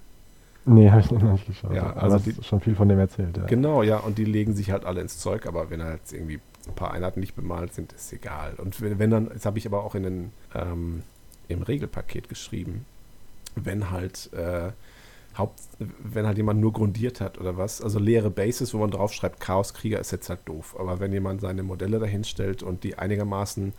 Nee, 0.66 0.90
habe 0.90 1.00
ich 1.00 1.10
noch 1.10 1.20
nicht 1.20 1.46
geschaut. 1.46 1.74
Ja, 1.74 1.92
also 1.92 2.18
die, 2.18 2.42
schon 2.42 2.60
viel 2.60 2.74
von 2.74 2.88
dem 2.88 2.98
erzählt. 2.98 3.36
Ja. 3.36 3.44
Genau, 3.44 3.82
ja, 3.82 3.98
und 3.98 4.16
die 4.16 4.24
legen 4.24 4.54
sich 4.54 4.70
halt 4.70 4.86
alle 4.86 5.02
ins 5.02 5.18
Zeug, 5.18 5.46
aber 5.46 5.68
wenn 5.68 5.82
halt 5.82 6.00
irgendwie 6.10 6.40
ein 6.66 6.74
paar 6.74 6.92
Einheiten 6.92 7.20
nicht 7.20 7.36
bemalt 7.36 7.74
sind, 7.74 7.92
ist 7.92 8.12
egal. 8.12 8.54
Und 8.56 8.80
wenn, 8.80 8.98
wenn 8.98 9.10
dann, 9.10 9.28
das 9.28 9.44
habe 9.44 9.58
ich 9.58 9.66
aber 9.66 9.84
auch 9.84 9.94
in 9.94 10.04
den, 10.04 10.32
ähm, 10.54 11.02
im 11.48 11.62
Regelpaket 11.62 12.30
geschrieben, 12.30 12.86
wenn 13.56 13.90
halt 13.90 14.32
äh, 14.32 14.70
Haupt, 15.36 15.60
wenn 15.78 16.26
halt 16.26 16.38
jemand 16.38 16.60
nur 16.60 16.72
grundiert 16.72 17.20
hat 17.20 17.38
oder 17.38 17.58
was, 17.58 17.82
also 17.82 17.98
leere 17.98 18.30
Bases, 18.30 18.72
wo 18.72 18.78
man 18.78 18.90
draufschreibt, 18.90 19.40
Chaoskrieger 19.40 19.98
ist 19.98 20.12
jetzt 20.12 20.28
halt 20.30 20.40
doof. 20.46 20.76
Aber 20.78 21.00
wenn 21.00 21.12
jemand 21.12 21.40
seine 21.40 21.62
Modelle 21.62 21.98
dahinstellt 21.98 22.62
und 22.62 22.84
die 22.84 22.96
einigermaßen 22.96 23.74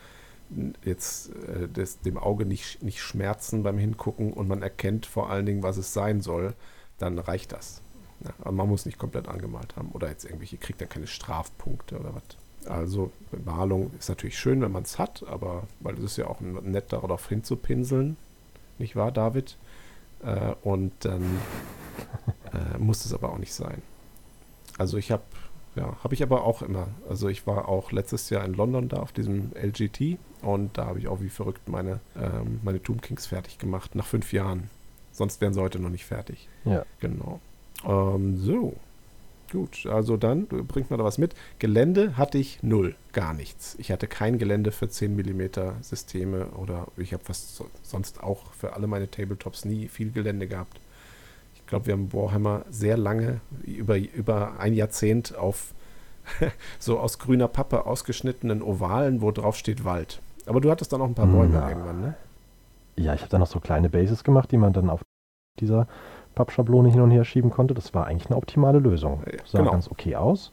jetzt 0.83 1.29
äh, 1.29 1.67
das, 1.71 1.99
dem 1.99 2.17
Auge 2.17 2.45
nicht, 2.45 2.83
nicht 2.83 3.01
schmerzen 3.01 3.63
beim 3.63 3.77
Hingucken 3.77 4.33
und 4.33 4.47
man 4.47 4.61
erkennt 4.61 5.05
vor 5.05 5.29
allen 5.29 5.45
Dingen, 5.45 5.63
was 5.63 5.77
es 5.77 5.93
sein 5.93 6.21
soll, 6.21 6.53
dann 6.97 7.19
reicht 7.19 7.51
das. 7.51 7.81
Ja, 8.23 8.31
aber 8.39 8.51
man 8.51 8.69
muss 8.69 8.85
nicht 8.85 8.97
komplett 8.97 9.27
angemalt 9.27 9.75
haben 9.75 9.89
oder 9.91 10.09
jetzt 10.09 10.25
irgendwelche, 10.25 10.57
kriegt 10.57 10.81
dann 10.81 10.89
keine 10.89 11.07
Strafpunkte 11.07 11.99
oder 11.99 12.15
was. 12.15 12.71
Also 12.71 13.11
Bemalung 13.31 13.91
ist 13.99 14.09
natürlich 14.09 14.39
schön, 14.39 14.61
wenn 14.61 14.71
man 14.71 14.83
es 14.83 14.97
hat, 14.97 15.23
aber 15.27 15.63
weil 15.81 15.95
es 15.95 16.03
ist 16.03 16.17
ja 16.17 16.27
auch 16.27 16.39
nett, 16.41 16.93
darauf 16.93 17.27
hinzupinseln, 17.27 18.17
nicht 18.79 18.95
wahr, 18.95 19.11
David? 19.11 19.57
Äh, 20.23 20.53
und 20.63 20.93
dann 21.01 21.23
äh, 22.53 22.77
muss 22.77 23.05
es 23.05 23.13
aber 23.13 23.31
auch 23.31 23.37
nicht 23.37 23.53
sein. 23.53 23.81
Also 24.77 24.97
ich 24.97 25.11
habe 25.11 25.23
ja, 25.75 25.97
habe 26.03 26.13
ich 26.13 26.23
aber 26.23 26.43
auch 26.43 26.61
immer. 26.61 26.87
Also 27.09 27.27
ich 27.27 27.45
war 27.45 27.67
auch 27.67 27.91
letztes 27.91 28.29
Jahr 28.29 28.45
in 28.45 28.53
London 28.53 28.87
da 28.87 28.97
auf 28.97 29.11
diesem 29.11 29.51
LGT 29.61 30.17
und 30.45 30.77
da 30.77 30.85
habe 30.85 30.99
ich 30.99 31.07
auch 31.07 31.21
wie 31.21 31.29
verrückt 31.29 31.67
meine, 31.69 31.99
ähm, 32.15 32.59
meine 32.63 32.81
Tomb 32.81 33.01
Kings 33.01 33.25
fertig 33.25 33.57
gemacht, 33.57 33.95
nach 33.95 34.05
fünf 34.05 34.31
Jahren. 34.31 34.69
Sonst 35.11 35.41
wären 35.41 35.53
sie 35.53 35.61
heute 35.61 35.79
noch 35.79 35.89
nicht 35.89 36.05
fertig. 36.05 36.47
Ja. 36.65 36.85
Genau. 36.99 37.39
Ähm, 37.83 38.37
so. 38.37 38.75
Gut, 39.51 39.85
also 39.85 40.17
dann 40.17 40.47
bringt 40.47 40.89
man 40.89 40.99
da 40.99 41.05
was 41.05 41.17
mit. 41.17 41.33
Gelände 41.59 42.17
hatte 42.17 42.37
ich 42.37 42.61
null, 42.61 42.95
gar 43.13 43.33
nichts. 43.33 43.75
Ich 43.79 43.91
hatte 43.91 44.07
kein 44.07 44.37
Gelände 44.37 44.71
für 44.71 44.89
10 44.89 45.15
mm 45.15 45.81
Systeme 45.81 46.47
oder 46.57 46.87
ich 46.97 47.13
habe 47.13 47.23
fast 47.23 47.63
sonst 47.83 48.21
auch 48.21 48.51
für 48.53 48.73
alle 48.73 48.87
meine 48.87 49.09
Tabletops 49.09 49.65
nie 49.65 49.87
viel 49.87 50.11
Gelände 50.11 50.47
gehabt. 50.47 50.79
Ich 51.55 51.65
glaube, 51.65 51.87
wir 51.87 51.93
haben 51.93 52.13
Warhammer 52.13 52.65
sehr 52.69 52.97
lange, 52.97 53.39
über, 53.63 53.97
über 53.97 54.59
ein 54.59 54.73
Jahrzehnt 54.73 55.35
auf 55.35 55.73
so 56.79 56.99
aus 56.99 57.17
grüner 57.17 57.47
Pappe 57.47 57.85
ausgeschnittenen 57.85 58.61
Ovalen, 58.61 59.21
wo 59.21 59.31
drauf 59.31 59.55
steht 59.55 59.85
Wald. 59.85 60.21
Aber 60.47 60.61
du 60.61 60.69
hattest 60.69 60.93
dann 60.93 61.01
auch 61.01 61.07
ein 61.07 61.15
paar 61.15 61.27
Bäume 61.27 61.53
Ja. 61.55 61.69
irgendwann, 61.69 62.01
ne? 62.01 62.15
Ja, 62.97 63.13
ich 63.13 63.21
habe 63.21 63.29
dann 63.31 63.41
noch 63.41 63.47
so 63.47 63.59
kleine 63.59 63.89
Bases 63.89 64.23
gemacht, 64.23 64.51
die 64.51 64.57
man 64.57 64.71
dann 64.73 64.89
auf 64.89 65.01
dieser 65.59 65.87
Pappschablone 66.35 66.89
hin 66.89 67.01
und 67.01 67.11
her 67.11 67.25
schieben 67.25 67.49
konnte. 67.51 67.73
Das 67.73 67.93
war 67.93 68.07
eigentlich 68.07 68.27
eine 68.27 68.37
optimale 68.37 68.79
Lösung. 68.79 69.23
Ja, 69.25 69.39
Sah 69.45 69.59
genau. 69.59 69.71
ganz 69.71 69.89
okay 69.89 70.15
aus. 70.15 70.51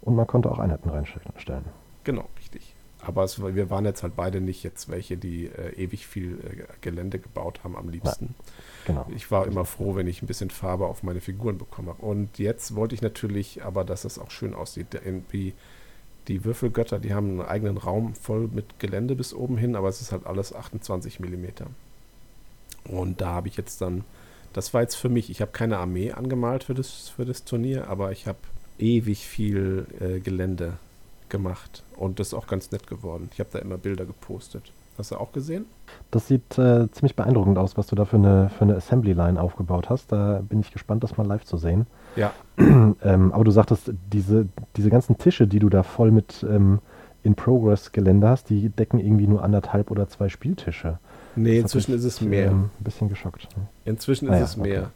Und 0.00 0.16
man 0.16 0.26
konnte 0.26 0.50
auch 0.50 0.58
Einheiten 0.58 0.88
reinstellen. 0.90 1.64
Genau, 2.04 2.28
richtig. 2.38 2.74
Aber 3.06 3.22
es, 3.24 3.42
wir 3.42 3.68
waren 3.70 3.84
jetzt 3.84 4.02
halt 4.02 4.16
beide 4.16 4.40
nicht 4.40 4.62
jetzt 4.62 4.88
welche, 4.88 5.16
die 5.18 5.46
äh, 5.46 5.74
ewig 5.76 6.06
viel 6.06 6.38
äh, 6.40 6.64
Gelände 6.80 7.18
gebaut 7.18 7.60
haben 7.62 7.76
am 7.76 7.88
liebsten. 7.90 8.34
Genau. 8.86 9.06
Ich 9.14 9.30
war 9.30 9.46
immer 9.46 9.64
froh, 9.66 9.94
wenn 9.94 10.06
ich 10.06 10.22
ein 10.22 10.26
bisschen 10.26 10.48
Farbe 10.50 10.86
auf 10.86 11.02
meine 11.02 11.20
Figuren 11.20 11.58
bekommen 11.58 11.88
habe. 11.88 12.02
Und 12.02 12.38
jetzt 12.38 12.74
wollte 12.74 12.94
ich 12.94 13.02
natürlich 13.02 13.62
aber, 13.64 13.84
dass 13.84 14.04
es 14.04 14.18
auch 14.18 14.30
schön 14.30 14.54
aussieht. 14.54 14.92
Der- 14.94 15.04
Irgendwie 15.04 15.54
die 16.28 16.44
Würfelgötter, 16.44 16.98
die 16.98 17.14
haben 17.14 17.40
einen 17.40 17.48
eigenen 17.48 17.76
Raum 17.76 18.14
voll 18.14 18.48
mit 18.52 18.78
Gelände 18.78 19.14
bis 19.14 19.34
oben 19.34 19.56
hin, 19.56 19.76
aber 19.76 19.88
es 19.88 20.00
ist 20.00 20.12
halt 20.12 20.26
alles 20.26 20.54
28 20.54 21.20
Millimeter. 21.20 21.66
Und 22.88 23.20
da 23.20 23.28
habe 23.28 23.48
ich 23.48 23.56
jetzt 23.56 23.80
dann, 23.80 24.04
das 24.52 24.74
war 24.74 24.82
jetzt 24.82 24.96
für 24.96 25.08
mich, 25.08 25.30
ich 25.30 25.40
habe 25.40 25.52
keine 25.52 25.78
Armee 25.78 26.12
angemalt 26.12 26.64
für 26.64 26.74
das, 26.74 27.08
für 27.08 27.24
das 27.24 27.44
Turnier, 27.44 27.88
aber 27.88 28.12
ich 28.12 28.26
habe 28.26 28.38
ewig 28.78 29.26
viel 29.26 29.86
äh, 30.00 30.20
Gelände 30.20 30.74
gemacht. 31.28 31.82
Und 31.96 32.20
das 32.20 32.28
ist 32.28 32.34
auch 32.34 32.46
ganz 32.46 32.70
nett 32.70 32.86
geworden. 32.86 33.28
Ich 33.32 33.40
habe 33.40 33.50
da 33.52 33.58
immer 33.58 33.78
Bilder 33.78 34.04
gepostet. 34.04 34.72
Hast 34.96 35.10
du 35.10 35.16
auch 35.16 35.32
gesehen? 35.32 35.66
Das 36.10 36.28
sieht 36.28 36.56
äh, 36.56 36.88
ziemlich 36.92 37.16
beeindruckend 37.16 37.58
aus, 37.58 37.76
was 37.76 37.88
du 37.88 37.96
da 37.96 38.04
für 38.04 38.16
eine, 38.16 38.50
für 38.56 38.62
eine 38.62 38.76
Assembly-Line 38.76 39.40
aufgebaut 39.40 39.90
hast. 39.90 40.12
Da 40.12 40.40
bin 40.48 40.60
ich 40.60 40.70
gespannt, 40.70 41.02
das 41.02 41.16
mal 41.16 41.26
live 41.26 41.44
zu 41.44 41.56
sehen. 41.56 41.86
Ja. 42.16 42.32
ähm, 42.58 43.32
aber 43.32 43.44
du 43.44 43.50
sagtest, 43.50 43.92
diese, 44.12 44.46
diese 44.76 44.90
ganzen 44.90 45.18
Tische, 45.18 45.46
die 45.46 45.58
du 45.58 45.68
da 45.68 45.82
voll 45.82 46.10
mit 46.10 46.44
ähm, 46.48 46.78
In-Progress-Gelände 47.22 48.28
hast, 48.28 48.50
die 48.50 48.68
decken 48.68 49.00
irgendwie 49.00 49.26
nur 49.26 49.42
anderthalb 49.42 49.90
oder 49.90 50.08
zwei 50.08 50.28
Spieltische. 50.28 50.98
Nee, 51.36 51.56
Das 51.56 51.62
inzwischen 51.74 51.92
mich, 51.92 52.00
ist 52.00 52.04
es 52.04 52.20
mehr. 52.20 52.50
Ähm, 52.50 52.70
ein 52.78 52.84
bisschen 52.84 53.08
geschockt. 53.08 53.48
ne? 53.56 53.66
Inzwischen 53.84 54.28
Ah 54.28 54.34
ist 54.34 54.38
ja, 54.38 54.44
es 54.44 54.56
mehr. 54.56 54.90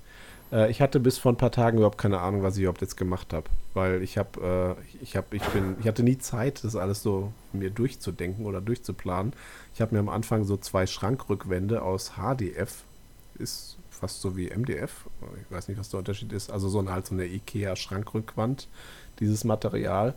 Äh, 0.52 0.70
ich 0.70 0.80
hatte 0.80 1.00
bis 1.00 1.18
vor 1.18 1.32
ein 1.32 1.36
paar 1.36 1.50
Tagen 1.50 1.78
überhaupt 1.78 1.98
keine 1.98 2.20
Ahnung, 2.20 2.42
was 2.42 2.56
ich 2.56 2.62
überhaupt 2.62 2.80
jetzt 2.80 2.96
gemacht 2.96 3.32
habe, 3.32 3.46
weil 3.74 4.02
ich 4.02 4.18
habe, 4.18 4.76
äh, 4.78 5.02
ich 5.02 5.16
habe, 5.16 5.36
ich 5.36 5.42
bin, 5.48 5.76
ich 5.80 5.88
hatte 5.88 6.02
nie 6.02 6.18
Zeit, 6.18 6.64
das 6.64 6.76
alles 6.76 7.02
so 7.02 7.32
mir 7.52 7.70
durchzudenken 7.70 8.46
oder 8.46 8.60
durchzuplanen. 8.60 9.32
Ich 9.74 9.80
habe 9.80 9.94
mir 9.94 10.00
am 10.00 10.08
Anfang 10.08 10.44
so 10.44 10.56
zwei 10.56 10.86
Schrankrückwände 10.86 11.82
aus 11.82 12.12
HDF, 12.16 12.84
ist 13.38 13.76
fast 13.90 14.20
so 14.20 14.36
wie 14.36 14.48
MDF, 14.50 15.06
ich 15.40 15.50
weiß 15.54 15.68
nicht, 15.68 15.78
was 15.78 15.88
der 15.90 15.98
Unterschied 15.98 16.32
ist, 16.32 16.50
also 16.50 16.68
so 16.68 16.78
eine 16.78 16.92
halt 16.92 17.06
so 17.06 17.14
eine 17.14 17.26
Ikea 17.26 17.74
Schrankrückwand, 17.76 18.68
dieses 19.20 19.44
Material. 19.44 20.14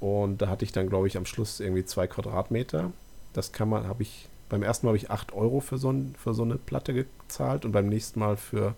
Und 0.00 0.42
da 0.42 0.48
hatte 0.48 0.64
ich 0.64 0.72
dann, 0.72 0.88
glaube 0.88 1.06
ich, 1.06 1.16
am 1.16 1.24
Schluss 1.24 1.60
irgendwie 1.60 1.84
zwei 1.84 2.06
Quadratmeter. 2.06 2.90
Das 3.32 3.52
kann 3.52 3.68
man, 3.70 3.86
habe 3.86 4.02
ich, 4.02 4.28
beim 4.50 4.62
ersten 4.62 4.86
Mal 4.86 4.90
habe 4.90 4.98
ich 4.98 5.10
8 5.10 5.32
Euro 5.32 5.60
für 5.60 5.78
so, 5.78 5.90
ein, 5.90 6.14
für 6.18 6.34
so 6.34 6.42
eine 6.42 6.56
Platte 6.56 6.92
gezahlt 6.92 7.64
und 7.64 7.72
beim 7.72 7.88
nächsten 7.88 8.20
Mal 8.20 8.36
für 8.36 8.74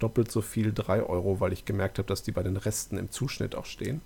doppelt 0.00 0.30
so 0.32 0.40
viel 0.42 0.72
3 0.72 1.02
Euro, 1.04 1.38
weil 1.40 1.52
ich 1.52 1.64
gemerkt 1.64 1.98
habe, 1.98 2.08
dass 2.08 2.22
die 2.22 2.32
bei 2.32 2.42
den 2.42 2.56
Resten 2.56 2.98
im 2.98 3.10
Zuschnitt 3.10 3.54
auch 3.54 3.66
stehen. 3.66 4.00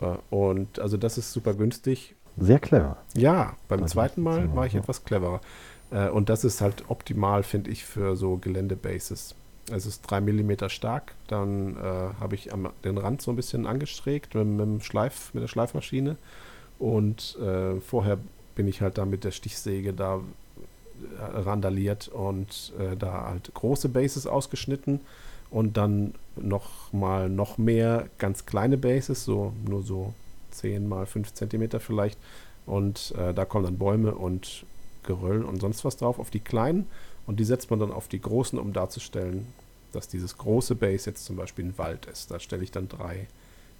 Äh, 0.00 0.16
Und 0.30 0.78
also 0.78 0.96
das 0.96 1.18
ist 1.18 1.32
super 1.32 1.54
günstig. 1.54 2.14
Sehr 2.36 2.58
clever. 2.58 2.98
Ja, 3.14 3.56
beim 3.68 3.82
Also, 3.82 3.94
zweiten 3.94 4.20
Mal 4.22 4.54
war 4.54 4.66
ich 4.66 4.74
etwas 4.74 5.04
cleverer. 5.04 5.40
Äh, 5.90 6.08
Und 6.08 6.28
das 6.28 6.44
ist 6.44 6.60
halt 6.60 6.84
optimal, 6.88 7.42
finde 7.42 7.70
ich, 7.70 7.84
für 7.84 8.16
so 8.16 8.36
Geländebases. 8.36 9.34
Es 9.70 9.84
ist 9.84 10.02
3 10.02 10.20
mm 10.20 10.68
stark, 10.68 11.14
dann 11.26 11.76
äh, 11.76 11.80
habe 12.20 12.36
ich 12.36 12.52
am, 12.52 12.70
den 12.84 12.98
Rand 12.98 13.20
so 13.20 13.32
ein 13.32 13.36
bisschen 13.36 13.66
angestreckt 13.66 14.34
mit, 14.36 14.46
mit, 14.46 14.60
dem 14.60 14.80
Schleif, 14.80 15.34
mit 15.34 15.42
der 15.42 15.48
Schleifmaschine. 15.48 16.16
Und 16.78 17.36
äh, 17.40 17.80
vorher 17.80 18.18
bin 18.54 18.68
ich 18.68 18.80
halt 18.80 18.98
da 18.98 19.04
mit 19.04 19.24
der 19.24 19.32
Stichsäge 19.32 19.92
da 19.92 20.20
äh, 21.18 21.38
randaliert 21.40 22.08
und 22.08 22.72
äh, 22.78 22.96
da 22.96 23.28
halt 23.28 23.52
große 23.54 23.88
Bases 23.88 24.26
ausgeschnitten 24.26 25.00
und 25.50 25.76
dann 25.76 26.14
noch 26.36 26.92
mal 26.92 27.28
noch 27.28 27.58
mehr 27.58 28.08
ganz 28.18 28.46
kleine 28.46 28.76
Bases, 28.78 29.24
so 29.24 29.52
nur 29.68 29.82
so 29.82 30.14
10 30.52 30.88
mal 30.88 31.06
5 31.06 31.34
Zentimeter 31.34 31.80
vielleicht. 31.80 32.18
Und 32.66 33.14
äh, 33.18 33.32
da 33.34 33.44
kommen 33.44 33.64
dann 33.64 33.78
Bäume 33.78 34.14
und 34.14 34.64
Geröll 35.06 35.44
und 35.44 35.60
sonst 35.60 35.84
was 35.84 35.96
drauf 35.96 36.18
auf 36.18 36.30
die 36.30 36.40
kleinen 36.40 36.86
und 37.26 37.40
die 37.40 37.44
setzt 37.44 37.70
man 37.70 37.80
dann 37.80 37.92
auf 37.92 38.08
die 38.08 38.20
großen, 38.20 38.58
um 38.58 38.72
darzustellen, 38.72 39.46
dass 39.92 40.08
dieses 40.08 40.36
große 40.36 40.74
Base 40.74 41.08
jetzt 41.10 41.24
zum 41.24 41.36
Beispiel 41.36 41.64
ein 41.64 41.78
Wald 41.78 42.06
ist. 42.06 42.30
Da 42.30 42.38
stelle 42.38 42.62
ich 42.62 42.70
dann 42.70 42.88
drei 42.88 43.26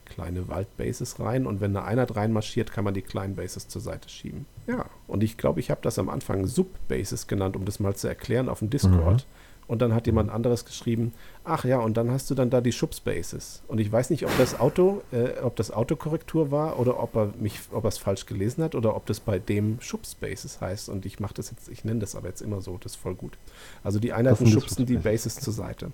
kleine 0.06 0.48
Waldbases 0.48 1.20
rein 1.20 1.46
und 1.46 1.60
wenn 1.60 1.76
eine 1.76 1.84
Einheit 1.84 2.16
reinmarschiert, 2.16 2.72
kann 2.72 2.84
man 2.84 2.94
die 2.94 3.02
kleinen 3.02 3.36
Bases 3.36 3.68
zur 3.68 3.82
Seite 3.82 4.08
schieben. 4.08 4.46
Ja, 4.66 4.86
und 5.06 5.22
ich 5.22 5.36
glaube, 5.36 5.60
ich 5.60 5.70
habe 5.70 5.80
das 5.82 5.98
am 5.98 6.08
Anfang 6.08 6.46
Sub-Bases 6.46 7.26
genannt, 7.26 7.56
um 7.56 7.64
das 7.64 7.80
mal 7.80 7.94
zu 7.96 8.08
erklären 8.08 8.48
auf 8.48 8.60
dem 8.60 8.70
Discord. 8.70 9.26
Und 9.68 9.82
dann 9.82 9.92
hat 9.94 10.06
jemand 10.06 10.30
anderes 10.30 10.64
geschrieben, 10.64 11.12
ach 11.42 11.64
ja, 11.64 11.80
und 11.80 11.96
dann 11.96 12.10
hast 12.10 12.30
du 12.30 12.34
dann 12.36 12.50
da 12.50 12.60
die 12.60 12.70
Schubspaces. 12.70 13.62
Und 13.66 13.80
ich 13.80 13.90
weiß 13.90 14.10
nicht, 14.10 14.24
ob 14.24 14.30
das 14.38 14.60
Auto, 14.60 15.02
äh, 15.10 15.40
ob 15.42 15.56
das 15.56 15.72
Autokorrektur 15.72 16.52
war 16.52 16.78
oder 16.78 17.02
ob 17.02 17.16
er 17.16 17.30
mich, 17.40 17.58
ob 17.72 17.84
er 17.84 17.88
es 17.88 17.98
falsch 17.98 18.26
gelesen 18.26 18.62
hat 18.62 18.76
oder 18.76 18.94
ob 18.94 19.06
das 19.06 19.18
bei 19.18 19.40
dem 19.40 19.78
Schubspaces 19.80 20.60
heißt. 20.60 20.88
Und 20.88 21.04
ich 21.04 21.18
mache 21.18 21.34
das 21.34 21.50
jetzt, 21.50 21.68
ich 21.68 21.84
nenne 21.84 21.98
das 21.98 22.14
aber 22.14 22.28
jetzt 22.28 22.42
immer 22.42 22.60
so, 22.60 22.78
das 22.80 22.92
ist 22.92 22.96
voll 23.00 23.16
gut. 23.16 23.38
Also 23.82 23.98
die 23.98 24.12
Einheiten 24.12 24.46
schubsen 24.46 24.86
die. 24.86 24.96
Bases 24.98 25.34
zur 25.36 25.52
Seite. 25.52 25.90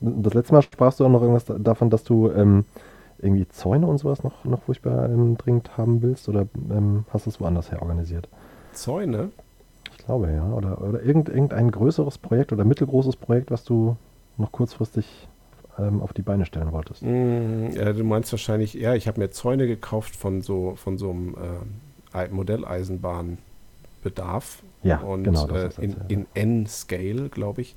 Das 0.00 0.32
letzte 0.32 0.54
Mal 0.54 0.62
sprachst 0.62 0.98
du 0.98 1.04
auch 1.04 1.10
noch 1.10 1.20
irgendwas 1.20 1.44
da- 1.44 1.58
davon, 1.58 1.90
dass 1.90 2.04
du 2.04 2.30
ähm, 2.30 2.64
irgendwie 3.18 3.46
Zäune 3.48 3.86
und 3.86 3.98
sowas 3.98 4.22
noch, 4.24 4.44
noch 4.46 4.62
furchtbar 4.62 5.10
ähm, 5.10 5.36
dringend 5.36 5.76
haben 5.76 6.00
willst 6.00 6.26
oder 6.30 6.46
ähm, 6.70 7.04
hast 7.10 7.26
du 7.26 7.30
es 7.30 7.38
woanders 7.38 7.70
her 7.70 7.82
organisiert? 7.82 8.28
Zäune? 8.72 9.30
Glaube 10.10 10.32
ja. 10.32 10.52
Oder, 10.52 10.80
oder 10.80 11.00
irgend, 11.02 11.28
irgendein 11.28 11.70
größeres 11.70 12.18
Projekt 12.18 12.52
oder 12.52 12.64
mittelgroßes 12.64 13.14
Projekt, 13.16 13.50
was 13.52 13.62
du 13.64 13.96
noch 14.38 14.50
kurzfristig 14.50 15.28
ähm, 15.78 16.00
auf 16.02 16.12
die 16.12 16.22
Beine 16.22 16.46
stellen 16.46 16.72
wolltest. 16.72 17.02
Mm, 17.04 17.68
ja, 17.74 17.92
du 17.92 18.02
meinst 18.02 18.32
wahrscheinlich, 18.32 18.74
ja, 18.74 18.94
ich 18.94 19.06
habe 19.06 19.20
mir 19.20 19.30
Zäune 19.30 19.68
gekauft 19.68 20.16
von 20.16 20.42
so, 20.42 20.74
von 20.74 20.98
so 20.98 21.10
einem 21.10 21.36
äh, 21.36 22.16
Ei- 22.16 22.28
Modelleisenbahnbedarf. 22.28 24.64
Ja, 24.82 24.98
und 24.98 25.22
genau. 25.24 25.46
Das 25.46 25.78
äh, 25.78 25.84
in, 25.84 25.96
in 26.08 26.26
N-Scale, 26.34 27.28
glaube 27.28 27.60
ich. 27.60 27.76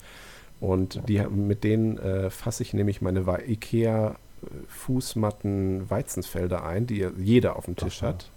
Und 0.59 1.07
die, 1.09 1.19
mit 1.19 1.63
denen 1.63 1.99
äh, 1.99 2.29
fasse 2.31 2.63
ich 2.63 2.73
nämlich 2.73 2.99
meine 3.01 3.27
Wa- 3.27 3.39
IKEA 3.45 4.11
äh, 4.11 4.15
Fußmatten 4.69 5.87
Weizenfelder 5.89 6.65
ein, 6.65 6.87
die 6.87 7.05
jeder 7.17 7.57
auf 7.57 7.65
dem 7.65 7.75
Tisch 7.75 8.01
hat. 8.01 8.31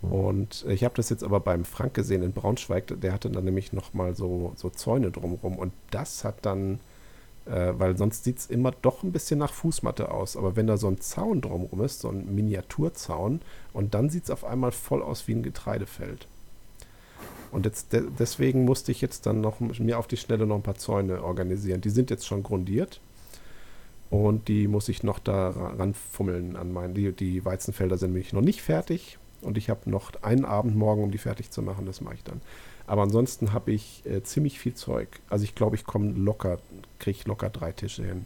Und 0.00 0.64
ich 0.68 0.84
habe 0.84 0.94
das 0.94 1.10
jetzt 1.10 1.24
aber 1.24 1.40
beim 1.40 1.64
Frank 1.64 1.94
gesehen 1.94 2.22
in 2.22 2.32
Braunschweig, 2.32 3.00
der 3.00 3.12
hatte 3.12 3.30
dann 3.30 3.44
nämlich 3.44 3.72
nochmal 3.72 4.14
so, 4.14 4.52
so 4.54 4.70
Zäune 4.70 5.10
drumrum 5.10 5.56
und 5.58 5.72
das 5.90 6.22
hat 6.22 6.46
dann, 6.46 6.78
äh, 7.46 7.72
weil 7.76 7.96
sonst 7.96 8.22
sieht 8.22 8.38
es 8.38 8.46
immer 8.46 8.70
doch 8.70 9.02
ein 9.02 9.10
bisschen 9.10 9.40
nach 9.40 9.52
Fußmatte 9.52 10.12
aus, 10.12 10.36
aber 10.36 10.54
wenn 10.54 10.68
da 10.68 10.76
so 10.76 10.86
ein 10.86 11.00
Zaun 11.00 11.40
drumrum 11.40 11.82
ist, 11.82 11.98
so 12.00 12.10
ein 12.10 12.32
Miniaturzaun 12.32 13.40
und 13.72 13.94
dann 13.94 14.08
sieht 14.08 14.24
es 14.24 14.30
auf 14.30 14.44
einmal 14.44 14.70
voll 14.70 15.02
aus 15.02 15.26
wie 15.26 15.32
ein 15.32 15.42
Getreidefeld. 15.42 16.28
Und 17.50 17.66
jetzt 17.66 17.92
de 17.92 18.04
deswegen 18.16 18.64
musste 18.64 18.92
ich 18.92 19.00
jetzt 19.00 19.26
dann 19.26 19.40
noch 19.40 19.58
mir 19.58 19.98
auf 19.98 20.06
die 20.06 20.16
Schnelle 20.18 20.46
noch 20.46 20.56
ein 20.56 20.62
paar 20.62 20.76
Zäune 20.76 21.24
organisieren. 21.24 21.80
Die 21.80 21.90
sind 21.90 22.10
jetzt 22.10 22.26
schon 22.26 22.44
grundiert 22.44 23.00
und 24.10 24.46
die 24.46 24.68
muss 24.68 24.88
ich 24.88 25.02
noch 25.02 25.18
da 25.18 25.50
ra- 25.50 25.70
ranfummeln 25.70 26.54
an 26.54 26.72
meinen. 26.72 26.94
Die, 26.94 27.10
die 27.10 27.44
Weizenfelder 27.44 27.98
sind 27.98 28.12
nämlich 28.12 28.32
noch 28.32 28.42
nicht 28.42 28.62
fertig 28.62 29.18
und 29.42 29.56
ich 29.58 29.70
habe 29.70 29.88
noch 29.90 30.12
einen 30.22 30.44
Abend 30.44 30.76
morgen, 30.76 31.02
um 31.02 31.10
die 31.10 31.18
fertig 31.18 31.50
zu 31.50 31.62
machen. 31.62 31.86
Das 31.86 32.00
mache 32.00 32.14
ich 32.14 32.24
dann. 32.24 32.40
Aber 32.86 33.02
ansonsten 33.02 33.52
habe 33.52 33.72
ich 33.72 34.02
äh, 34.06 34.22
ziemlich 34.22 34.58
viel 34.58 34.74
Zeug. 34.74 35.08
Also 35.28 35.44
ich 35.44 35.54
glaube, 35.54 35.76
ich 35.76 35.84
komme 35.84 36.12
locker, 36.12 36.58
kriege 36.98 37.18
locker 37.26 37.50
drei 37.50 37.72
Tische 37.72 38.04
hin. 38.04 38.24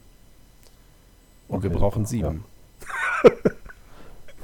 Und 1.48 1.62
wir 1.62 1.70
Okay, 1.70 1.78
brauchen 1.78 2.06
super, 2.06 2.30
sieben. 2.30 2.44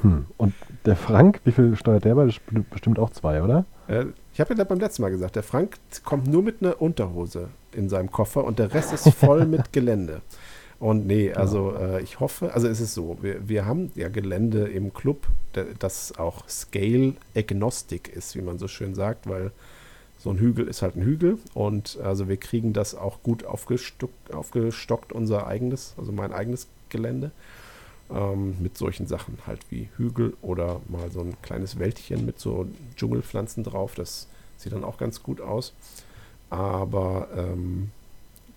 Hm. 0.02 0.26
Und 0.36 0.54
der 0.84 0.96
Frank, 0.96 1.40
wie 1.44 1.52
viel 1.52 1.76
steuert 1.76 2.04
der 2.04 2.14
bei? 2.14 2.28
Bestimmt 2.70 2.98
auch 2.98 3.10
zwei, 3.10 3.42
oder? 3.42 3.64
Äh, 3.88 4.06
ich 4.32 4.40
habe 4.40 4.54
ja 4.54 4.64
beim 4.64 4.78
letzten 4.78 5.02
Mal 5.02 5.10
gesagt, 5.10 5.34
der 5.36 5.42
Frank 5.42 5.76
kommt 6.04 6.28
nur 6.28 6.42
mit 6.42 6.62
einer 6.62 6.80
Unterhose 6.80 7.48
in 7.72 7.88
seinem 7.88 8.10
Koffer 8.12 8.44
und 8.44 8.58
der 8.58 8.72
Rest 8.72 8.92
ist 8.92 9.12
voll 9.14 9.44
mit 9.46 9.72
Gelände. 9.72 10.20
Und 10.80 11.06
nee, 11.06 11.32
also 11.32 11.74
äh, 11.74 12.02
ich 12.02 12.20
hoffe, 12.20 12.54
also 12.54 12.68
es 12.68 12.80
ist 12.80 12.94
so, 12.94 13.18
wir, 13.20 13.48
wir 13.48 13.66
haben 13.66 13.90
ja 13.96 14.08
Gelände 14.08 14.68
im 14.68 14.94
Club, 14.94 15.26
das 15.80 16.16
auch 16.18 16.48
Scale 16.48 17.14
Agnostic 17.34 18.08
ist, 18.08 18.36
wie 18.36 18.42
man 18.42 18.58
so 18.58 18.68
schön 18.68 18.94
sagt, 18.94 19.28
weil 19.28 19.50
so 20.18 20.30
ein 20.30 20.38
Hügel 20.38 20.68
ist 20.68 20.82
halt 20.82 20.96
ein 20.96 21.02
Hügel 21.02 21.38
und 21.54 21.98
also 22.02 22.28
wir 22.28 22.36
kriegen 22.36 22.72
das 22.72 22.94
auch 22.94 23.22
gut 23.22 23.44
aufgestockt, 23.44 24.32
aufgestockt 24.34 25.12
unser 25.12 25.46
eigenes, 25.48 25.94
also 25.98 26.12
mein 26.12 26.32
eigenes 26.32 26.68
Gelände 26.90 27.32
ähm, 28.10 28.56
mit 28.60 28.78
solchen 28.78 29.06
Sachen 29.06 29.38
halt 29.46 29.60
wie 29.70 29.88
Hügel 29.96 30.36
oder 30.42 30.80
mal 30.88 31.10
so 31.10 31.20
ein 31.20 31.36
kleines 31.42 31.78
Wäldchen 31.78 32.24
mit 32.24 32.38
so 32.38 32.66
Dschungelpflanzen 32.96 33.64
drauf. 33.64 33.94
Das 33.94 34.28
sieht 34.56 34.72
dann 34.72 34.84
auch 34.84 34.98
ganz 34.98 35.22
gut 35.22 35.40
aus. 35.40 35.72
Aber 36.50 37.28
ähm, 37.36 37.90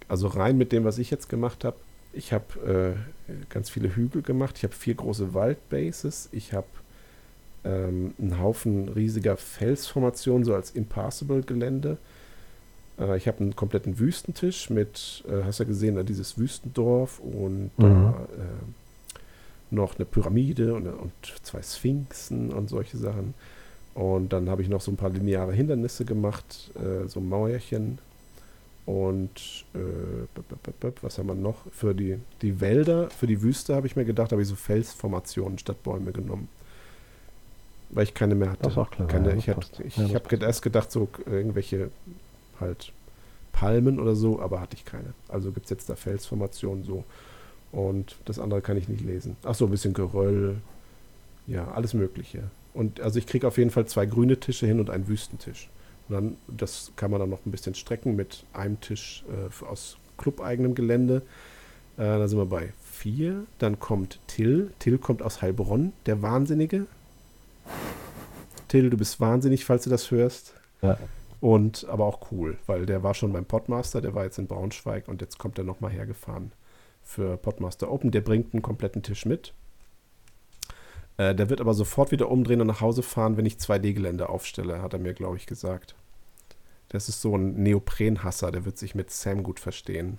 Also 0.08 0.28
rein 0.28 0.58
mit 0.58 0.72
dem, 0.72 0.84
was 0.84 0.98
ich 0.98 1.10
jetzt 1.12 1.30
gemacht 1.30 1.64
habe. 1.64 1.78
Ich 2.14 2.34
habe 2.34 2.98
äh, 3.30 3.34
ganz 3.50 3.70
viele 3.70 3.96
Hügel 3.96 4.22
gemacht. 4.22 4.58
Ich 4.58 4.64
habe 4.64 4.74
vier 4.74 4.96
große 4.96 5.34
Waldbases. 5.34 6.30
Ich 6.32 6.54
habe 6.54 6.68
ähm, 7.64 8.14
einen 8.20 8.40
Haufen 8.40 8.90
riesiger 8.90 9.38
Felsformationen, 9.38 10.44
so 10.44 10.54
als 10.54 10.72
Impassable-Gelände. 10.72 11.98
Äh, 13.00 13.18
ich 13.18 13.28
habe 13.28 13.40
einen 13.40 13.56
kompletten 13.56 14.00
Wüstentisch 14.00 14.70
mit, 14.70 15.24
äh, 15.28 15.44
hast 15.44 15.60
du 15.60 15.64
ja 15.64 15.68
gesehen, 15.68 16.06
dieses 16.06 16.38
Wüstendorf 16.38 17.20
und 17.20 17.72
mhm. 17.78 18.14
äh, 18.14 19.74
noch 19.74 19.96
eine 19.96 20.06
Pyramide 20.06 20.74
und, 20.74 20.88
und 20.88 21.12
zwei 21.44 21.62
Sphinxen 21.62 22.52
und 22.52 22.70
solche 22.70 22.98
Sachen. 22.98 23.34
Und 23.94 24.32
dann 24.34 24.50
habe 24.50 24.62
ich 24.62 24.70
noch 24.70 24.82
so 24.82 24.92
ein 24.92 24.98
paar 24.98 25.10
lineare 25.10 25.54
Hindernisse 25.54 26.06
gemacht, 26.06 26.72
äh, 26.76 27.08
so 27.08 27.20
Mauerchen. 27.20 28.00
Und 28.92 29.66
äh, 29.74 30.28
was 31.02 31.18
haben 31.18 31.28
wir 31.28 31.34
noch? 31.34 31.56
Für 31.72 31.96
die, 31.96 32.18
die 32.42 32.60
Wälder, 32.60 33.10
für 33.10 33.26
die 33.26 33.42
Wüste 33.42 33.74
habe 33.74 33.88
ich 33.88 33.96
mir 33.96 34.04
gedacht, 34.04 34.34
habe 34.34 34.42
ich 34.42 34.50
so 34.50 34.56
Felsformationen 34.56 35.58
statt 35.60 35.82
Bäume 35.82 36.12
genommen. 36.12 36.50
Weil 37.92 38.04
ich 38.04 38.14
keine 38.14 38.36
mehr 38.36 38.50
hatte. 38.50 38.64
Das 38.64 38.74
ist 38.74 38.78
auch 38.78 38.92
klar. 38.92 39.08
Keine, 39.08 39.30
ja, 39.30 39.36
ich 39.36 39.48
ich 39.80 39.96
ja, 39.96 40.14
habe 40.14 40.36
erst 40.36 40.62
gedacht, 40.62 40.92
so 40.92 41.08
irgendwelche 41.26 41.90
halt 42.60 42.92
Palmen 43.54 43.98
oder 43.98 44.14
so, 44.14 44.42
aber 44.42 44.60
hatte 44.60 44.76
ich 44.76 44.84
keine. 44.84 45.14
Also 45.30 45.54
gibt 45.54 45.68
es 45.68 45.70
jetzt 45.70 45.90
da 45.90 45.96
Felsformationen 45.96 46.84
so. 46.84 47.06
Und 47.72 48.18
das 48.26 48.40
andere 48.40 48.60
kann 48.60 48.76
ich 48.76 48.90
nicht 48.90 49.06
lesen. 49.06 49.38
Ach 49.44 49.56
so, 49.56 49.66
ein 49.66 49.72
bisschen 49.72 49.94
Geröll. 49.94 50.58
Ja, 51.48 51.72
alles 51.72 51.94
Mögliche. 51.94 52.44
Und 52.74 53.00
also 53.00 53.20
ich 53.20 53.26
kriege 53.26 53.48
auf 53.48 53.58
jeden 53.58 53.70
Fall 53.70 53.86
zwei 53.86 54.06
grüne 54.06 54.38
Tische 54.38 54.68
hin 54.68 54.82
und 54.82 54.90
einen 54.90 55.08
Wüstentisch. 55.08 55.70
Und 56.12 56.18
dann, 56.18 56.38
das 56.58 56.92
kann 56.98 57.10
man 57.10 57.22
dann 57.22 57.30
noch 57.30 57.46
ein 57.46 57.52
bisschen 57.52 57.74
strecken 57.74 58.18
mit 58.18 58.44
einem 58.52 58.82
Tisch 58.82 59.24
äh, 59.30 59.66
aus 59.66 59.98
clubeigenem 60.18 60.76
Gelände. 60.76 61.22
Äh, 61.96 62.04
da 62.04 62.28
sind 62.28 62.38
wir 62.38 62.46
bei 62.48 62.74
vier. 62.84 63.46
Dann 63.60 63.80
kommt 63.80 64.20
Till. 64.28 64.74
Till 64.80 64.98
kommt 64.98 65.22
aus 65.22 65.42
Heilbronn, 65.42 65.94
der 66.08 66.22
Wahnsinnige. 66.22 66.86
Till, 68.68 68.90
du 68.90 68.98
bist 68.98 69.22
wahnsinnig, 69.22 69.64
falls 69.64 69.86
du 69.86 69.90
das 69.90 70.12
hörst. 70.12 70.54
Ja. 70.82 70.98
Und 71.40 71.88
aber 71.88 72.06
auch 72.06 72.30
cool, 72.32 72.58
weil 72.68 72.86
der 72.86 73.04
war 73.04 73.14
schon 73.14 73.32
beim 73.32 73.46
Podmaster, 73.46 74.02
der 74.02 74.14
war 74.14 74.26
jetzt 74.26 74.38
in 74.38 74.48
Braunschweig 74.48 75.08
und 75.08 75.22
jetzt 75.22 75.40
kommt 75.40 75.58
er 75.58 75.64
nochmal 75.64 75.92
hergefahren 75.92 76.52
für 77.04 77.38
Podmaster 77.38 77.90
Open. 77.90 78.12
Der 78.12 78.22
bringt 78.22 78.54
einen 78.54 78.62
kompletten 78.62 79.02
Tisch 79.02 79.26
mit. 79.26 79.54
Äh, 81.16 81.36
der 81.36 81.50
wird 81.50 81.62
aber 81.62 81.74
sofort 81.74 82.12
wieder 82.12 82.30
umdrehen 82.30 82.60
und 82.60 82.68
nach 82.68 82.82
Hause 82.82 83.02
fahren, 83.02 83.38
wenn 83.38 83.46
ich 83.46 83.56
2D-Gelände 83.56 84.28
aufstelle, 84.28 84.82
hat 84.82 84.92
er 84.92 85.00
mir, 85.00 85.14
glaube 85.14 85.38
ich, 85.38 85.46
gesagt. 85.46 85.96
Das 86.92 87.08
ist 87.08 87.22
so 87.22 87.38
ein 87.38 87.54
Neoprenhasser, 87.64 88.52
der 88.52 88.66
wird 88.66 88.78
sich 88.78 88.96
mit 88.96 89.12
Sam 89.12 89.44
gut 89.44 89.62
verstehen. 89.62 90.18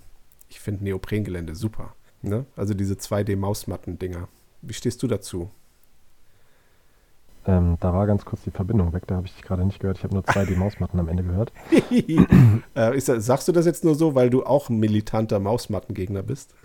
Ich 0.49 0.59
finde 0.59 0.83
Neoprengelände 0.83 1.53
super. 1.53 1.93
Ne? 2.23 2.47
Also 2.55 2.73
diese 2.73 2.95
2D-Mausmatten-Dinger. 2.95 4.27
Wie 4.63 4.73
stehst 4.73 5.03
du 5.03 5.07
dazu? 5.07 5.51
Ähm, 7.45 7.77
da 7.79 7.93
war 7.93 8.07
ganz 8.07 8.25
kurz 8.25 8.41
die 8.41 8.49
Verbindung 8.49 8.91
weg, 8.91 9.03
da 9.05 9.17
habe 9.17 9.27
ich 9.27 9.33
dich 9.33 9.43
gerade 9.43 9.65
nicht 9.65 9.81
gehört. 9.81 9.99
Ich 9.99 10.03
habe 10.03 10.15
nur 10.15 10.23
zwei 10.23 10.45
D-Mausmatten 10.45 10.99
am 10.99 11.09
Ende 11.09 11.21
gehört. 11.21 11.51
äh, 11.91 12.99
das, 12.99 13.05
sagst 13.05 13.47
du 13.47 13.51
das 13.51 13.67
jetzt 13.67 13.83
nur 13.83 13.93
so, 13.93 14.15
weil 14.15 14.31
du 14.31 14.43
auch 14.43 14.69
ein 14.69 14.79
militanter 14.79 15.39
Mausmattengegner 15.39 16.23
bist? 16.23 16.55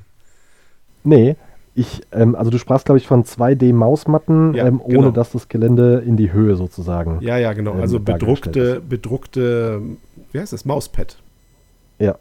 Nee, 1.05 1.37
ich, 1.79 2.03
ähm, 2.13 2.35
also 2.35 2.51
du 2.51 2.59
sprachst, 2.59 2.87
glaube 2.87 2.99
ich, 2.99 3.07
von 3.07 3.25
2D-Mausmatten, 3.25 4.55
ja, 4.55 4.67
ähm, 4.67 4.81
ohne 4.83 4.95
genau. 4.95 5.11
dass 5.11 5.31
das 5.31 5.49
Gelände 5.49 6.03
in 6.05 6.17
die 6.17 6.33
Höhe 6.33 6.57
sozusagen. 6.57 7.19
Ja, 7.21 7.39
ja, 7.39 7.53
genau. 7.53 7.75
also 7.75 8.01
bedruckte, 8.01 8.81
bedruckte, 8.87 9.81
wie 10.33 10.41
heißt 10.41 10.53
das? 10.53 10.65
Mauspad. 10.65 11.17
Ja. 11.99 12.17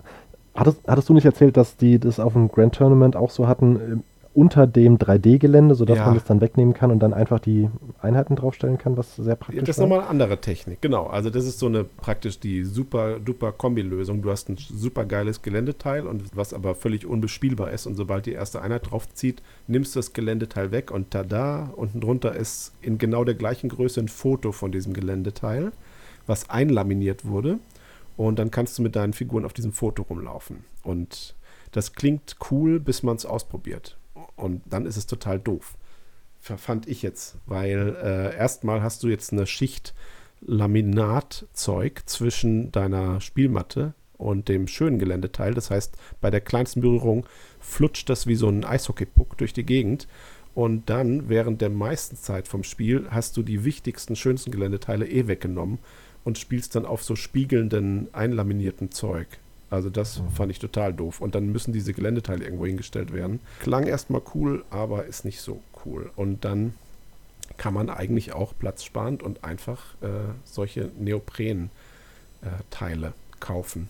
Hattest, 0.54 0.80
hattest 0.88 1.10
du 1.10 1.14
nicht 1.14 1.26
erzählt, 1.26 1.58
dass 1.58 1.76
die 1.76 2.00
das 2.00 2.20
auf 2.20 2.34
dem 2.34 2.50
Grand 2.50 2.76
Tournament 2.76 3.16
auch 3.16 3.32
so 3.32 3.48
hatten? 3.48 4.04
Unter 4.38 4.68
dem 4.68 5.00
3D-Gelände, 5.00 5.74
sodass 5.74 5.98
ja. 5.98 6.06
man 6.06 6.14
das 6.14 6.26
dann 6.26 6.42
wegnehmen 6.42 6.76
kann 6.76 6.92
und 6.92 7.00
dann 7.00 7.12
einfach 7.12 7.40
die 7.40 7.72
Einheiten 8.00 8.36
draufstellen 8.36 8.78
kann, 8.78 8.96
was 8.96 9.16
sehr 9.16 9.36
praktisch 9.36 9.64
ist. 9.64 9.68
Das 9.68 9.78
ist 9.78 9.82
nochmal 9.82 10.02
eine 10.02 10.10
andere 10.10 10.40
Technik, 10.40 10.80
genau. 10.80 11.08
Also 11.08 11.32
das 11.32 11.46
ist 11.46 11.58
so 11.58 11.66
eine 11.66 11.84
praktisch 11.84 12.40
die 12.40 12.64
super 12.64 13.20
duper 13.20 13.52
Kombi-Lösung. 13.52 14.22
Du 14.22 14.30
hast 14.30 14.48
ein 14.48 14.58
super 14.58 15.06
geiles 15.06 15.42
Geländeteil 15.42 16.06
und 16.06 16.38
was 16.38 16.54
aber 16.54 16.76
völlig 16.76 17.08
unbespielbar 17.08 17.72
ist 17.72 17.88
und 17.88 17.96
sobald 17.96 18.28
die 18.28 18.34
erste 18.34 18.62
Einheit 18.62 18.92
draufzieht, 18.92 19.42
nimmst 19.66 19.96
du 19.96 20.00
das 20.00 20.14
Geländeteil 20.14 20.70
weg 20.70 20.92
und 20.92 21.10
tada, 21.10 21.72
unten 21.76 22.00
drunter 22.00 22.36
ist 22.36 22.74
in 22.84 23.00
genau 23.00 23.24
der 23.24 23.34
gleichen 23.34 23.70
Größe 23.70 24.00
ein 24.02 24.08
Foto 24.08 24.52
von 24.52 24.72
diesem 24.72 24.94
Geländeteil, 24.94 25.72
was 26.28 26.48
einlaminiert 26.52 27.26
wurde 27.26 27.58
und 28.18 28.38
dann 28.38 28.52
kannst 28.52 28.78
du 28.78 28.84
mit 28.84 28.96
deinen 28.96 29.14
Figuren 29.14 29.46
auf 29.46 29.54
diesem 29.54 29.72
Foto 29.72 30.04
rumlaufen 30.04 30.64
und 30.84 31.34
das 31.72 31.94
klingt 31.94 32.36
cool, 32.52 32.80
bis 32.80 33.02
man 33.02 33.16
es 33.16 33.26
ausprobiert. 33.26 33.97
Und 34.38 34.62
dann 34.66 34.86
ist 34.86 34.96
es 34.96 35.06
total 35.06 35.40
doof. 35.40 35.76
Fand 36.40 36.88
ich 36.88 37.02
jetzt. 37.02 37.38
Weil 37.46 37.98
äh, 38.02 38.38
erstmal 38.38 38.82
hast 38.82 39.04
du 39.04 39.10
jetzt 39.10 39.34
eine 39.34 39.46
Schicht 39.46 39.94
Laminatzeug 40.42 42.04
zwischen 42.06 42.72
deiner 42.72 43.20
Spielmatte 43.20 43.94
und 44.18 44.48
dem 44.48 44.68
schönen 44.68 45.00
Geländeteil. 45.00 45.54
Das 45.54 45.70
heißt, 45.70 45.98
bei 46.22 46.30
der 46.30 46.42
kleinsten 46.42 46.82
Berührung 46.82 47.26
flutscht 47.60 48.10
das 48.10 48.28
wie 48.28 48.36
so 48.36 48.48
ein 48.48 48.64
Eishockeypuck 48.64 49.38
durch 49.38 49.54
die 49.54 49.66
Gegend. 49.66 50.08
Und 50.54 50.90
dann, 50.90 51.30
während 51.30 51.62
der 51.62 51.70
meisten 51.70 52.16
Zeit 52.16 52.48
vom 52.48 52.64
Spiel, 52.64 53.08
hast 53.10 53.38
du 53.38 53.44
die 53.44 53.64
wichtigsten, 53.64 54.16
schönsten 54.16 54.52
Geländeteile 54.52 55.08
eh 55.08 55.28
weggenommen 55.28 55.80
und 56.24 56.40
spielst 56.40 56.76
dann 56.76 56.86
auf 56.86 57.04
so 57.04 57.16
spiegelnden, 57.16 58.08
einlaminierten 58.14 58.92
Zeug. 58.92 59.28
Also 59.70 59.90
das 59.90 60.22
fand 60.34 60.50
ich 60.52 60.60
total 60.60 60.94
doof. 60.94 61.20
Und 61.22 61.36
dann 61.36 61.52
müssen 61.52 61.74
diese 61.74 61.94
Geländeteile 61.94 62.46
irgendwo 62.46 62.66
hingestellt 62.66 63.12
werden. 63.14 63.42
Klang 63.60 63.86
erstmal 63.86 64.22
cool, 64.34 64.64
aber 64.70 65.04
ist 65.06 65.26
nicht 65.26 65.42
so 65.42 65.62
cool. 65.86 66.10
Und 66.16 66.46
dann 66.46 66.74
kann 67.58 67.74
man 67.74 67.90
eigentlich 67.90 68.32
auch 68.34 68.54
platzsparend 68.58 69.22
und 69.24 69.44
einfach 69.44 69.96
äh, 70.02 70.08
solche 70.44 70.92
Neopren-Teile 71.00 73.08
äh, 73.08 73.12
kaufen. 73.40 73.90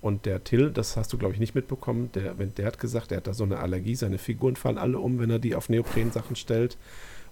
Und 0.00 0.26
der 0.26 0.44
Till, 0.44 0.70
das 0.70 0.96
hast 0.96 1.12
du, 1.12 1.18
glaube 1.18 1.34
ich, 1.34 1.40
nicht 1.40 1.56
mitbekommen, 1.56 2.10
der, 2.14 2.34
der 2.34 2.66
hat 2.66 2.78
gesagt, 2.78 3.10
er 3.10 3.16
hat 3.16 3.26
da 3.26 3.34
so 3.34 3.42
eine 3.42 3.58
Allergie, 3.58 3.96
seine 3.96 4.18
Figuren 4.18 4.54
fallen 4.54 4.78
alle 4.78 5.00
um, 5.00 5.18
wenn 5.18 5.30
er 5.30 5.40
die 5.40 5.56
auf 5.56 5.68
Neopren-Sachen 5.68 6.36
stellt 6.36 6.76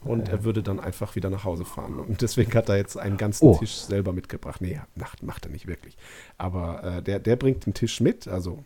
und 0.07 0.29
ja. 0.29 0.35
er 0.35 0.45
würde 0.45 0.63
dann 0.63 0.81
einfach 0.81 1.17
wieder 1.17 1.31
nach 1.31 1.45
Hause 1.45 1.65
fahren. 1.65 1.99
Und 1.99 2.23
deswegen 2.23 2.53
hat 2.55 2.69
er 2.69 2.77
jetzt 2.77 2.97
einen 2.97 3.17
ganzen 3.17 3.47
oh. 3.47 3.57
Tisch 3.59 3.75
selber 3.75 4.13
mitgebracht. 4.13 4.61
Nee, 4.61 4.81
macht, 4.95 5.23
macht 5.23 5.47
er 5.47 5.53
nicht 5.53 5.67
wirklich. 5.67 5.97
Aber 6.39 6.83
äh, 6.83 7.03
der, 7.03 7.19
der 7.19 7.37
bringt 7.37 7.67
den 7.67 7.75
Tisch 7.75 8.01
mit, 8.01 8.29
also 8.29 8.63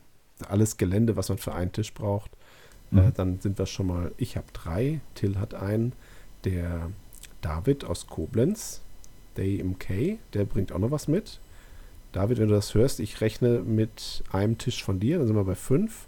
alles 0.48 0.76
Gelände, 0.76 1.16
was 1.16 1.28
man 1.28 1.38
für 1.38 1.54
einen 1.54 1.72
Tisch 1.72 1.92
braucht. 1.94 2.30
Äh, 2.92 2.94
mhm. 2.94 3.00
Äh, 3.00 3.12
dann 3.12 3.40
sind 3.40 3.58
wir 3.58 3.66
schon 3.66 3.86
mal, 3.86 4.12
ich 4.16 4.36
habe 4.36 4.46
drei, 4.52 5.00
Till 5.14 5.38
hat 5.38 5.54
einen, 5.54 5.92
der 6.44 6.90
David 7.40 7.84
aus 7.84 8.06
Koblenz, 8.06 8.80
Day 9.36 9.62
MK, 9.62 10.18
der 10.34 10.44
bringt 10.44 10.72
auch 10.72 10.78
noch 10.78 10.90
was 10.90 11.08
mit. 11.08 11.40
David, 12.12 12.38
wenn 12.38 12.48
du 12.48 12.54
das 12.54 12.74
hörst, 12.74 13.00
ich 13.00 13.20
rechne 13.20 13.60
mit 13.60 14.24
einem 14.32 14.58
Tisch 14.58 14.82
von 14.82 14.98
dir, 14.98 15.18
dann 15.18 15.26
sind 15.26 15.36
wir 15.36 15.44
bei 15.44 15.54
fünf. 15.54 16.06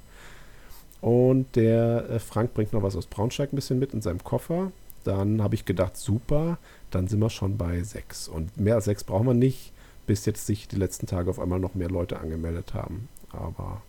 Und 1.01 1.57
der 1.57 2.09
äh, 2.11 2.19
Frank 2.19 2.55
bringt 2.55 2.73
noch 2.73 2.83
was 2.83 2.97
aus 2.97 3.07
Braunschweig 3.07 3.53
ein 3.53 3.57
bisschen 3.57 3.79
mit 3.79 3.93
in 3.93 4.03
seinem 4.03 4.23
Koffer. 4.23 4.73
Dann 5.03 5.43
habe 5.43 5.55
ich 5.55 5.65
gedacht, 5.65 5.97
super, 5.97 6.59
dann 6.91 7.09
sind 7.09 7.21
wir 7.21 7.31
schon 7.31 7.57
bei 7.57 7.83
sechs. 7.83 8.29
Und 8.29 8.57
mehr 8.59 8.77
als 8.77 8.85
sechs 8.85 9.05
brauchen 9.05 9.27
wir 9.27 9.35
nicht, 9.35 9.73
bis 10.07 10.27
jetzt 10.27 10.47
sich 10.47 10.69
die 10.69 10.77
letzten 10.77 11.07
Tage 11.07 11.31
auf 11.31 11.39
einmal 11.39 11.61
noch 11.61 11.75
mehr 11.75 11.89
Leute 11.89 12.19
angemeldet 12.19 12.75
haben. 12.75 13.09
Aber 13.33 13.83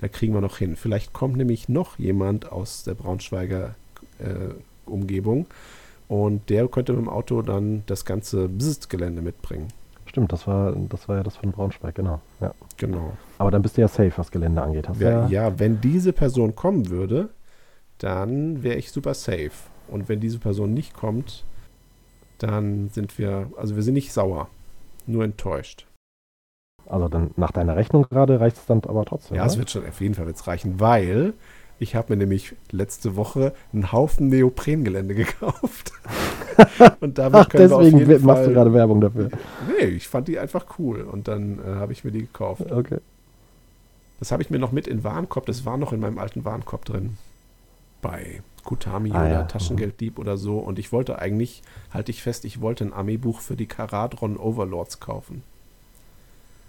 da 0.00 0.08
kriegen 0.08 0.34
wir 0.34 0.40
noch 0.40 0.58
hin. 0.58 0.76
Vielleicht 0.76 1.12
kommt 1.12 1.36
nämlich 1.36 1.68
noch 1.68 1.98
jemand 1.98 2.52
aus 2.52 2.84
der 2.84 2.94
Braunschweiger 2.94 3.74
äh, 4.18 4.54
Umgebung 4.84 5.46
und 6.08 6.48
der 6.50 6.68
könnte 6.68 6.92
mit 6.92 7.02
dem 7.02 7.08
Auto 7.08 7.42
dann 7.42 7.82
das 7.86 8.04
ganze 8.04 8.48
Bzzzt-Gelände 8.48 9.22
mitbringen. 9.22 9.68
Stimmt, 10.06 10.32
das 10.32 10.46
war, 10.46 10.72
das 10.72 11.08
war 11.08 11.16
ja 11.16 11.22
das 11.22 11.36
von 11.36 11.50
Braunschweig, 11.50 11.94
genau. 11.94 12.20
Ja. 12.40 12.54
Genau. 12.76 13.16
Aber 13.38 13.50
dann 13.50 13.62
bist 13.62 13.76
du 13.76 13.80
ja 13.80 13.88
safe, 13.88 14.12
was 14.16 14.30
Gelände 14.30 14.62
angeht. 14.62 14.88
Hast 14.88 15.00
ja, 15.00 15.26
ja, 15.28 15.58
wenn 15.58 15.80
diese 15.80 16.12
Person 16.12 16.54
kommen 16.54 16.88
würde, 16.88 17.30
dann 17.98 18.62
wäre 18.62 18.76
ich 18.76 18.92
super 18.92 19.14
safe. 19.14 19.50
Und 19.88 20.08
wenn 20.08 20.20
diese 20.20 20.38
Person 20.38 20.74
nicht 20.74 20.94
kommt, 20.94 21.44
dann 22.38 22.90
sind 22.90 23.18
wir, 23.18 23.50
also 23.56 23.76
wir 23.76 23.82
sind 23.82 23.94
nicht 23.94 24.12
sauer, 24.12 24.48
nur 25.06 25.24
enttäuscht. 25.24 25.86
Also 26.86 27.08
dann 27.08 27.30
nach 27.36 27.50
deiner 27.50 27.76
Rechnung 27.76 28.06
gerade 28.08 28.40
reicht 28.40 28.56
es 28.56 28.66
dann 28.66 28.82
aber 28.84 29.04
trotzdem. 29.04 29.36
Ja, 29.36 29.46
es 29.46 29.58
wird 29.58 29.70
schon 29.70 29.86
auf 29.86 30.00
jeden 30.00 30.14
Fall 30.14 30.26
wird's 30.26 30.46
reichen, 30.46 30.78
weil 30.78 31.34
ich 31.78 31.94
habe 31.94 32.12
mir 32.12 32.16
nämlich 32.16 32.54
letzte 32.70 33.16
Woche 33.16 33.52
einen 33.72 33.92
Haufen 33.92 34.28
Neoprengelände 34.28 35.14
gekauft. 35.16 35.92
und 37.00 37.18
damit 37.18 37.40
Ach, 37.40 37.48
können 37.48 37.68
deswegen 37.68 37.98
wir 37.98 38.04
auf 38.04 38.10
jeden 38.10 38.26
machst 38.26 38.38
Fall, 38.38 38.48
du 38.48 38.54
gerade 38.54 38.72
Werbung 38.72 39.00
dafür. 39.00 39.30
Nee, 39.78 39.86
ich 39.86 40.08
fand 40.08 40.28
die 40.28 40.38
einfach 40.38 40.78
cool 40.78 41.02
und 41.02 41.28
dann 41.28 41.58
äh, 41.58 41.74
habe 41.74 41.92
ich 41.92 42.04
mir 42.04 42.12
die 42.12 42.20
gekauft. 42.20 42.70
Okay. 42.70 42.98
Das 44.20 44.32
habe 44.32 44.42
ich 44.42 44.48
mir 44.48 44.58
noch 44.58 44.72
mit 44.72 44.86
in 44.86 45.04
Warenkorb, 45.04 45.44
das 45.46 45.66
war 45.66 45.76
noch 45.76 45.92
in 45.92 46.00
meinem 46.00 46.18
alten 46.18 46.44
Warenkorb 46.44 46.84
drin. 46.84 47.18
Bei 48.00 48.42
Kutami 48.66 49.12
ah, 49.12 49.20
oder 49.20 49.30
ja. 49.30 49.42
Taschengelddieb 49.44 50.18
oder 50.18 50.36
so. 50.36 50.58
Und 50.58 50.78
ich 50.78 50.92
wollte 50.92 51.18
eigentlich, 51.18 51.62
halte 51.90 52.10
ich 52.10 52.22
fest, 52.22 52.44
ich 52.44 52.60
wollte 52.60 52.84
ein 52.84 52.92
Armeebuch 52.92 53.40
für 53.40 53.56
die 53.56 53.66
Karadron 53.66 54.36
Overlords 54.36 55.00
kaufen. 55.00 55.42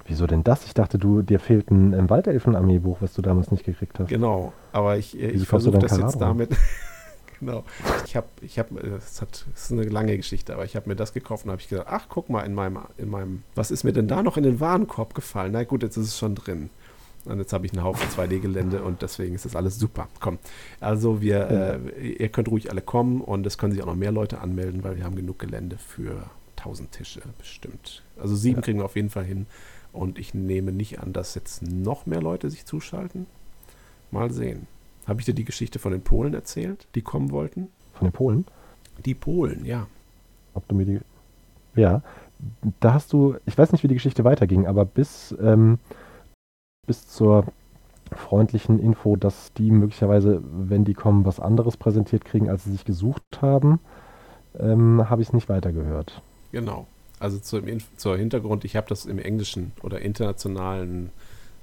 Wieso 0.08 0.26
denn 0.26 0.44
das? 0.44 0.66
Ich 0.66 0.74
dachte, 0.74 0.98
du, 0.98 1.22
dir 1.22 1.40
fehlt 1.40 1.70
ein, 1.70 1.94
ein 1.94 2.10
Waldelfen-Armee-Buch, 2.10 2.98
was 3.02 3.14
du 3.14 3.22
damals 3.22 3.52
nicht 3.52 3.66
gekriegt 3.66 4.00
hast. 4.00 4.08
Genau, 4.08 4.54
aber 4.72 4.98
ich, 4.98 5.14
Wieso 5.14 5.44
ich 5.44 5.48
versuche 5.48 5.80
das 5.80 5.98
jetzt 5.98 6.22
damit. 6.22 6.56
genau. 7.40 7.66
Ich 8.06 8.16
habe, 8.16 8.28
ich 8.42 8.58
habe, 8.58 8.80
es 8.80 9.22
hat, 9.22 9.46
es 9.54 9.66
ist 9.66 9.72
eine 9.74 9.84
lange 9.84 10.16
Geschichte, 10.16 10.54
aber 10.54 10.64
ich 10.64 10.78
habe 10.78 10.88
mir 10.88 10.96
das 10.96 11.12
gekauft 11.12 11.44
und 11.44 11.52
habe 11.52 11.62
ich 11.62 11.68
gedacht, 11.68 11.88
ach, 11.90 12.06
guck 12.08 12.30
mal 12.30 12.44
in 12.44 12.54
meinem, 12.54 12.80
in 12.98 13.10
meinem, 13.10 13.44
was 13.56 13.70
ist 13.70 13.84
mir 13.84 13.92
denn 13.92 14.08
da 14.08 14.24
noch 14.24 14.38
in 14.38 14.44
den 14.44 14.62
Warenkorb 14.62 15.14
gefallen? 15.14 15.52
Na 15.52 15.66
gut, 15.66 15.84
jetzt 15.84 15.98
ist 15.98 16.08
es 16.08 16.18
schon 16.18 16.36
drin. 16.36 16.70
Und 17.28 17.40
jetzt 17.40 17.54
habe 17.54 17.66
ich 17.66 17.74
einen 17.74 17.84
Haufen 17.84 18.08
2D-Gelände 18.10 18.82
und 18.82 19.02
deswegen 19.02 19.36
ist 19.36 19.46
das 19.46 19.56
alles 19.56 19.78
super. 19.78 20.08
Komm, 20.20 20.38
also 20.80 21.22
wir, 21.22 21.80
äh, 21.96 22.14
ihr 22.14 22.30
könnt 22.30 22.48
ruhig 22.50 22.72
alle 22.72 22.82
kommen 22.82 23.22
und 23.22 23.46
es 23.46 23.58
können 23.58 23.74
sich 23.74 23.82
auch 23.82 23.88
noch 23.88 23.96
mehr 23.96 24.12
Leute 24.12 24.40
anmelden, 24.40 24.84
weil 24.84 24.98
wir 24.98 25.04
haben 25.04 25.16
genug 25.16 25.40
Gelände 25.40 25.78
für 25.78 26.24
1000 26.58 26.92
Tische 26.92 27.22
bestimmt. 27.38 28.04
Also 28.20 28.36
sieben 28.36 28.58
Ja. 28.58 28.62
kriegen 28.62 28.80
wir 28.80 28.86
auf 28.86 28.96
jeden 28.96 29.10
Fall 29.10 29.26
hin 29.26 29.46
und 29.94 30.18
ich 30.20 30.34
nehme 30.34 30.72
nicht 30.72 31.00
an, 31.00 31.14
dass 31.14 31.36
jetzt 31.36 31.62
noch 31.64 32.06
mehr 32.06 32.22
Leute 32.22 32.50
sich 32.50 32.66
zuschalten. 32.66 33.26
Mal 34.12 34.32
sehen. 34.32 34.68
Habe 35.06 35.20
ich 35.20 35.26
dir 35.26 35.34
die 35.34 35.46
Geschichte 35.46 35.80
von 35.80 35.92
den 35.92 36.02
Polen 36.02 36.34
erzählt, 36.34 36.88
die 36.96 37.02
kommen 37.02 37.32
wollten? 37.32 37.68
Von 37.94 38.08
den 38.08 38.14
Polen? 38.14 38.46
Die 39.06 39.14
Polen, 39.14 39.66
ja. 39.66 39.88
Ob 40.54 40.68
du 40.68 40.76
mir 40.76 40.86
die. 40.86 41.00
Ja, 41.76 42.02
da 42.80 42.94
hast 42.94 43.14
du, 43.14 43.36
ich 43.46 43.58
weiß 43.58 43.72
nicht, 43.72 43.84
wie 43.84 43.88
die 43.88 43.94
Geschichte 43.96 44.24
weiterging, 44.24 44.66
aber 44.66 44.86
bis, 44.86 45.36
ähm, 45.42 45.78
bis 46.88 47.08
zur 47.08 47.46
freundlichen 48.12 48.80
Info, 48.80 49.16
dass 49.16 49.54
die 49.54 49.70
möglicherweise, 49.70 50.42
wenn 50.44 50.86
die 50.86 50.94
kommen, 50.94 51.26
was 51.26 51.40
anderes 51.40 51.78
präsentiert 51.78 52.26
kriegen, 52.26 52.50
als 52.50 52.64
sie 52.64 52.72
sich 52.72 52.86
gesucht 52.86 53.42
haben, 53.42 53.80
ähm, 54.58 55.10
habe 55.10 55.22
ich 55.22 55.28
es 55.28 55.34
nicht 55.34 55.50
weitergehört. 55.50 56.22
Genau. 56.52 56.88
Also 57.20 57.40
zum, 57.40 57.66
zur 57.98 58.18
Hintergrund, 58.18 58.64
ich 58.64 58.76
habe 58.76 58.88
das 58.88 59.06
im 59.06 59.20
englischen 59.20 59.74
oder 59.84 60.02
internationalen, 60.02 61.10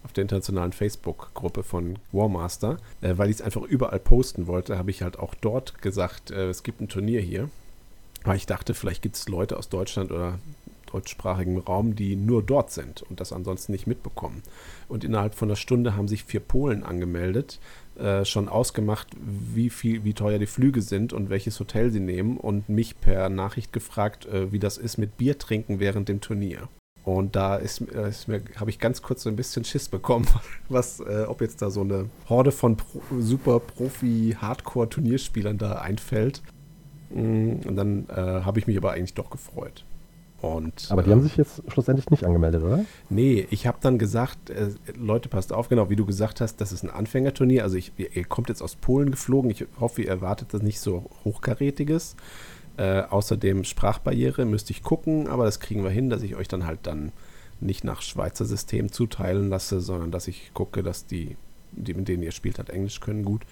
auf 0.05 0.13
der 0.13 0.23
internationalen 0.23 0.73
Facebook-Gruppe 0.73 1.63
von 1.63 1.99
Warmaster, 2.13 2.77
äh, 3.01 3.15
weil 3.17 3.31
ich 3.31 3.37
es 3.37 3.43
einfach 3.43 3.63
überall 3.63 4.01
posten 4.01 4.47
wollte, 4.47 4.77
habe 4.79 4.91
ich 4.91 5.03
halt 5.03 5.19
auch 5.19 5.35
dort 5.35 5.81
gesagt, 5.81 6.31
äh, 6.31 6.49
es 6.49 6.63
gibt 6.63 6.81
ein 6.81 6.89
Turnier 6.89 7.21
hier. 7.21 7.49
Weil 8.25 8.37
ich 8.37 8.47
dachte, 8.47 8.73
vielleicht 8.73 9.03
gibt 9.03 9.17
es 9.17 9.29
Leute 9.29 9.59
aus 9.59 9.69
Deutschland 9.69 10.11
oder 10.11 10.39
deutschsprachigem 10.95 11.59
Raum, 11.59 11.97
die 11.97 12.17
nur 12.17 12.43
dort 12.43 12.71
sind 12.71 13.03
und 13.03 13.21
das 13.21 13.33
ansonsten 13.33 13.73
nicht 13.73 13.87
mitbekommen. 13.87 14.43
Und 14.89 15.05
innerhalb 15.05 15.35
von 15.35 15.49
einer 15.49 15.57
Stunde 15.57 15.97
haben 15.97 16.09
sich 16.09 16.25
vier 16.25 16.41
Polen 16.41 16.85
angemeldet, 16.85 17.59
äh, 17.99 18.25
schon 18.25 18.49
ausgemacht, 18.49 19.09
wie 19.21 19.71
viel, 19.71 20.05
wie 20.05 20.15
teuer 20.15 20.39
die 20.39 20.47
Flüge 20.47 20.83
sind 20.83 21.13
und 21.13 21.31
welches 21.31 21.59
Hotel 21.61 21.91
sie 21.91 22.01
nehmen 22.01 22.37
und 22.37 22.69
mich 22.69 23.01
per 23.01 23.29
Nachricht 23.29 23.73
gefragt, 23.73 24.27
äh, 24.27 24.53
wie 24.53 24.59
das 24.59 24.79
ist 24.79 24.99
mit 24.99 25.17
Bier 25.17 25.39
trinken 25.39 25.81
während 25.81 26.09
dem 26.09 26.21
Turnier. 26.21 26.69
Und 27.05 27.37
da 27.37 27.57
ist, 27.57 27.83
äh, 27.93 28.09
ist 28.09 28.29
mir, 28.29 28.41
habe 28.57 28.71
ich 28.71 28.79
ganz 28.79 29.03
kurz 29.03 29.25
so 29.25 29.29
ein 29.29 29.37
bisschen 29.37 29.65
Schiss 29.65 29.89
bekommen, 29.89 30.27
was, 30.69 31.01
äh, 31.01 31.25
ob 31.29 31.41
jetzt 31.41 31.61
da 31.61 31.71
so 31.71 31.83
eine 31.83 32.09
Horde 32.29 32.53
von 32.53 32.77
Pro, 32.77 33.01
super 33.19 33.61
Profi-Hardcore-Turnierspielern 33.61 35.59
da 35.59 35.75
einfällt. 35.75 36.43
Mm, 37.11 37.57
Und 37.67 37.77
dann 37.77 38.09
äh, 38.09 38.15
habe 38.15 38.59
ich 38.59 38.67
mich 38.67 38.77
aber 38.77 38.93
eigentlich 38.93 39.15
doch 39.15 39.31
gefreut. 39.31 39.85
Und, 40.45 40.89
Aber 40.91 41.03
die 41.03 41.09
äh, 41.09 41.13
haben 41.13 41.23
sich 41.23 41.39
jetzt 41.39 41.63
schlussendlich 41.69 42.11
nicht 42.11 42.25
angemeldet, 42.25 42.63
oder? 42.63 42.85
Nee, 43.09 43.47
ich 43.51 43.67
habe 43.67 43.79
dann 43.81 43.99
gesagt, 43.99 44.51
äh, 44.51 44.69
Leute, 44.95 45.31
passt 45.31 45.55
auf, 45.55 45.71
genau 45.71 45.89
wie 45.89 45.97
du 45.97 46.05
gesagt 46.05 46.43
hast, 46.43 46.61
das 46.61 46.71
ist 46.71 46.83
ein 46.83 46.91
Anfängerturnier. 46.91 47.63
Also 47.63 47.77
ich, 47.77 47.93
ihr 47.97 48.15
ihr 48.15 48.25
kommt 48.25 48.51
jetzt 48.51 48.61
aus 48.61 48.77
Polen 48.77 49.11
geflogen. 49.11 49.51
Ich 49.51 49.65
hoffe, 49.81 50.03
ihr 50.03 50.09
erwartet 50.09 50.53
das 50.53 50.61
nicht 50.61 50.81
so 50.81 51.07
hochkarätiges. 51.25 52.17
Äh, 52.77 53.03
außerdem 53.03 53.65
Sprachbarriere 53.65 54.45
müsste 54.45 54.73
ich 54.73 54.83
gucken, 54.83 55.29
aber 55.29 55.45
das 55.45 55.61
kriegen 55.61 55.83
wir 55.83 55.91
hin, 55.91 56.11
dass 56.11 56.23
ich 56.23 56.37
euch 56.37 56.49
dann 56.49 56.67
halt 56.67 56.81
dann 56.83 57.13
nicht 57.61 57.85
nach 57.85 58.03
Schweizer 58.03 58.45
System 58.45 58.93
zuteilen 58.93 59.49
lasse, 59.49 59.81
sondern 59.81 60.11
dass 60.11 60.29
ich 60.29 60.51
gucke, 60.53 60.83
dass 60.83 61.07
die, 61.07 61.37
die 61.73 61.95
mit 61.95 62.09
denen 62.09 62.23
ihr 62.23 62.33
spielt, 62.33 62.59
halt 62.59 62.69
Englisch 62.69 63.01
können 63.01 63.25
gut. 63.25 63.43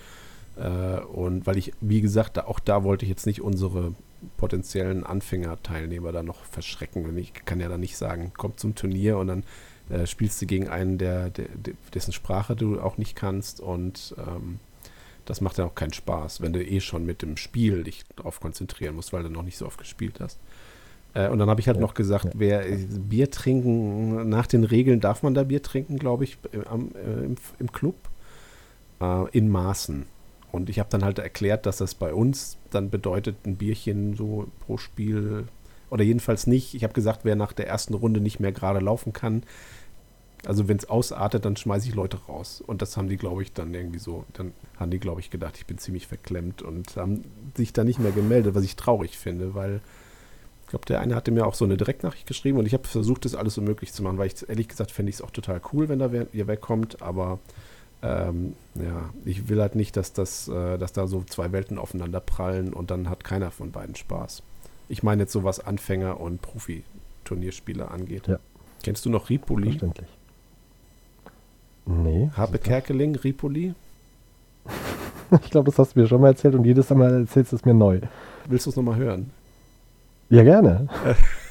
Äh, 0.56 1.00
und 1.00 1.46
weil 1.46 1.56
ich, 1.56 1.72
wie 1.80 2.02
gesagt, 2.02 2.36
da, 2.36 2.44
auch 2.44 2.60
da 2.60 2.84
wollte 2.84 3.06
ich 3.06 3.10
jetzt 3.10 3.24
nicht 3.24 3.40
unsere 3.40 3.94
potenziellen 4.36 5.04
Anfängerteilnehmer 5.04 6.12
da 6.12 6.22
noch 6.22 6.44
verschrecken. 6.44 7.16
Ich 7.16 7.32
kann 7.44 7.60
ja 7.60 7.68
dann 7.68 7.80
nicht 7.80 7.96
sagen, 7.96 8.32
komm 8.36 8.56
zum 8.56 8.74
Turnier 8.74 9.18
und 9.18 9.26
dann 9.28 9.44
äh, 9.90 10.06
spielst 10.06 10.40
du 10.42 10.46
gegen 10.46 10.68
einen, 10.68 10.98
der, 10.98 11.30
der, 11.30 11.46
dessen 11.94 12.12
Sprache 12.12 12.56
du 12.56 12.80
auch 12.80 12.98
nicht 12.98 13.16
kannst 13.16 13.60
und 13.60 14.14
ähm, 14.18 14.60
das 15.24 15.40
macht 15.40 15.58
ja 15.58 15.64
auch 15.66 15.74
keinen 15.74 15.92
Spaß, 15.92 16.40
wenn 16.40 16.52
du 16.52 16.64
eh 16.64 16.80
schon 16.80 17.06
mit 17.06 17.22
dem 17.22 17.36
Spiel 17.36 17.84
dich 17.84 18.04
darauf 18.16 18.40
konzentrieren 18.40 18.94
musst, 18.96 19.12
weil 19.12 19.22
du 19.22 19.28
noch 19.30 19.42
nicht 19.42 19.56
so 19.58 19.66
oft 19.66 19.78
gespielt 19.78 20.20
hast. 20.20 20.38
Äh, 21.14 21.28
und 21.28 21.38
dann 21.38 21.50
habe 21.50 21.60
ich 21.60 21.68
halt 21.68 21.78
Ja, 21.78 21.80
noch 21.80 21.94
gesagt, 21.94 22.26
ja. 22.26 22.32
wer 22.34 22.68
äh, 22.68 22.76
Bier 22.76 23.30
trinken, 23.30 24.28
nach 24.28 24.46
den 24.46 24.64
Regeln 24.64 25.00
darf 25.00 25.22
man 25.22 25.34
da 25.34 25.44
Bier 25.44 25.62
trinken, 25.62 25.98
glaube 25.98 26.24
ich, 26.24 26.38
am, 26.66 26.90
äh, 26.94 27.24
im, 27.24 27.36
im 27.58 27.72
Club, 27.72 27.96
äh, 29.00 29.28
in 29.30 29.48
Maßen. 29.48 30.06
Und 30.52 30.68
ich 30.68 30.78
habe 30.78 30.90
dann 30.90 31.04
halt 31.04 31.18
erklärt, 31.18 31.66
dass 31.66 31.78
das 31.78 31.94
bei 31.94 32.12
uns 32.14 32.58
dann 32.70 32.90
bedeutet, 32.90 33.36
ein 33.46 33.56
Bierchen 33.56 34.14
so 34.14 34.46
pro 34.60 34.76
Spiel 34.76 35.46
oder 35.90 36.04
jedenfalls 36.04 36.46
nicht. 36.46 36.74
Ich 36.74 36.84
habe 36.84 36.92
gesagt, 36.92 37.20
wer 37.24 37.36
nach 37.36 37.52
der 37.52 37.66
ersten 37.66 37.94
Runde 37.94 38.20
nicht 38.20 38.38
mehr 38.38 38.52
gerade 38.52 38.78
laufen 38.78 39.12
kann, 39.12 39.42
also 40.44 40.68
wenn 40.68 40.76
es 40.76 40.88
ausartet, 40.88 41.44
dann 41.44 41.56
schmeiße 41.56 41.88
ich 41.88 41.94
Leute 41.94 42.18
raus. 42.28 42.62
Und 42.66 42.82
das 42.82 42.96
haben 42.96 43.08
die, 43.08 43.16
glaube 43.16 43.42
ich, 43.42 43.52
dann 43.52 43.74
irgendwie 43.74 43.98
so, 43.98 44.24
dann 44.32 44.52
haben 44.76 44.90
die, 44.90 44.98
glaube 44.98 45.20
ich, 45.20 45.30
gedacht, 45.30 45.56
ich 45.56 45.66
bin 45.66 45.78
ziemlich 45.78 46.06
verklemmt 46.06 46.62
und 46.62 46.96
haben 46.96 47.24
sich 47.56 47.72
da 47.72 47.84
nicht 47.84 48.00
mehr 48.00 48.12
gemeldet, 48.12 48.54
was 48.54 48.64
ich 48.64 48.76
traurig 48.76 49.18
finde, 49.18 49.54
weil 49.54 49.80
ich 50.62 50.68
glaube, 50.68 50.86
der 50.86 51.00
eine 51.00 51.14
hatte 51.14 51.30
mir 51.30 51.46
auch 51.46 51.54
so 51.54 51.64
eine 51.64 51.76
Direktnachricht 51.76 52.26
geschrieben 52.26 52.58
und 52.58 52.66
ich 52.66 52.72
habe 52.72 52.88
versucht, 52.88 53.24
das 53.24 53.34
alles 53.34 53.54
so 53.54 53.60
möglich 53.60 53.92
zu 53.92 54.02
machen, 54.02 54.18
weil 54.18 54.28
ich 54.28 54.48
ehrlich 54.48 54.68
gesagt 54.68 54.90
fände 54.90 55.10
ich 55.10 55.16
es 55.16 55.22
auch 55.22 55.30
total 55.30 55.60
cool, 55.72 55.88
wenn 55.88 55.98
da 55.98 56.12
wer, 56.12 56.26
ihr 56.32 56.46
wegkommt, 56.46 57.02
aber 57.02 57.38
ähm, 58.02 58.54
ja, 58.74 59.10
ich 59.24 59.48
will 59.48 59.60
halt 59.60 59.76
nicht, 59.76 59.96
dass 59.96 60.12
das, 60.12 60.48
äh, 60.48 60.78
dass 60.78 60.92
da 60.92 61.06
so 61.06 61.22
zwei 61.22 61.52
Welten 61.52 61.78
aufeinander 61.78 62.20
prallen 62.20 62.72
und 62.72 62.90
dann 62.90 63.08
hat 63.08 63.24
keiner 63.24 63.50
von 63.50 63.70
beiden 63.70 63.94
Spaß. 63.94 64.42
Ich 64.88 65.02
meine 65.02 65.22
jetzt 65.22 65.32
so 65.32 65.44
was 65.44 65.60
Anfänger 65.60 66.20
und 66.20 66.42
Profi-Turnierspieler 66.42 67.90
angeht. 67.90 68.26
Ja. 68.26 68.38
Kennst 68.82 69.06
du 69.06 69.10
noch 69.10 69.30
Ripoli? 69.30 69.70
Verständlich. 69.70 70.08
Nee. 71.86 72.30
Habe 72.36 72.58
Kerkeling, 72.58 73.16
Ripoli? 73.16 73.74
Ich 75.44 75.50
glaube, 75.50 75.70
das 75.70 75.78
hast 75.78 75.96
du 75.96 76.00
mir 76.00 76.06
schon 76.06 76.20
mal 76.20 76.28
erzählt 76.28 76.54
und 76.54 76.66
jedes 76.66 76.90
Mal 76.90 77.20
erzählst 77.20 77.52
du 77.52 77.56
es 77.56 77.64
mir 77.64 77.72
neu. 77.72 78.00
Willst 78.48 78.66
du 78.66 78.70
es 78.70 78.76
nochmal 78.76 78.96
hören? 78.96 79.30
Ja, 80.28 80.42
gerne. 80.42 80.88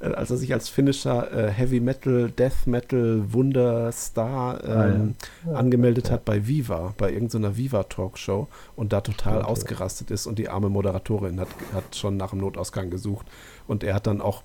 Äh, 0.00 0.06
Als 0.12 0.30
er 0.30 0.36
sich 0.36 0.52
als 0.54 0.68
finnischer 0.68 1.32
äh, 1.32 1.50
Heavy 1.50 1.80
Metal, 1.80 2.30
Death 2.30 2.66
Metal, 2.66 3.32
Wunderstar 3.32 4.62
ähm, 4.64 5.14
Ah, 5.46 5.50
ja. 5.50 5.56
angemeldet 5.56 6.06
Ja. 6.08 6.14
hat 6.14 6.24
bei 6.24 6.46
Viva, 6.46 6.94
bei 6.96 7.12
irgendeiner 7.12 7.56
Viva-Talkshow 7.56 8.48
und 8.76 8.92
da 8.92 9.00
total 9.00 9.32
Stimmt, 9.34 9.42
ja. 9.44 9.48
ausgerastet 9.48 10.10
ist 10.10 10.26
und 10.26 10.38
die 10.38 10.48
arme 10.48 10.68
Moderatorin 10.68 11.40
hat, 11.40 11.48
hat 11.74 11.96
schon 11.96 12.16
nach 12.16 12.30
dem 12.30 12.38
Notausgang 12.40 12.90
gesucht 12.90 13.26
und 13.66 13.82
er 13.84 13.94
hat 13.94 14.06
dann 14.06 14.20
auch 14.20 14.42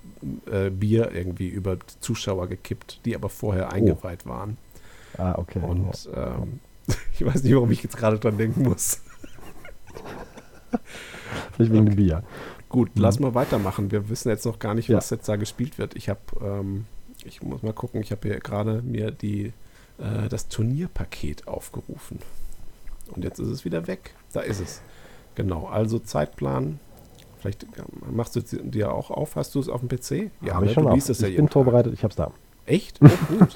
äh, 0.51 0.69
Bier 0.69 1.11
irgendwie 1.13 1.49
über 1.49 1.77
Zuschauer 1.99 2.47
gekippt, 2.47 3.01
die 3.05 3.15
aber 3.15 3.29
vorher 3.29 3.71
eingeweiht 3.71 4.25
waren. 4.25 4.57
Ah, 5.17 5.35
okay. 5.37 5.59
Und 5.59 6.09
ähm, 6.15 6.59
ich 7.13 7.23
weiß 7.25 7.43
nicht, 7.43 7.53
warum 7.53 7.69
ich 7.71 7.83
jetzt 7.83 7.95
gerade 7.97 8.17
dran 8.17 8.37
denken 8.37 8.63
muss. 8.63 9.01
ja. 10.73 10.79
Vielleicht 11.55 11.71
wegen 11.71 11.85
dem 11.85 11.95
Bier. 11.95 12.23
Gut, 12.73 12.95
Mhm. 12.95 13.01
lass 13.03 13.19
mal 13.19 13.35
weitermachen. 13.35 13.91
Wir 13.91 14.09
wissen 14.09 14.29
jetzt 14.29 14.45
noch 14.47 14.57
gar 14.57 14.73
nicht, 14.73 14.87
Ja. 14.89 14.97
was 14.97 15.11
jetzt 15.11 15.29
da 15.29 15.35
gespielt 15.35 15.77
wird. 15.77 15.95
Ich 15.95 16.09
habe, 16.09 16.19
ähm, 16.41 16.85
ich 17.23 17.43
muss 17.43 17.61
mal 17.61 17.71
gucken, 17.71 18.01
ich 18.01 18.09
habe 18.11 18.27
hier 18.27 18.39
gerade 18.39 18.81
mir 18.81 19.11
die, 19.11 19.53
äh, 19.99 20.27
das 20.27 20.47
Turnierpaket 20.47 21.47
aufgerufen. 21.47 22.17
Und 23.11 23.23
jetzt 23.23 23.37
ist 23.37 23.49
es 23.49 23.63
wieder 23.63 23.85
weg. 23.85 24.15
Da 24.33 24.39
ist 24.41 24.59
es. 24.59 24.81
Genau, 25.35 25.67
also 25.67 25.99
Zeitplan. 25.99 26.79
Vielleicht 27.39 27.61
ähm, 27.63 28.15
machst 28.15 28.35
du 28.35 28.39
es 28.39 28.57
dir 28.63 28.91
auch 28.91 29.11
auf. 29.11 29.35
Hast 29.35 29.53
du 29.53 29.59
es 29.59 29.69
auf 29.69 29.81
dem 29.81 29.89
PC? 29.89 30.31
Ja, 30.41 30.55
Habe 30.55 30.65
ne? 30.65 30.71
ich 30.71 30.73
schon 30.75 30.85
du 30.85 30.89
auf. 30.89 30.95
liest 30.95 31.11
es 31.11 31.21
ja 31.21 31.27
ich 31.27 31.35
bin 31.35 31.49
vorbereitet, 31.49 31.93
ich 31.93 32.03
hab's 32.03 32.15
da. 32.15 32.25
Tag. 32.25 32.33
Echt? 32.65 32.99
Oh, 33.03 33.07
gut. 33.39 33.55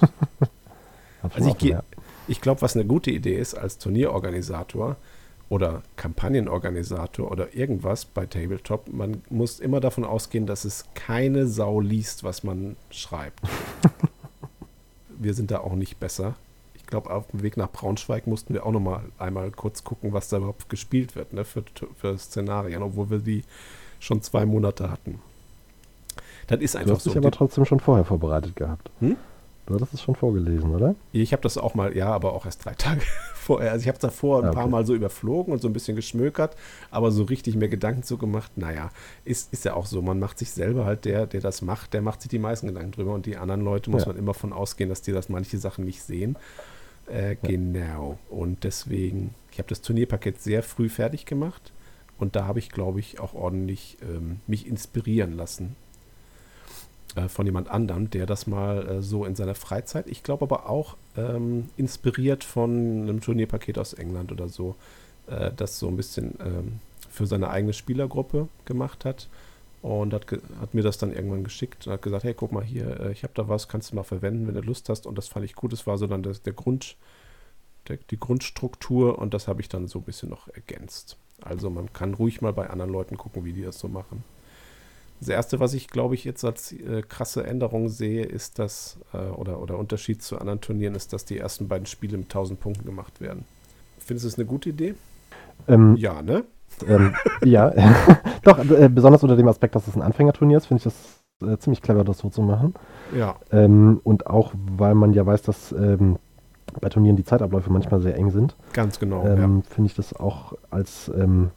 Also 1.34 1.56
ich 1.60 1.62
ja. 1.64 1.82
Ich 2.28 2.40
glaube, 2.42 2.62
was 2.62 2.76
eine 2.76 2.86
gute 2.86 3.10
Idee 3.10 3.36
ist 3.40 3.56
als 3.56 3.80
Turnierorganisator 3.80 4.96
oder 5.50 5.82
Kampagnenorganisator 5.96 7.32
oder 7.32 7.56
irgendwas 7.56 8.06
bei 8.06 8.26
Tabletop, 8.26 8.92
man 8.92 9.24
muss 9.30 9.60
immer 9.60 9.80
davon 9.80 10.04
ausgehen, 10.04 10.46
dass 10.46 10.66
es 10.66 10.86
keine 10.94 11.48
Sau 11.48 11.80
liest, 11.80 12.24
was 12.24 12.44
man 12.44 12.76
schreibt. 12.90 13.40
wir 15.18 15.34
sind 15.34 15.52
da 15.52 15.60
auch 15.60 15.76
nicht 15.76 16.00
besser. 16.00 16.36
Ich 16.76 16.86
glaube, 16.86 17.10
auf 17.10 17.28
dem 17.28 17.44
Weg 17.44 17.58
nach 17.58 17.72
Braunschweig 17.72 18.28
mussten 18.28 18.54
wir 18.54 18.66
auch 18.66 18.72
noch 18.72 18.80
mal 18.80 19.04
einmal 19.18 19.52
kurz 19.52 19.84
gucken, 19.84 20.14
was 20.14 20.30
da 20.30 20.38
überhaupt 20.38 20.70
gespielt 20.70 21.16
wird 21.16 21.34
ne, 21.34 21.46
für, 21.46 21.64
für 21.98 22.18
Szenarien, 22.18 22.82
obwohl 22.82 23.10
wir 23.10 23.20
die 23.20 23.44
schon 24.00 24.22
zwei 24.22 24.46
Monate 24.46 24.90
hatten. 24.92 25.20
Das 26.48 26.60
ist 26.60 26.76
Du 26.76 26.80
einfach 26.80 26.96
hast 26.96 27.04
so. 27.04 27.10
dich 27.10 27.18
aber 27.18 27.32
trotzdem 27.32 27.66
schon 27.66 27.80
vorher 27.80 28.06
vorbereitet 28.06 28.56
gehabt. 28.56 28.90
Hm? 29.00 29.18
Du 29.66 29.76
hattest 29.76 29.94
es 29.94 30.02
schon 30.02 30.16
vorgelesen, 30.16 30.74
oder? 30.74 30.96
Ich 31.12 31.34
habe 31.34 31.42
das 31.42 31.58
auch 31.58 31.76
mal, 31.76 31.96
ja, 31.96 32.10
aber 32.14 32.34
auch 32.34 32.46
erst 32.46 32.64
drei 32.64 32.74
Tage 32.78 33.02
vorher. 33.48 33.72
Also 33.72 33.82
ich 33.84 33.88
habe 33.88 33.96
es 33.96 34.02
davor 34.02 34.40
ein 34.40 34.46
Ah, 34.46 34.50
okay. 34.50 34.56
paar 34.58 34.68
Mal 34.68 34.86
so 34.86 34.94
überflogen 34.94 35.52
und 35.54 35.62
so 35.62 35.68
ein 35.68 35.74
bisschen 35.74 35.96
geschmökert, 35.96 36.56
aber 36.92 37.12
so 37.12 37.24
richtig 37.24 37.56
mir 37.56 37.70
Gedanken 37.70 38.04
zu 38.04 38.18
gemacht, 38.18 38.52
naja, 38.58 38.92
ist, 39.26 39.52
ist 39.54 39.66
ja 39.66 39.74
auch 39.74 39.86
so. 39.86 40.02
Man 40.02 40.20
macht 40.20 40.38
sich 40.38 40.52
selber 40.52 40.86
halt, 40.86 41.06
der, 41.06 41.26
der 41.28 41.42
das 41.42 41.62
macht, 41.62 41.94
der 41.94 42.02
macht 42.02 42.22
sich 42.22 42.30
die 42.30 42.40
meisten 42.40 42.68
Gedanken 42.68 42.92
drüber 42.92 43.14
und 43.14 43.26
die 43.26 43.38
anderen 43.38 43.62
Leute 43.62 43.90
muss 43.90 44.04
Ja. 44.04 44.10
man 44.10 44.18
immer 44.18 44.34
von 44.34 44.54
ausgehen, 44.54 44.90
dass 44.90 45.02
die 45.02 45.12
das 45.12 45.30
manche 45.30 45.58
Sachen 45.58 45.86
nicht 45.86 46.04
sehen. 46.04 46.36
Äh, 47.12 47.36
Genau. 47.42 48.20
Und 48.30 48.64
deswegen, 48.66 49.34
ich 49.52 49.60
habe 49.60 49.70
das 49.70 49.82
Turnierpaket 49.82 50.42
sehr 50.42 50.62
früh 50.62 50.90
fertig 50.90 51.26
gemacht 51.26 51.72
und 52.20 52.36
da 52.36 52.46
habe 52.46 52.60
ich, 52.60 52.70
glaube 52.70 53.00
ich, 53.00 53.20
auch 53.20 53.34
ordentlich 53.34 53.98
ähm, 54.02 54.42
mich 54.48 54.68
inspirieren 54.68 55.32
lassen 55.38 55.76
äh, 57.18 57.30
von 57.30 57.46
jemand 57.46 57.70
anderem, 57.70 58.10
der 58.10 58.26
das 58.26 58.48
mal 58.48 58.88
äh, 58.88 59.02
so 59.02 59.26
in 59.26 59.36
seiner 59.36 59.56
Freizeit, 59.56 60.08
ich 60.08 60.24
glaube 60.24 60.46
aber 60.46 60.70
auch 60.70 60.96
ähm, 61.18 61.70
inspiriert 61.76 62.44
von 62.44 62.72
einem 62.72 63.22
Turnierpaket 63.22 63.80
aus 63.80 63.94
England 63.94 64.32
oder 64.32 64.48
so, 64.48 64.76
äh, 65.28 65.52
das 65.56 65.80
so 65.80 65.88
ein 65.88 65.98
bisschen 65.98 66.36
ähm, 66.40 66.80
für 67.10 67.26
seine 67.26 67.50
eigene 67.50 67.74
Spielergruppe 67.74 68.48
gemacht 68.66 69.04
hat 69.04 69.28
und 69.82 70.14
hat, 70.14 70.26
hat 70.62 70.74
mir 70.74 70.84
das 70.84 70.98
dann 70.98 71.12
irgendwann 71.12 71.44
geschickt 71.44 71.88
und 71.88 71.94
hat 71.94 72.02
gesagt, 72.02 72.24
hey, 72.24 72.34
guck 72.34 72.52
mal 72.52 72.64
hier, 72.64 73.00
äh, 73.00 73.12
ich 73.12 73.24
habe 73.24 73.34
da 73.36 73.50
was, 73.50 73.68
kannst 73.68 73.92
du 73.92 73.96
mal 73.96 74.04
verwenden, 74.04 74.48
wenn 74.48 74.56
du 74.56 74.62
Lust 74.62 74.90
hast 74.90 75.08
und 75.08 75.18
das 75.18 75.28
fand 75.28 75.46
ich 75.46 75.56
gut, 75.56 75.74
das 75.74 75.88
war 75.88 75.98
so 75.98 76.08
dann 76.08 76.24
das, 76.24 76.44
der 76.44 76.54
Grund, 76.54 76.98
der, 77.88 77.98
die 78.12 78.20
Grundstruktur 78.20 79.18
und 79.18 79.34
das 79.34 79.48
habe 79.48 79.62
ich 79.62 79.70
dann 79.70 79.88
so 79.88 80.00
ein 80.00 80.06
bisschen 80.06 80.30
noch 80.30 80.48
ergänzt. 80.50 81.18
Also 81.42 81.70
man 81.70 81.92
kann 81.94 82.14
ruhig 82.14 82.42
mal 82.42 82.54
bei 82.54 82.70
anderen 82.70 82.92
Leuten 82.92 83.18
gucken, 83.18 83.46
wie 83.46 83.54
die 83.54 83.64
das 83.64 83.80
so 83.80 83.88
machen. 83.88 84.24
Das 85.20 85.30
erste, 85.30 85.60
was 85.60 85.74
ich 85.74 85.88
glaube 85.88 86.16
ich 86.16 86.24
jetzt 86.24 86.44
als 86.46 86.72
äh, 86.72 87.02
krasse 87.02 87.46
Änderung 87.46 87.90
sehe, 87.90 88.24
ist 88.24 88.60
das, 88.60 89.00
äh, 89.14 89.18
oder, 89.18 89.60
oder 89.62 89.78
Unterschied 89.78 90.22
zu 90.22 90.38
anderen 90.40 90.62
Turnieren, 90.62 90.96
ist, 90.96 91.12
dass 91.14 91.26
die 91.26 91.38
ersten 91.40 91.68
beiden 91.68 91.86
Spiele 91.88 92.18
mit 92.18 92.28
1000 92.28 92.60
Punkten 92.60 92.86
gemacht 92.86 93.20
werden. 93.20 93.46
Findest 94.00 94.26
du 94.26 94.28
es 94.30 94.36
eine 94.38 94.46
gute 94.46 94.70
Idee? 94.70 94.96
Ähm, 95.68 95.96
Ja, 95.98 96.22
ne? 96.22 96.44
ähm, 96.88 97.16
ja, 97.44 97.74
doch, 98.44 98.60
äh, 98.60 98.90
besonders 98.90 99.24
unter 99.24 99.36
dem 99.36 99.48
Aspekt, 99.48 99.74
dass 99.76 99.88
es 99.88 99.96
ein 99.96 100.02
Anfängerturnier 100.04 100.58
ist, 100.58 100.68
finde 100.68 100.80
ich 100.80 100.84
das 100.84 101.50
äh, 101.50 101.58
ziemlich 101.58 101.82
clever, 101.82 102.04
das 102.04 102.20
so 102.20 102.30
zu 102.30 102.42
machen. 102.42 102.76
Ja. 103.16 103.36
Ähm, 103.52 104.00
und 104.04 104.28
auch, 104.28 104.54
weil 104.78 104.94
man 104.94 105.14
ja 105.14 105.26
weiß, 105.26 105.42
dass 105.42 105.72
ähm, 105.72 106.18
bei 106.80 106.90
Turnieren 106.90 107.16
die 107.16 107.24
Zeitabläufe 107.24 107.72
manchmal 107.72 108.02
sehr 108.02 108.16
eng 108.16 108.30
sind, 108.30 108.56
Ganz 108.74 109.00
genau. 109.00 109.26
ähm, 109.26 109.64
finde 109.64 109.90
ich 109.90 109.96
das 109.96 110.14
auch 110.16 110.54
als, 110.70 111.12
ähm, 111.18 111.50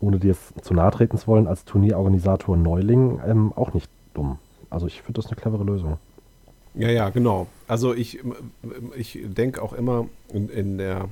ohne 0.00 0.18
dir 0.18 0.28
jetzt 0.28 0.64
zu 0.64 0.74
nahe 0.74 0.90
treten 0.90 1.18
zu 1.18 1.26
wollen, 1.26 1.46
als 1.46 1.64
Turnierorganisator 1.64 2.56
Neuling 2.56 3.20
ähm, 3.26 3.52
auch 3.54 3.74
nicht 3.74 3.90
dumm. 4.14 4.38
Also 4.70 4.86
ich 4.86 5.02
finde 5.02 5.20
das 5.20 5.30
eine 5.30 5.36
clevere 5.40 5.64
Lösung. 5.64 5.98
ja. 6.74 6.88
ja, 6.90 7.08
genau. 7.10 7.46
Also 7.66 7.94
ich, 7.94 8.20
ich 8.96 9.18
denke 9.24 9.62
auch 9.62 9.72
immer 9.72 10.06
in, 10.32 10.48
in 10.48 10.78
der 10.78 11.08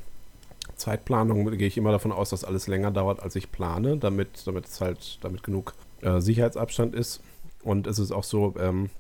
Zeitplanung 0.77 1.51
gehe 1.57 1.69
ich 1.69 1.79
immer 1.79 1.93
davon 1.93 2.13
aus, 2.13 2.31
dass 2.31 2.45
alles 2.45 2.67
länger 2.67 2.91
dauert, 2.91 3.23
als 3.23 3.35
ich 3.37 3.51
plane, 3.51 3.97
damit, 3.97 4.47
damit 4.47 4.67
es 4.67 4.81
halt, 4.81 5.19
damit 5.23 5.43
genug 5.43 5.75
äh, 6.03 6.21
Sicherheitsabstand 6.21 6.95
ist. 6.95 7.23
Und 7.63 7.87
es 7.87 7.99
ist 7.99 8.13
auch 8.13 8.25
so, 8.25 8.55
ähm, 8.59 8.91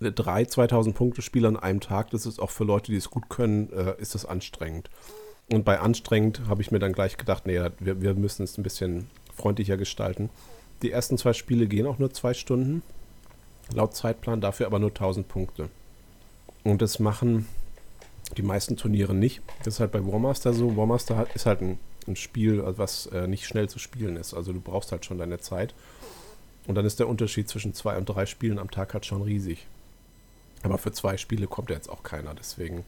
drei 0.00 0.44
2000 0.44 0.94
Punkte 0.94 1.22
Spiele 1.22 1.48
an 1.48 1.56
einem 1.56 1.80
Tag, 1.80 2.10
das 2.10 2.26
ist 2.26 2.38
auch 2.38 2.50
für 2.50 2.64
Leute, 2.64 2.92
die 2.92 2.98
es 2.98 3.10
gut 3.10 3.28
können, 3.28 3.70
äh, 3.72 4.00
ist 4.00 4.14
das 4.14 4.24
anstrengend. 4.24 4.90
Und 5.50 5.64
bei 5.64 5.80
anstrengend 5.80 6.42
habe 6.46 6.60
ich 6.60 6.70
mir 6.70 6.78
dann 6.78 6.92
gleich 6.92 7.16
gedacht, 7.16 7.46
nee, 7.46 7.58
wir, 7.78 8.02
wir 8.02 8.14
müssen 8.14 8.42
es 8.42 8.58
ein 8.58 8.62
bisschen 8.62 9.08
freundlicher 9.34 9.76
gestalten. 9.76 10.28
Die 10.82 10.90
ersten 10.90 11.16
zwei 11.16 11.32
Spiele 11.32 11.66
gehen 11.66 11.86
auch 11.86 11.98
nur 11.98 12.12
zwei 12.12 12.34
Stunden, 12.34 12.82
laut 13.72 13.96
Zeitplan, 13.96 14.40
dafür 14.40 14.66
aber 14.66 14.78
nur 14.78 14.90
1000 14.90 15.26
Punkte. 15.26 15.70
Und 16.64 16.82
das 16.82 16.98
machen 16.98 17.46
die 18.36 18.42
meisten 18.42 18.76
Turniere 18.76 19.14
nicht. 19.14 19.40
Das 19.64 19.74
ist 19.74 19.80
halt 19.80 19.92
bei 19.92 20.04
Warmaster 20.04 20.52
so. 20.52 20.76
Warmaster 20.76 21.26
ist 21.34 21.46
halt 21.46 21.62
ein, 21.62 21.78
ein 22.06 22.16
Spiel, 22.16 22.62
was 22.76 23.06
äh, 23.06 23.26
nicht 23.26 23.46
schnell 23.46 23.68
zu 23.68 23.78
spielen 23.78 24.16
ist. 24.16 24.34
Also 24.34 24.52
du 24.52 24.60
brauchst 24.60 24.92
halt 24.92 25.06
schon 25.06 25.18
deine 25.18 25.38
Zeit. 25.38 25.74
Und 26.66 26.74
dann 26.74 26.84
ist 26.84 27.00
der 27.00 27.08
Unterschied 27.08 27.48
zwischen 27.48 27.72
zwei 27.72 27.96
und 27.96 28.04
drei 28.04 28.26
Spielen 28.26 28.58
am 28.58 28.70
Tag 28.70 28.92
halt 28.92 29.06
schon 29.06 29.22
riesig. 29.22 29.66
Aber 30.62 30.76
für 30.76 30.92
zwei 30.92 31.16
Spiele 31.16 31.46
kommt 31.46 31.70
ja 31.70 31.76
jetzt 31.76 31.88
auch 31.88 32.02
keiner. 32.02 32.34
Deswegen 32.34 32.84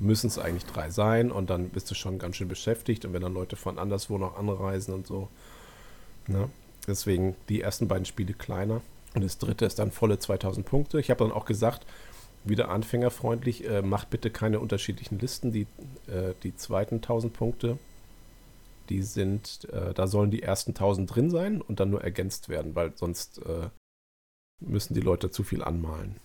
müssen 0.00 0.28
es 0.28 0.38
eigentlich 0.38 0.64
drei 0.64 0.90
sein 0.90 1.30
und 1.30 1.50
dann 1.50 1.68
bist 1.68 1.90
du 1.90 1.94
schon 1.94 2.18
ganz 2.18 2.36
schön 2.36 2.48
beschäftigt. 2.48 3.04
Und 3.04 3.12
wenn 3.12 3.22
dann 3.22 3.34
Leute 3.34 3.56
von 3.56 3.78
anderswo 3.78 4.18
noch 4.18 4.36
anreisen 4.36 4.94
und 4.94 5.06
so. 5.06 5.28
Ne? 6.26 6.48
Deswegen 6.86 7.36
die 7.48 7.60
ersten 7.60 7.88
beiden 7.88 8.06
Spiele 8.06 8.32
kleiner. 8.32 8.80
Und 9.14 9.24
das 9.24 9.38
dritte 9.38 9.64
ist 9.64 9.78
dann 9.78 9.90
volle 9.90 10.18
2000 10.18 10.64
Punkte. 10.64 11.00
Ich 11.00 11.10
habe 11.10 11.24
dann 11.24 11.32
auch 11.32 11.44
gesagt, 11.44 11.84
wieder 12.44 12.70
anfängerfreundlich, 12.70 13.68
äh, 13.68 13.82
macht 13.82 14.10
bitte 14.10 14.30
keine 14.30 14.60
unterschiedlichen 14.60 15.18
Listen. 15.18 15.52
Die, 15.52 15.66
äh, 16.06 16.34
die 16.42 16.56
zweiten 16.56 17.02
1000 17.02 17.32
Punkte, 17.32 17.78
die 18.88 19.02
sind, 19.02 19.68
äh, 19.72 19.92
da 19.92 20.06
sollen 20.06 20.30
die 20.30 20.42
ersten 20.42 20.74
1000 20.74 21.14
drin 21.14 21.30
sein 21.30 21.60
und 21.60 21.80
dann 21.80 21.90
nur 21.90 22.02
ergänzt 22.02 22.48
werden, 22.48 22.74
weil 22.74 22.92
sonst 22.96 23.38
äh, 23.38 23.68
müssen 24.60 24.94
die 24.94 25.00
Leute 25.00 25.30
zu 25.30 25.42
viel 25.42 25.62
anmalen. 25.62 26.16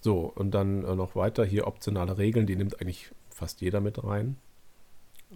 So, 0.00 0.32
und 0.34 0.52
dann 0.52 0.84
äh, 0.84 0.96
noch 0.96 1.14
weiter 1.14 1.44
hier 1.44 1.66
optionale 1.66 2.18
Regeln, 2.18 2.46
die 2.46 2.56
nimmt 2.56 2.80
eigentlich 2.80 3.12
fast 3.40 3.60
jeder 3.62 3.80
mit 3.80 4.04
rein. 4.04 4.36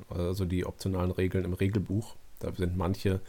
Also 0.09 0.45
die 0.45 0.67
optionalen 0.67 1.11
Regeln 1.11 1.45
im 1.45 1.55
Regelbuch. 1.55 2.17
Da 2.39 2.53
sind 2.53 2.77
manche, 2.77 3.21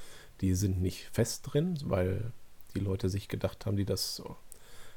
die 0.42 0.54
sind 0.54 0.82
nicht 0.82 1.06
fest 1.14 1.48
drin, 1.52 1.78
weil 1.86 2.34
die 2.76 2.80
Leute 2.82 3.08
sich 3.10 3.30
gedacht 3.30 3.66
haben, 3.66 3.78
die 3.78 3.86
das, 3.86 4.22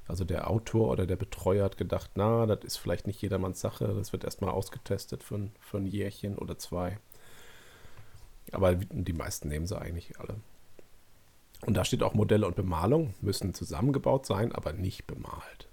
also 0.09 0.25
der 0.25 0.51
Autor 0.51 0.91
oder 0.91 1.07
der 1.07 1.17
Betreuer 1.17 1.65
hat 1.65 1.77
gedacht, 1.77 2.11
na, 2.17 2.47
das 2.47 2.65
ist 2.65 2.77
vielleicht 2.79 3.07
nicht 3.07 3.23
jedermanns 3.23 3.61
Sache, 3.61 3.87
das 3.87 4.13
wird 4.13 4.25
erstmal 4.25 4.51
ausgetestet 4.51 5.23
für, 5.23 5.37
ein- 5.37 5.53
für 5.61 5.77
ein 5.79 5.87
Jährchen 5.87 6.37
oder 6.37 6.59
zwei. 6.59 6.99
Aber 8.51 8.75
die 8.75 9.13
meisten 9.13 9.49
nehmen 9.49 9.67
sie 9.67 9.79
eigentlich 9.81 10.19
alle. 10.19 10.35
Und 11.67 11.75
da 11.77 11.85
steht 11.85 12.03
auch 12.03 12.15
Modelle 12.15 12.47
und 12.47 12.57
Bemalung 12.57 13.15
müssen 13.21 13.53
zusammengebaut 13.55 14.27
sein, 14.27 14.53
aber 14.53 14.73
nicht 14.73 15.07
bemalt. 15.07 15.69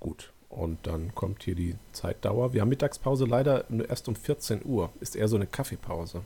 Gut, 0.00 0.31
und 0.52 0.78
dann 0.86 1.14
kommt 1.14 1.42
hier 1.42 1.54
die 1.54 1.76
Zeitdauer. 1.92 2.52
Wir 2.52 2.60
haben 2.60 2.68
Mittagspause 2.68 3.24
leider 3.24 3.64
nur 3.68 3.88
erst 3.88 4.06
um 4.08 4.14
14 4.16 4.64
Uhr. 4.64 4.90
Ist 5.00 5.16
eher 5.16 5.28
so 5.28 5.36
eine 5.36 5.46
Kaffeepause. 5.46 6.22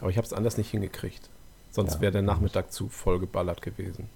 Aber 0.00 0.10
ich 0.10 0.16
habe 0.16 0.26
es 0.26 0.32
anders 0.32 0.56
nicht 0.56 0.70
hingekriegt. 0.70 1.28
Sonst 1.70 1.94
Ja, 1.96 2.00
wäre 2.00 2.12
der. 2.12 2.22
Nachmittag 2.22 2.72
zu 2.72 2.88
voll 2.88 3.18
geballert 3.18 3.62
gewesen. 3.62 4.08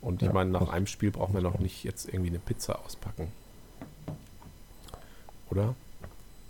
Und 0.00 0.22
ich 0.22 0.28
Ja, 0.28 0.34
meine, 0.34 0.50
nach 0.50 0.68
einem 0.68 0.86
Spiel 0.86 1.10
brauchen 1.10 1.34
wir 1.34 1.40
noch 1.40 1.58
nicht 1.58 1.84
jetzt 1.84 2.08
irgendwie 2.08 2.30
eine 2.30 2.38
Pizza 2.38 2.78
auspacken. 2.84 3.28
Oder? 5.50 5.74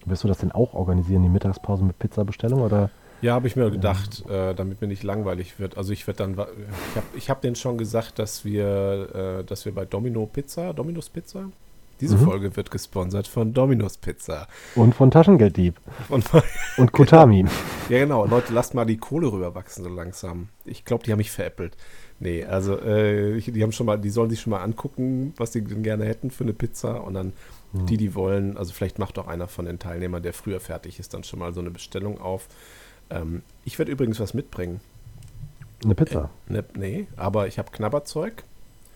Wirst 0.05 0.25
du 0.25 0.29
das 0.29 0.39
denn 0.39 0.53
auch 0.53 0.75
organisieren, 0.75 1.23
die 1.23 1.29
Mittagspause 1.29 1.85
mit 1.85 1.99
Pizzabestellung 1.99 2.63
oder? 2.63 2.91
Ja, 3.21 3.35
habe 3.35 3.49
ich 3.49 3.57
mir 3.57 3.71
gedacht, 3.71 4.25
äh, 4.29 4.55
damit 4.55 4.81
mir 4.81 4.87
nicht 4.87 5.03
langweilig 5.03 5.59
wird. 5.59 5.77
Also 5.77 5.93
ich 5.93 6.07
werde 6.07 6.19
dann, 6.19 6.33
ich 6.33 6.97
habe 6.97 7.07
ich 7.17 7.31
hab 7.31 7.41
denen 7.43 7.57
schon 7.57 7.77
gesagt, 7.77 8.19
dass 8.19 8.45
wir, 8.45 9.41
äh, 9.41 9.45
dass 9.45 9.65
wir 9.65 9.75
bei 9.75 9.85
Domino 9.85 10.27
Pizza, 10.27 10.73
Domino's 10.73 11.09
Pizza, 11.09 11.51
diese 12.01 12.17
Mhm. 12.17 12.25
Folge 12.25 12.57
wird 12.57 12.71
gesponsert 12.71 13.27
von 13.29 13.53
Domino's 13.55 13.97
Pizza. 13.99 14.47
Und 14.75 14.95
von 14.95 15.11
Taschengelddieb 15.11 15.75
Und, 16.09 16.25
und 16.77 16.93
Kotami. 16.93 17.45
ja 17.89 17.99
genau, 17.99 18.27
Leute, 18.27 18.53
lasst 18.53 18.75
mal 18.75 18.85
die 18.85 18.97
Kohle 18.99 19.31
rüberwachsen 19.33 19.85
so 19.85 19.91
langsam. 19.91 20.49
Ich 20.65 20.85
glaube, 20.85 21.05
die 21.05 21.13
haben 21.13 21.19
mich 21.19 21.31
veräppelt. 21.31 21.77
Nee, 22.21 22.45
also 22.45 22.77
äh, 22.79 23.41
die 23.41 23.63
haben 23.63 23.73
schon 23.73 23.87
mal, 23.87 23.97
die 23.97 24.11
sollen 24.11 24.31
sich 24.31 24.41
schon 24.41 24.51
mal 24.51 24.63
angucken, 24.63 25.35
was 25.37 25.53
die 25.53 25.63
denn 25.63 25.83
gerne 25.85 26.05
hätten 26.05 26.31
für 26.31 26.45
eine 26.45 26.53
Pizza 26.53 27.03
und 27.05 27.15
dann 27.15 27.33
Hm. 27.73 27.85
die, 27.85 27.99
die 27.99 28.15
wollen, 28.15 28.57
also 28.57 28.73
vielleicht 28.73 28.99
macht 28.99 29.19
auch 29.19 29.29
einer 29.29 29.47
von 29.47 29.67
den 29.67 29.79
Teilnehmern, 29.79 30.23
der 30.23 30.33
früher 30.33 30.59
fertig 30.59 30.99
ist, 30.99 31.13
dann 31.13 31.23
schon 31.23 31.39
mal 31.39 31.53
so 31.53 31.61
eine 31.61 31.71
Bestellung 31.71 32.19
auf. 32.19 32.49
Ähm, 33.11 33.43
ich 33.67 33.79
werde 33.79 33.93
übrigens 33.93 34.19
was 34.21 34.33
mitbringen. 34.33 34.81
Eine 35.85 35.95
Pizza. 35.95 36.31
Ne, 36.49 36.65
nee, 36.75 37.07
aber 37.17 37.47
ich 37.47 37.59
habe 37.59 37.71
Knabberzeug. 37.71 38.45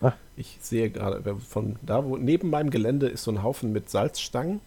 Ach. 0.03 0.13
Ich 0.35 0.57
sehe 0.61 0.89
gerade, 0.89 1.35
von 1.37 1.77
da, 1.81 2.05
wo 2.05 2.17
neben 2.17 2.49
meinem 2.49 2.69
Gelände 2.69 3.07
ist 3.07 3.23
so 3.23 3.31
ein 3.31 3.41
Haufen 3.41 3.71
mit 3.71 3.89
Salzstangen. 3.89 4.59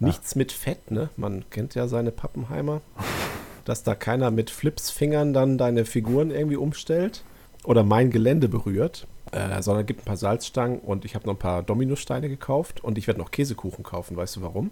Nichts 0.00 0.36
mit 0.36 0.52
Fett, 0.52 0.90
ne? 0.92 1.10
Man 1.16 1.44
kennt 1.50 1.74
ja 1.74 1.88
seine 1.88 2.12
Pappenheimer. 2.12 2.80
Dass 3.64 3.82
da 3.82 3.94
keiner 3.94 4.30
mit 4.30 4.50
Flipsfingern 4.50 5.34
dann 5.34 5.58
deine 5.58 5.84
Figuren 5.84 6.30
irgendwie 6.30 6.56
umstellt 6.56 7.24
oder 7.64 7.82
mein 7.82 8.10
Gelände 8.10 8.48
berührt. 8.48 9.06
Äh, 9.32 9.60
sondern 9.60 9.84
gibt 9.84 10.02
ein 10.02 10.04
paar 10.06 10.16
Salzstangen 10.16 10.78
und 10.78 11.04
ich 11.04 11.14
habe 11.14 11.26
noch 11.26 11.34
ein 11.34 11.38
paar 11.38 11.62
Dominosteine 11.62 12.30
gekauft 12.30 12.82
und 12.82 12.96
ich 12.96 13.06
werde 13.06 13.20
noch 13.20 13.30
Käsekuchen 13.30 13.84
kaufen. 13.84 14.16
Weißt 14.16 14.36
du 14.36 14.42
warum? 14.42 14.70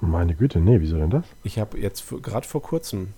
Meine 0.00 0.34
Güte, 0.34 0.60
nee, 0.60 0.80
wieso 0.80 0.96
denn 0.96 1.10
das? 1.10 1.24
Ich 1.42 1.58
habe 1.58 1.78
jetzt 1.78 2.04
gerade 2.22 2.46
vor 2.46 2.62
kurzem, 2.62 3.08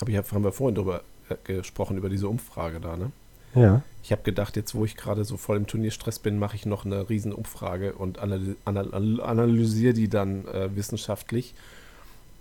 hab 0.00 0.08
ich, 0.08 0.16
haben 0.16 0.44
wir 0.44 0.52
vorhin 0.52 0.76
drüber 0.76 1.02
äh, 1.28 1.56
gesprochen, 1.56 1.98
über 1.98 2.08
diese 2.08 2.28
Umfrage 2.28 2.80
da, 2.80 2.96
ne? 2.96 3.12
Ja. 3.54 3.82
Ich 4.02 4.10
habe 4.10 4.22
gedacht, 4.22 4.56
jetzt 4.56 4.74
wo 4.74 4.84
ich 4.84 4.96
gerade 4.96 5.24
so 5.24 5.36
voll 5.36 5.56
im 5.56 5.66
Turnierstress 5.66 6.18
bin, 6.18 6.38
mache 6.38 6.56
ich 6.56 6.66
noch 6.66 6.84
eine 6.84 7.08
riesen 7.08 7.32
Umfrage 7.32 7.92
und 7.94 8.18
analy 8.18 8.56
anal 8.64 9.20
analysiere 9.20 9.94
die 9.94 10.08
dann 10.08 10.46
äh, 10.48 10.74
wissenschaftlich 10.74 11.54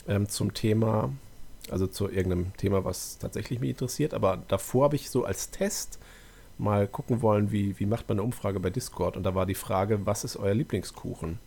ähm, 0.08 0.28
zum 0.28 0.54
Thema, 0.54 1.12
also 1.70 1.86
zu 1.86 2.10
irgendeinem 2.10 2.54
Thema, 2.58 2.84
was 2.84 3.20
tatsächlich 3.20 3.60
mich 3.60 3.72
interessiert. 3.72 4.14
Aber 4.14 4.42
davor 4.48 4.86
habe 4.86 4.96
ich 4.96 5.10
so 5.12 5.24
als 5.24 5.52
Test 5.52 6.00
mal 6.58 6.88
gucken 6.88 7.22
wollen, 7.22 7.52
wie, 7.52 7.80
wie 7.80 7.86
macht 7.86 8.08
man 8.10 8.18
eine 8.18 8.24
Umfrage 8.24 8.60
bei 8.60 8.70
Discord. 8.70 9.18
Und 9.18 9.24
da 9.24 9.36
war 9.36 9.46
die 9.46 9.56
Frage, 9.56 10.06
was 10.06 10.24
ist 10.24 10.38
euer 10.38 10.54
Lieblingskuchen? 10.54 11.40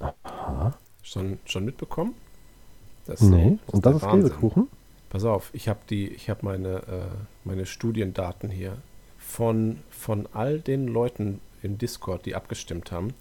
Aha. 0.00 0.74
Schon, 1.02 1.38
schon 1.44 1.64
mitbekommen? 1.64 2.14
Das, 3.06 3.20
nee, 3.20 3.58
das 3.66 3.74
und 3.74 3.86
das 3.86 3.96
ist. 3.96 4.08
Käsekuchen? 4.08 4.68
Pass 5.14 5.24
auf, 5.24 5.50
ich 5.52 5.68
habe 5.68 5.78
die, 5.88 6.08
ich 6.08 6.28
habe 6.28 6.40
meine, 6.44 6.78
äh, 6.78 7.06
meine 7.44 7.66
Studiendaten 7.66 8.50
hier 8.50 8.78
von, 9.16 9.78
von 9.88 10.28
all 10.32 10.58
den 10.58 10.88
Leuten 10.88 11.40
im 11.62 11.78
Discord, 11.78 12.26
die 12.26 12.34
abgestimmt 12.34 12.90
haben. 12.90 13.14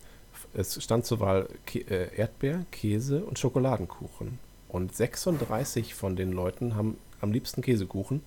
Es 0.55 0.83
stand 0.83 1.05
zur 1.05 1.19
Wahl 1.19 1.47
Ke 1.67 1.81
äh, 1.81 2.09
Erdbeer, 2.17 2.65
Käse 2.71 3.23
und 3.23 3.37
Schokoladenkuchen. 3.37 4.39
Und 4.69 4.95
36 4.95 5.93
von 5.93 6.15
den 6.15 6.31
Leuten 6.31 6.73
haben 6.73 6.97
am 7.21 7.31
liebsten 7.31 7.61
Käsekuchen. 7.61 8.23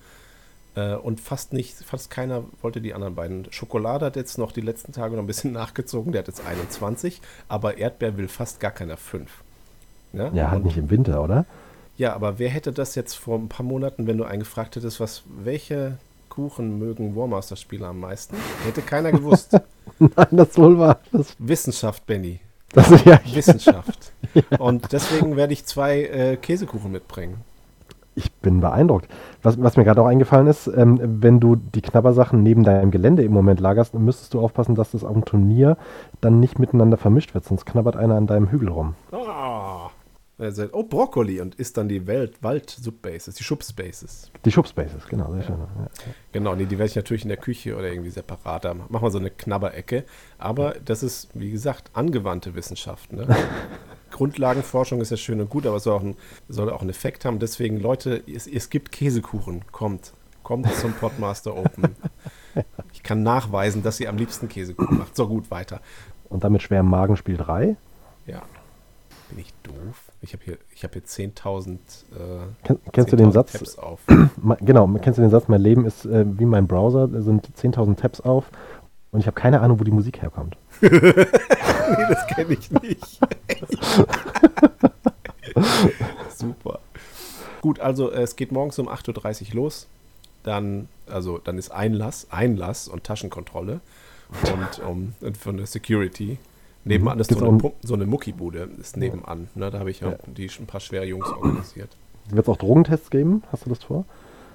Äh, 0.75 0.95
und 0.95 1.19
fast 1.19 1.51
nicht, 1.51 1.75
fast 1.75 2.09
keiner 2.09 2.45
wollte 2.61 2.79
die 2.79 2.93
anderen 2.93 3.15
beiden. 3.15 3.51
Schokolade 3.51 4.05
hat 4.05 4.15
jetzt 4.15 4.37
noch 4.37 4.53
die 4.53 4.61
letzten 4.61 4.93
Tage 4.93 5.17
noch 5.17 5.23
ein 5.23 5.27
bisschen 5.27 5.51
nachgezogen, 5.51 6.13
der 6.13 6.19
hat 6.19 6.29
jetzt 6.29 6.47
21, 6.47 7.19
aber 7.49 7.77
Erdbeer 7.77 8.15
will 8.15 8.29
fast 8.29 8.61
gar 8.61 8.71
keiner 8.71 8.95
5. 8.95 9.29
Ja, 10.13 10.29
ja 10.29 10.51
halt 10.51 10.63
nicht 10.63 10.77
im 10.77 10.89
Winter, 10.89 11.21
oder? 11.21 11.45
Ja, 11.97 12.13
aber 12.13 12.37
wer 12.37 12.49
hätte 12.49 12.71
das 12.71 12.93
jetzt 12.93 13.15
vor 13.15 13.37
ein 13.37 13.49
paar 13.49 13.65
Monaten, 13.65 14.05
wenn 14.05 14.17
du 14.17 14.23
einen 14.23 14.39
gefragt 14.39 14.75
hättest, 14.75 14.99
was, 14.99 15.23
welche 15.27 15.97
Kuchen 16.29 16.77
mögen 16.77 17.15
Warmaster-Spieler 17.15 17.87
am 17.87 17.99
meisten? 18.01 18.37
Hätte 18.63 18.83
keiner 18.83 19.11
gewusst. 19.11 19.59
Nein, 19.99 20.27
das 20.29 20.55
wohl 20.57 20.77
war. 20.77 20.99
Das 21.11 21.35
Wissenschaft, 21.39 22.05
Benny. 22.05 22.39
Das, 22.71 23.03
ja, 23.03 23.19
Wissenschaft. 23.33 24.11
ja. 24.35 24.43
Und 24.59 24.93
deswegen 24.93 25.35
werde 25.35 25.53
ich 25.53 25.65
zwei 25.65 26.03
äh, 26.03 26.37
Käsekuchen 26.37 26.91
mitbringen. 26.91 27.37
Ich 28.13 28.31
bin 28.31 28.61
beeindruckt. 28.61 29.07
Was, 29.41 29.59
was 29.61 29.77
mir 29.77 29.83
gerade 29.83 30.01
auch 30.01 30.07
eingefallen 30.07 30.47
ist, 30.47 30.67
ähm, 30.67 30.99
wenn 31.01 31.39
du 31.39 31.55
die 31.55 31.81
Knabbersachen 31.81 32.43
neben 32.43 32.63
deinem 32.63 32.91
Gelände 32.91 33.23
im 33.23 33.31
Moment 33.31 33.59
lagerst, 33.59 33.95
müsstest 33.95 34.35
du 34.35 34.39
aufpassen, 34.39 34.75
dass 34.75 34.91
das 34.91 35.03
auf 35.03 35.13
dem 35.13 35.25
Turnier 35.25 35.77
dann 36.21 36.39
nicht 36.39 36.59
miteinander 36.59 36.97
vermischt 36.97 37.33
wird, 37.33 37.45
sonst 37.45 37.65
knabbert 37.65 37.95
einer 37.95 38.15
an 38.15 38.27
deinem 38.27 38.51
Hügel 38.51 38.69
rum. 38.69 38.93
Ah. 39.11 39.56
Er 40.39 40.51
sagt, 40.51 40.73
oh, 40.73 40.83
Brokkoli 40.83 41.41
und 41.41 41.55
ist 41.55 41.77
dann 41.77 41.89
die 41.89 42.05
Welt 42.05 42.43
Wald-Subbases, 42.43 43.33
die 43.35 43.43
Schubspaces. 43.43 44.31
Die 44.45 44.51
Schubspaces, 44.51 45.07
genau, 45.07 45.33
sehr 45.33 45.41
schön. 45.41 45.57
Ja. 45.57 45.87
Genau, 46.31 46.55
nee, 46.55 46.65
die 46.65 46.77
werde 46.77 46.91
ich 46.91 46.95
natürlich 46.95 47.23
in 47.23 47.29
der 47.29 47.37
Küche 47.37 47.75
oder 47.75 47.91
irgendwie 47.91 48.11
separat. 48.11 48.65
Da 48.65 48.75
machen 48.75 49.01
wir 49.01 49.09
so 49.09 49.17
eine 49.17 49.31
Knabberecke. 49.31 50.03
Aber 50.37 50.75
das 50.85 51.01
ist, 51.01 51.29
wie 51.33 51.49
gesagt, 51.49 51.89
angewandte 51.93 52.53
Wissenschaft. 52.53 53.13
Ne? 53.13 53.27
Grundlagenforschung 54.11 55.01
ist 55.01 55.09
ja 55.09 55.17
schön 55.17 55.41
und 55.41 55.49
gut, 55.49 55.65
aber 55.65 55.77
es 55.77 55.83
soll 55.83 55.97
auch, 55.97 56.03
ein, 56.03 56.15
soll 56.47 56.69
auch 56.69 56.81
einen 56.81 56.91
Effekt 56.91 57.25
haben. 57.25 57.39
Deswegen, 57.39 57.79
Leute, 57.79 58.21
es, 58.27 58.45
es 58.45 58.69
gibt 58.69 58.91
Käsekuchen. 58.91 59.65
Kommt. 59.71 60.13
Kommt 60.43 60.71
zum 60.75 60.93
Podmaster 60.93 61.55
Open. 61.55 61.95
Ich 62.91 63.03
kann 63.03 63.21
nachweisen, 63.21 63.83
dass 63.83 63.99
ihr 63.99 64.09
am 64.09 64.17
liebsten 64.17 64.49
Käsekuchen 64.49 64.97
macht. 64.97 65.15
So 65.15 65.27
gut, 65.27 65.51
weiter. 65.51 65.79
Und 66.27 66.43
damit 66.43 66.63
schwer 66.63 66.79
im 66.79 66.89
Magen 66.89 67.15
Spiel 67.15 67.37
3? 67.37 67.77
Ja. 68.25 68.41
Bin 69.29 69.37
ich 69.37 69.53
doof? 69.61 70.06
Ich 70.21 70.33
habe 70.33 70.43
hier, 70.43 70.57
hab 70.81 70.93
hier 70.93 71.03
10.000 71.03 71.73
äh, 71.75 71.77
Ken, 72.63 72.79
Kennst 72.91 73.11
10 73.11 73.17
du 73.17 73.23
den 73.23 73.31
Satz? 73.31 73.53
Tabs 73.53 73.77
auf. 73.77 73.99
genau, 74.61 74.87
kennst 75.01 75.19
du 75.19 75.21
den 75.21 75.29
Satz, 75.29 75.47
mein 75.47 75.61
Leben 75.61 75.85
ist 75.85 76.05
äh, 76.05 76.25
wie 76.27 76.45
mein 76.45 76.67
Browser, 76.67 77.07
da 77.07 77.21
sind 77.21 77.47
10.000 77.55 77.97
Tabs 77.97 78.21
auf 78.21 78.45
und 79.11 79.19
ich 79.19 79.27
habe 79.27 79.39
keine 79.39 79.61
Ahnung, 79.61 79.79
wo 79.79 79.83
die 79.83 79.91
Musik 79.91 80.21
herkommt. 80.21 80.57
nee, 80.81 80.89
das 80.89 82.27
kenne 82.27 82.53
ich 82.53 82.71
nicht. 82.71 83.19
Super. 86.35 86.79
Gut, 87.61 87.79
also 87.79 88.11
äh, 88.11 88.21
es 88.21 88.35
geht 88.35 88.51
morgens 88.51 88.79
um 88.79 88.89
8.30 88.89 89.49
Uhr 89.49 89.55
los. 89.55 89.87
Dann, 90.43 90.87
also, 91.07 91.39
dann 91.39 91.57
ist 91.57 91.71
Einlass, 91.71 92.27
Einlass 92.31 92.87
und 92.87 93.03
Taschenkontrolle 93.03 93.81
und, 94.53 94.79
um, 94.85 95.13
und 95.21 95.37
von 95.37 95.57
der 95.57 95.65
Security. 95.65 96.37
Nebenan 96.87 97.19
ist 97.19 97.31
so 97.31 97.47
eine, 97.47 97.73
so 97.83 97.93
eine 97.93 98.05
Muckibude, 98.05 98.69
ist 98.79 98.97
nebenan. 98.97 99.49
Ne, 99.55 99.69
da 99.69 99.79
habe 99.79 99.91
ich 99.91 99.99
ja. 99.99 100.15
die 100.25 100.49
ein 100.59 100.65
paar 100.65 100.79
schwere 100.79 101.05
Jungs 101.05 101.27
organisiert. 101.27 101.95
Wird 102.29 102.45
es 102.45 102.49
auch 102.49 102.57
Drogentests 102.57 103.09
geben? 103.09 103.43
Hast 103.51 103.65
du 103.65 103.69
das 103.69 103.83
vor? 103.83 104.05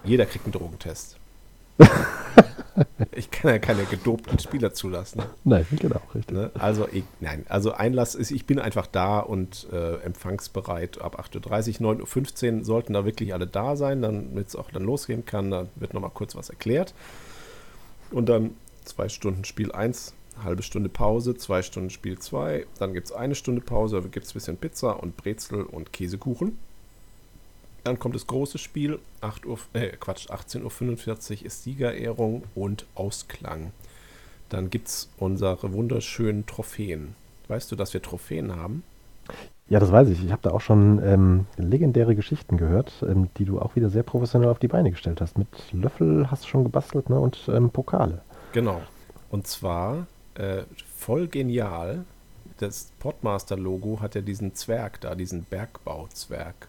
Jeder 0.04 0.26
kriegt 0.26 0.44
einen 0.44 0.52
Drogentest. 0.52 1.18
ich 3.12 3.30
kann 3.30 3.50
ja 3.50 3.58
keine 3.58 3.84
gedopten 3.84 4.38
Spieler 4.38 4.72
zulassen. 4.74 5.22
Nein, 5.44 5.66
genau, 5.70 6.00
richtig. 6.14 6.36
Ne? 6.36 6.50
Also, 6.58 6.86
ich, 6.90 7.04
nein, 7.20 7.44
also 7.48 7.72
Einlass 7.72 8.14
ist, 8.14 8.30
ich 8.30 8.46
bin 8.46 8.58
einfach 8.58 8.86
da 8.86 9.20
und 9.20 9.66
äh, 9.72 9.96
empfangsbereit 10.02 11.00
ab 11.00 11.18
8.30 11.18 11.80
Uhr, 11.80 11.92
9.15 11.94 12.58
Uhr 12.58 12.64
sollten 12.64 12.92
da 12.92 13.04
wirklich 13.04 13.32
alle 13.32 13.46
da 13.46 13.76
sein, 13.76 14.02
damit 14.02 14.48
es 14.48 14.56
auch 14.56 14.70
dann 14.70 14.84
losgehen 14.84 15.24
kann. 15.24 15.50
Da 15.50 15.66
wird 15.76 15.94
nochmal 15.94 16.10
kurz 16.12 16.34
was 16.34 16.50
erklärt. 16.50 16.94
Und 18.10 18.28
dann 18.28 18.50
zwei 18.84 19.08
Stunden 19.08 19.44
Spiel 19.44 19.72
1, 19.72 20.14
halbe 20.44 20.62
Stunde 20.62 20.88
Pause, 20.88 21.36
zwei 21.36 21.62
Stunden 21.62 21.90
Spiel 21.90 22.18
2, 22.18 22.66
dann 22.78 22.92
gibt 22.94 23.08
es 23.08 23.12
eine 23.12 23.34
Stunde 23.34 23.60
Pause, 23.60 24.00
da 24.00 24.08
gibt 24.08 24.26
es 24.26 24.32
ein 24.32 24.34
bisschen 24.34 24.56
Pizza 24.56 25.02
und 25.02 25.16
Brezel 25.16 25.62
und 25.62 25.92
Käsekuchen. 25.92 26.58
Dann 27.84 27.98
kommt 27.98 28.14
das 28.14 28.26
große 28.26 28.58
Spiel, 28.58 29.00
8 29.20 29.44
Uhr, 29.44 29.58
äh, 29.72 29.88
Quatsch, 29.88 30.28
18.45 30.30 31.40
Uhr 31.40 31.46
ist 31.46 31.64
Siegerehrung 31.64 32.44
und 32.54 32.86
Ausklang. 32.94 33.72
Dann 34.48 34.70
gibt 34.70 34.88
es 34.88 35.10
unsere 35.16 35.72
wunderschönen 35.72 36.46
Trophäen. 36.46 37.14
Weißt 37.48 37.72
du, 37.72 37.76
dass 37.76 37.92
wir 37.92 38.02
Trophäen 38.02 38.54
haben? 38.54 38.84
Ja, 39.68 39.80
das 39.80 39.90
weiß 39.90 40.08
ich. 40.10 40.22
Ich 40.24 40.30
habe 40.30 40.42
da 40.42 40.50
auch 40.50 40.60
schon 40.60 41.00
ähm, 41.02 41.46
legendäre 41.56 42.14
Geschichten 42.14 42.58
gehört, 42.58 42.92
ähm, 43.08 43.30
die 43.38 43.44
du 43.44 43.58
auch 43.58 43.74
wieder 43.74 43.88
sehr 43.88 44.02
professionell 44.02 44.50
auf 44.50 44.58
die 44.58 44.68
Beine 44.68 44.90
gestellt 44.90 45.20
hast. 45.20 45.38
Mit 45.38 45.48
Löffel 45.72 46.30
hast 46.30 46.44
du 46.44 46.48
schon 46.48 46.64
gebastelt 46.64 47.08
ne? 47.08 47.18
und 47.18 47.48
ähm, 47.48 47.70
Pokale. 47.70 48.20
Genau. 48.52 48.82
Und 49.30 49.46
zwar 49.46 50.06
äh, 50.34 50.62
voll 50.96 51.28
genial. 51.28 52.04
Das 52.58 52.92
Podmaster-Logo 53.00 54.00
hat 54.00 54.14
ja 54.14 54.20
diesen 54.20 54.54
Zwerg 54.54 55.00
da, 55.00 55.14
diesen 55.14 55.44
Bergbauzwerg. 55.44 56.68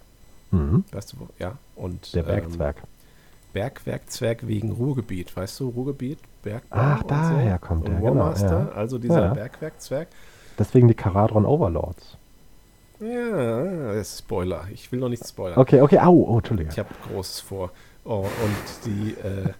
Mhm. 0.52 0.84
Weißt 0.92 1.14
du, 1.14 1.20
wo? 1.20 1.28
ja. 1.40 1.58
Und, 1.76 2.14
Der 2.16 2.24
Bergzwerg. 2.24 2.78
Ähm, 2.78 2.84
Bergwerkzwerg 3.54 4.48
wegen 4.48 4.72
Ruhrgebiet. 4.72 5.36
Weißt 5.36 5.60
du, 5.60 5.70
Ruhrgebiet, 5.70 6.20
Bergbau. 6.42 6.78
Ach, 6.78 7.04
daher 7.04 7.60
so. 7.62 7.68
kommt 7.68 7.88
der. 7.88 7.96
Genau, 7.96 8.08
Warmaster, 8.08 8.48
genau, 8.48 8.72
ja. 8.72 8.76
also 8.76 8.98
dieser 8.98 9.26
ja. 9.26 9.34
Bergwerkzwerg. 9.34 10.08
Deswegen 10.58 10.88
die 10.88 10.94
Karadron 10.94 11.46
Overlords. 11.46 12.18
Ja, 13.00 14.04
Spoiler. 14.04 14.66
Ich 14.72 14.92
will 14.92 15.00
noch 15.00 15.10
nicht 15.10 15.28
spoilern. 15.28 15.58
Okay, 15.58 15.82
okay, 15.82 16.00
au, 16.00 16.14
oh, 16.14 16.38
Entschuldige. 16.38 16.70
Ich 16.72 16.80
habe 16.80 16.90
Großes 17.08 17.42
vor. 17.42 17.72
Oh, 18.06 18.26
und 18.26 18.86
die, 18.86 19.12
äh, 19.12 19.54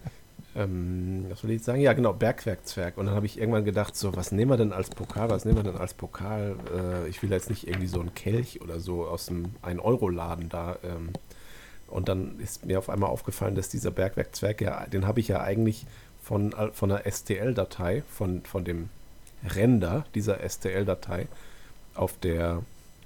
ähm, 0.56 1.26
was 1.28 1.42
will 1.42 1.50
ich 1.50 1.62
sagen? 1.62 1.80
Ja, 1.80 1.92
genau, 1.92 2.12
Bergwerkzwerg. 2.12 2.96
Und 2.96 3.06
dann 3.06 3.14
habe 3.14 3.26
ich 3.26 3.38
irgendwann 3.38 3.64
gedacht, 3.64 3.96
so, 3.96 4.14
was 4.16 4.32
nehmen 4.32 4.50
wir 4.50 4.56
denn 4.56 4.72
als 4.72 4.90
Pokal? 4.90 5.30
Was 5.30 5.44
nehmen 5.44 5.58
wir 5.58 5.64
denn 5.64 5.76
als 5.76 5.94
Pokal? 5.94 6.56
Äh, 6.74 7.08
ich 7.08 7.22
will 7.22 7.30
jetzt 7.30 7.50
nicht 7.50 7.66
irgendwie 7.66 7.86
so 7.88 8.00
einen 8.00 8.14
Kelch 8.14 8.60
oder 8.60 8.80
so 8.80 9.06
aus 9.06 9.26
dem 9.26 9.56
1-Euro-Laden 9.62 10.48
da. 10.48 10.76
Ähm, 10.84 11.10
und 11.88 12.08
dann 12.08 12.38
ist 12.40 12.66
mir 12.66 12.78
auf 12.78 12.88
einmal 12.88 13.10
aufgefallen, 13.10 13.54
dass 13.54 13.68
dieser 13.68 13.90
Bergwerkzwerg, 13.90 14.60
ja, 14.60 14.86
den 14.86 15.06
habe 15.06 15.20
ich 15.20 15.28
ja 15.28 15.40
eigentlich 15.40 15.86
von, 16.22 16.54
von 16.72 16.90
einer 16.90 17.10
STL-Datei, 17.10 18.02
von, 18.08 18.42
von 18.44 18.64
dem 18.64 18.88
Render 19.44 20.04
dieser 20.14 20.38
STL-Datei 20.48 21.28
auf 21.94 22.18
der 22.18 22.62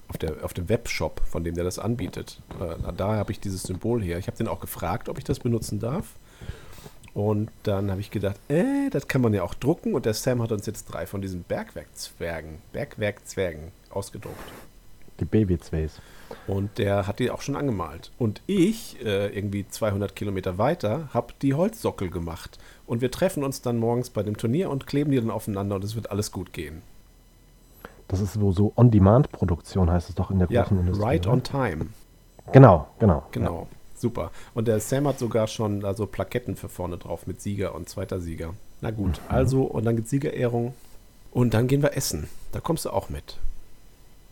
auf, 0.08 0.16
der, 0.16 0.42
auf 0.42 0.54
dem 0.54 0.70
Webshop, 0.70 1.20
von 1.26 1.44
dem 1.44 1.54
der 1.54 1.64
das 1.64 1.78
anbietet. 1.78 2.40
Äh, 2.58 2.92
da 2.96 3.16
habe 3.16 3.30
ich 3.30 3.40
dieses 3.40 3.62
Symbol 3.62 4.02
her. 4.02 4.18
Ich 4.18 4.26
habe 4.26 4.38
den 4.38 4.48
auch 4.48 4.60
gefragt, 4.60 5.10
ob 5.10 5.18
ich 5.18 5.24
das 5.24 5.38
benutzen 5.38 5.80
darf. 5.80 6.14
Und 7.14 7.50
dann 7.62 7.90
habe 7.90 8.00
ich 8.00 8.10
gedacht, 8.10 8.36
äh, 8.48 8.90
das 8.90 9.08
kann 9.08 9.20
man 9.20 9.34
ja 9.34 9.42
auch 9.42 9.54
drucken. 9.54 9.94
Und 9.94 10.06
der 10.06 10.14
Sam 10.14 10.42
hat 10.42 10.52
uns 10.52 10.66
jetzt 10.66 10.84
drei 10.84 11.06
von 11.06 11.20
diesen 11.20 11.42
Bergwerkzwergen, 11.42 12.58
Bergwerkzwergen 12.72 13.72
ausgedruckt. 13.90 14.36
Die 15.20 15.24
Babyzweis. 15.24 16.00
Und 16.46 16.78
der 16.78 17.06
hat 17.06 17.18
die 17.18 17.30
auch 17.30 17.40
schon 17.40 17.56
angemalt. 17.56 18.12
Und 18.18 18.42
ich, 18.46 19.04
äh, 19.04 19.34
irgendwie 19.36 19.66
200 19.66 20.14
Kilometer 20.14 20.58
weiter, 20.58 21.08
habe 21.12 21.34
die 21.42 21.54
Holzsockel 21.54 22.10
gemacht. 22.10 22.58
Und 22.86 23.00
wir 23.00 23.10
treffen 23.10 23.42
uns 23.42 23.62
dann 23.62 23.78
morgens 23.78 24.10
bei 24.10 24.22
dem 24.22 24.36
Turnier 24.36 24.70
und 24.70 24.86
kleben 24.86 25.10
die 25.10 25.18
dann 25.18 25.30
aufeinander 25.30 25.76
und 25.76 25.84
es 25.84 25.94
wird 25.94 26.10
alles 26.10 26.30
gut 26.30 26.52
gehen. 26.52 26.82
Das 28.06 28.20
ist 28.20 28.34
so, 28.34 28.52
so 28.52 28.72
On-Demand-Produktion, 28.76 29.90
heißt 29.90 30.08
es 30.08 30.14
doch 30.14 30.30
in 30.30 30.38
der 30.38 30.48
großen 30.48 30.76
ja, 30.76 30.80
Industrie. 30.80 31.04
Right 31.04 31.26
on 31.26 31.42
time. 31.42 31.86
Genau, 32.52 32.88
genau. 32.98 33.26
Genau. 33.32 33.68
Ja. 33.70 33.77
Super. 34.00 34.30
Und 34.54 34.68
der 34.68 34.80
Sam 34.80 35.08
hat 35.08 35.18
sogar 35.18 35.46
schon 35.46 35.84
also 35.84 36.06
Plaketten 36.06 36.56
für 36.56 36.68
vorne 36.68 36.98
drauf 36.98 37.26
mit 37.26 37.40
Sieger 37.40 37.74
und 37.74 37.88
zweiter 37.88 38.20
Sieger. 38.20 38.54
Na 38.80 38.90
gut, 38.90 39.20
mhm. 39.20 39.34
also, 39.34 39.62
und 39.62 39.84
dann 39.84 39.96
gibt 39.96 40.08
Siegerehrung. 40.08 40.74
Und 41.30 41.54
dann 41.54 41.66
gehen 41.66 41.82
wir 41.82 41.96
essen. 41.96 42.28
Da 42.52 42.60
kommst 42.60 42.84
du 42.84 42.90
auch 42.90 43.10
mit. 43.10 43.38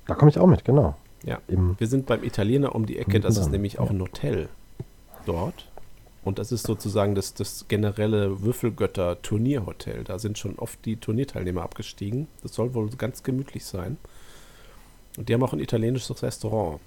Da 0.07 0.15
komme 0.15 0.31
ich 0.31 0.39
auch 0.39 0.47
mit, 0.47 0.65
genau. 0.65 0.97
Ja. 1.25 1.41
Im 1.49 1.75
wir 1.79 1.89
sind 1.89 2.07
beim 2.07 2.23
Italiener 2.23 2.75
um 2.75 2.87
die 2.87 2.99
Ecke. 2.99 3.21
Das 3.21 3.37
ist 3.37 3.51
nämlich 3.51 3.79
auch 3.79 3.91
ein 3.91 4.01
Hotel 4.01 4.49
dort. 5.27 5.69
Und 6.25 6.39
das 6.41 6.51
ist 6.51 6.67
sozusagen 6.67 7.15
das, 7.15 7.35
das 7.35 7.67
generelle 7.69 8.43
Würfelgötter-Turnierhotel. 8.43 10.03
Da 10.03 10.19
sind 10.19 10.39
schon 10.39 10.59
oft 10.59 10.85
die 10.85 10.97
Turnierteilnehmer 10.97 11.63
abgestiegen. 11.63 12.27
Das 12.43 12.55
soll 12.55 12.75
wohl 12.75 12.89
ganz 12.91 13.23
gemütlich 13.23 13.65
sein. 13.65 13.97
Und 15.17 15.29
die 15.29 15.35
haben 15.35 15.43
auch 15.43 15.53
ein 15.53 15.61
italienisches 15.61 16.23
Restaurant. 16.23 16.81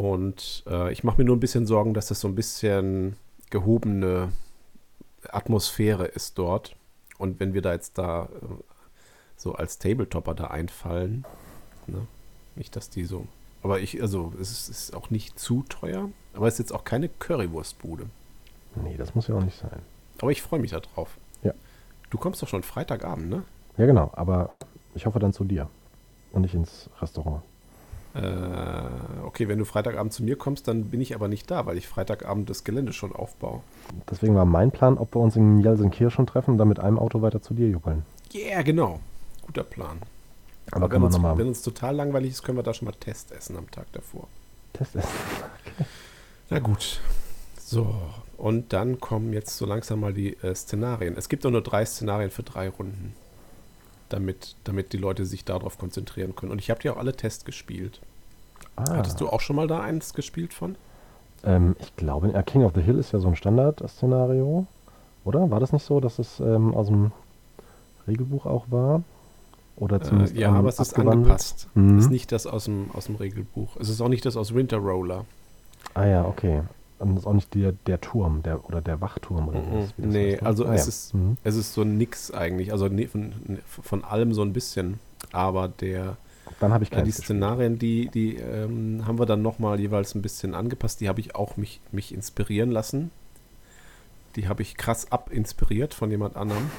Und 0.00 0.64
äh, 0.66 0.90
ich 0.92 1.04
mache 1.04 1.18
mir 1.18 1.26
nur 1.26 1.36
ein 1.36 1.40
bisschen 1.40 1.66
Sorgen, 1.66 1.92
dass 1.92 2.06
das 2.06 2.20
so 2.20 2.28
ein 2.28 2.34
bisschen 2.34 3.16
gehobene 3.50 4.32
Atmosphäre 5.28 6.06
ist 6.06 6.38
dort. 6.38 6.74
Und 7.18 7.38
wenn 7.38 7.52
wir 7.52 7.60
da 7.60 7.74
jetzt 7.74 7.98
da 7.98 8.24
äh, 8.24 8.28
so 9.36 9.52
als 9.52 9.78
Tabletopper 9.78 10.34
da 10.34 10.46
einfallen, 10.46 11.26
ne, 11.86 12.06
Nicht, 12.56 12.76
dass 12.76 12.88
die 12.88 13.04
so. 13.04 13.26
Aber 13.62 13.80
ich, 13.80 14.00
also, 14.00 14.32
es 14.40 14.50
ist, 14.50 14.68
ist 14.70 14.96
auch 14.96 15.10
nicht 15.10 15.38
zu 15.38 15.64
teuer, 15.68 16.08
aber 16.32 16.48
es 16.48 16.54
ist 16.54 16.60
jetzt 16.60 16.72
auch 16.72 16.84
keine 16.84 17.10
Currywurstbude. 17.10 18.06
Nee, 18.82 18.96
das 18.96 19.14
muss 19.14 19.28
ja 19.28 19.34
auch 19.34 19.44
nicht 19.44 19.58
sein. 19.58 19.82
Aber 20.22 20.30
ich 20.30 20.40
freue 20.40 20.60
mich 20.60 20.70
darauf. 20.70 21.18
Ja. 21.42 21.52
Du 22.08 22.16
kommst 22.16 22.40
doch 22.40 22.48
schon 22.48 22.62
Freitagabend, 22.62 23.28
ne? 23.28 23.42
Ja, 23.76 23.84
genau, 23.84 24.10
aber 24.14 24.54
ich 24.94 25.04
hoffe 25.04 25.18
dann 25.18 25.34
zu 25.34 25.44
dir 25.44 25.68
und 26.32 26.40
nicht 26.40 26.54
ins 26.54 26.88
Restaurant. 27.02 27.42
Äh, 28.14 29.24
okay, 29.24 29.46
wenn 29.48 29.58
du 29.58 29.64
Freitagabend 29.64 30.12
zu 30.12 30.24
mir 30.24 30.36
kommst, 30.36 30.66
dann 30.66 30.84
bin 30.84 31.00
ich 31.00 31.14
aber 31.14 31.28
nicht 31.28 31.50
da, 31.50 31.66
weil 31.66 31.76
ich 31.76 31.86
Freitagabend 31.86 32.50
das 32.50 32.64
Gelände 32.64 32.92
schon 32.92 33.14
aufbaue. 33.14 33.60
Deswegen 34.10 34.34
war 34.34 34.44
mein 34.44 34.72
Plan, 34.72 34.98
ob 34.98 35.14
wir 35.14 35.20
uns 35.20 35.36
in 35.36 35.60
Jelsenkirchen 35.60 36.26
treffen 36.26 36.52
und 36.52 36.58
dann 36.58 36.68
mit 36.68 36.80
einem 36.80 36.98
Auto 36.98 37.22
weiter 37.22 37.40
zu 37.40 37.54
dir 37.54 37.68
juckeln. 37.68 38.04
Ja, 38.32 38.40
yeah, 38.40 38.62
genau. 38.62 39.00
Guter 39.46 39.64
Plan. 39.64 39.98
Aber, 40.72 40.84
Aber 40.84 40.94
wenn 40.94 41.02
uns, 41.02 41.22
wenn 41.22 41.48
uns 41.48 41.62
total 41.62 41.96
langweilig 41.96 42.32
ist, 42.32 42.42
können 42.42 42.58
wir 42.58 42.62
da 42.62 42.74
schon 42.74 42.86
mal 42.86 42.94
Test 42.98 43.32
essen 43.32 43.56
am 43.56 43.70
Tag 43.70 43.86
davor. 43.92 44.28
Test 44.72 44.96
essen. 44.96 45.08
Na 46.50 46.58
gut. 46.58 47.00
So, 47.58 47.94
und 48.36 48.72
dann 48.72 48.98
kommen 48.98 49.32
jetzt 49.32 49.56
so 49.56 49.66
langsam 49.66 50.00
mal 50.00 50.12
die 50.12 50.34
äh, 50.42 50.54
Szenarien. 50.54 51.16
Es 51.16 51.28
gibt 51.28 51.44
doch 51.44 51.50
nur 51.50 51.62
drei 51.62 51.84
Szenarien 51.84 52.30
für 52.30 52.42
drei 52.42 52.68
Runden, 52.68 53.14
damit, 54.12 54.56
damit 54.64 54.92
die 54.92 54.98
Leute 54.98 55.24
sich 55.24 55.44
darauf 55.44 55.78
konzentrieren 55.78 56.34
können. 56.36 56.52
Und 56.52 56.58
ich 56.58 56.70
habe 56.70 56.80
die 56.80 56.90
auch 56.90 56.96
alle 56.98 57.14
Tests 57.14 57.44
gespielt. 57.44 58.00
Ah, 58.76 58.96
Hattest 58.96 59.20
du 59.20 59.28
auch 59.28 59.40
schon 59.40 59.56
mal 59.56 59.66
da 59.66 59.80
eins 59.80 60.14
gespielt 60.14 60.54
von? 60.54 60.76
ähm, 61.42 61.74
ich 61.78 61.96
glaube, 61.96 62.30
King 62.44 62.64
of 62.64 62.72
the 62.74 62.82
Hill 62.82 62.98
ist 62.98 63.12
ja 63.12 63.18
so 63.18 63.28
ein 63.28 63.36
Standard-Szenario, 63.36 64.66
oder? 65.24 65.50
War 65.50 65.58
das 65.60 65.72
nicht 65.72 65.84
so, 65.84 65.98
dass 66.00 66.18
es 66.18 66.38
ähm, 66.40 66.74
aus 66.74 66.88
dem 66.88 67.12
Regelbuch 68.06 68.46
auch 68.46 68.66
war? 68.70 69.02
Oder 69.76 70.02
zumindest 70.02 70.36
Äh, 70.36 70.40
ja, 70.40 70.48
ähm, 70.50 70.56
aber 70.56 70.68
es 70.68 70.78
ist 70.78 70.98
angepasst. 70.98 71.68
Mhm. 71.74 71.96
Es 71.98 72.04
ist 72.04 72.10
nicht 72.10 72.32
das 72.32 72.46
aus 72.46 72.64
dem, 72.64 72.90
aus 72.92 73.06
dem 73.06 73.16
Regelbuch. 73.16 73.76
Es 73.78 73.88
ist 73.88 74.00
auch 74.02 74.08
nicht 74.08 74.26
das 74.26 74.36
aus 74.36 74.54
Winter 74.54 74.76
Roller. 74.76 75.24
Ah 75.94 76.04
ja, 76.06 76.24
okay. 76.26 76.62
Das 77.00 77.08
ist 77.20 77.26
auch 77.26 77.32
nicht 77.32 77.54
der, 77.54 77.72
der 77.72 78.00
Turm 78.00 78.42
der, 78.42 78.64
oder 78.66 78.80
der 78.80 79.00
Wachturm 79.00 79.48
oder 79.48 79.62
wie 79.62 79.80
das 79.80 79.92
Nee, 79.96 80.32
heißt, 80.32 80.42
ne? 80.42 80.46
also 80.46 80.66
ah, 80.66 80.74
es 80.74 80.82
ja. 80.82 80.88
ist- 80.88 81.14
Mhm. 81.14 81.36
Es 81.42 81.56
ist 81.56 81.72
so 81.72 81.82
nix 81.84 82.30
eigentlich. 82.30 82.72
Also 82.72 82.88
ne- 82.88 83.08
von, 83.08 83.32
von 83.66 84.04
allem 84.04 84.34
so 84.34 84.42
ein 84.42 84.52
bisschen. 84.52 85.00
Aber 85.32 85.68
der, 85.68 86.16
Dann 86.60 86.72
habe 86.72 86.84
ich 86.84 86.90
Ja, 86.90 86.96
keins 86.98 87.16
die. 87.16 87.22
Szenarien, 87.22 87.78
die, 87.78 88.08
die 88.08 88.36
ähm, 88.36 89.06
haben 89.06 89.18
wir 89.18 89.26
dann 89.26 89.40
nochmal 89.42 89.80
jeweils 89.80 90.14
ein 90.14 90.22
bisschen 90.22 90.54
angepasst. 90.54 91.00
Die 91.00 91.08
habe 91.08 91.20
ich 91.20 91.34
auch 91.34 91.56
mich, 91.56 91.80
mich 91.90 92.12
inspirieren 92.12 92.70
lassen. 92.70 93.10
Die 94.36 94.48
habe 94.48 94.62
ich 94.62 94.76
krass 94.76 95.10
abinspiriert 95.10 95.94
von 95.94 96.10
jemand 96.10 96.36
anderem. 96.36 96.70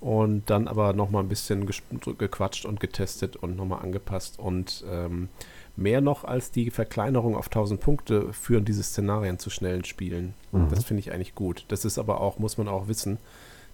Und 0.00 0.50
dann 0.50 0.68
aber 0.68 0.92
nochmal 0.92 1.22
ein 1.22 1.28
bisschen 1.28 1.66
gequatscht 1.66 2.66
und 2.66 2.80
getestet 2.80 3.36
und 3.36 3.56
nochmal 3.56 3.82
angepasst. 3.82 4.38
Und 4.38 4.84
ähm, 4.90 5.30
mehr 5.74 6.00
noch 6.00 6.24
als 6.24 6.50
die 6.50 6.70
Verkleinerung 6.70 7.34
auf 7.36 7.46
1000 7.46 7.80
Punkte 7.80 8.32
führen 8.32 8.64
diese 8.64 8.82
Szenarien 8.82 9.38
zu 9.38 9.48
schnellen 9.50 9.84
Spielen. 9.84 10.34
Mhm. 10.52 10.68
Das 10.68 10.84
finde 10.84 11.00
ich 11.00 11.12
eigentlich 11.12 11.34
gut. 11.34 11.64
Das 11.68 11.84
ist 11.84 11.98
aber 11.98 12.20
auch, 12.20 12.38
muss 12.38 12.58
man 12.58 12.68
auch 12.68 12.88
wissen, 12.88 13.18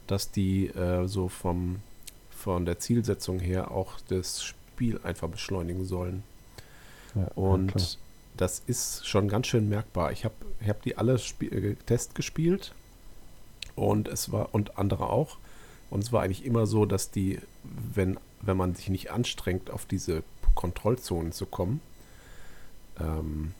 dass 0.06 0.30
die 0.30 0.68
äh, 0.68 1.06
so 1.06 1.28
vom, 1.28 1.80
von 2.30 2.66
der 2.66 2.78
Zielsetzung 2.78 3.40
her 3.40 3.70
auch 3.70 3.94
das 4.08 4.42
Spiel 4.42 5.00
einfach 5.02 5.28
beschleunigen 5.28 5.84
sollen. 5.84 6.22
Ja, 7.14 7.28
Und 7.34 7.72
klar. 7.72 7.84
das 8.36 8.62
ist 8.66 9.06
schon 9.06 9.28
ganz 9.28 9.48
schön 9.48 9.68
merkbar. 9.68 10.12
Ich 10.12 10.24
habe 10.24 10.34
ich 10.60 10.68
hab 10.68 10.82
die 10.82 10.96
alle 10.96 11.14
äh, 11.40 11.74
Test 11.86 12.14
gespielt 12.14 12.72
und 13.74 14.08
es 14.08 14.32
war 14.32 14.54
und 14.54 14.78
andere 14.78 15.10
auch. 15.10 15.38
Und 15.92 16.02
es 16.02 16.10
war 16.10 16.22
eigentlich 16.22 16.46
immer 16.46 16.64
so, 16.64 16.86
dass 16.86 17.10
die, 17.10 17.38
wenn, 17.62 18.18
wenn 18.40 18.56
man 18.56 18.74
sich 18.74 18.88
nicht 18.88 19.10
anstrengt, 19.10 19.70
auf 19.70 19.84
diese 19.84 20.22
Kontrollzonen 20.54 21.32
zu 21.32 21.44
kommen, 21.44 21.82
ähm, 22.98 23.52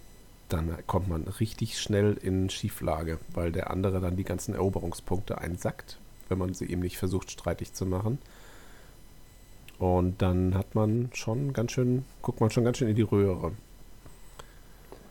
dann 0.49 0.75
kommt 0.87 1.09
man 1.09 1.25
richtig 1.25 1.79
schnell 1.79 2.15
in 2.15 2.49
Schieflage, 2.49 3.19
weil 3.35 3.53
der 3.53 3.71
andere 3.71 4.01
dann 4.01 4.17
die 4.17 4.25
ganzen 4.25 4.55
Eroberungspunkte 4.55 5.37
einsackt, 5.37 5.99
wenn 6.31 6.39
man 6.39 6.55
sie 6.55 6.71
eben 6.71 6.81
nicht 6.81 6.97
versucht, 6.97 7.31
streitig 7.31 7.75
zu 7.75 7.85
machen. 7.85 8.19
Und 9.79 10.23
dann 10.23 10.55
hat 10.55 10.75
man 10.75 11.11
schon 11.13 11.53
ganz 11.53 11.73
schön, 11.73 12.07
guckt 12.23 12.41
man 12.41 12.51
schon 12.51 12.65
ganz 12.65 12.79
schön 12.79 12.89
in 12.89 12.97
die 12.97 13.03
Röhre. 13.03 13.49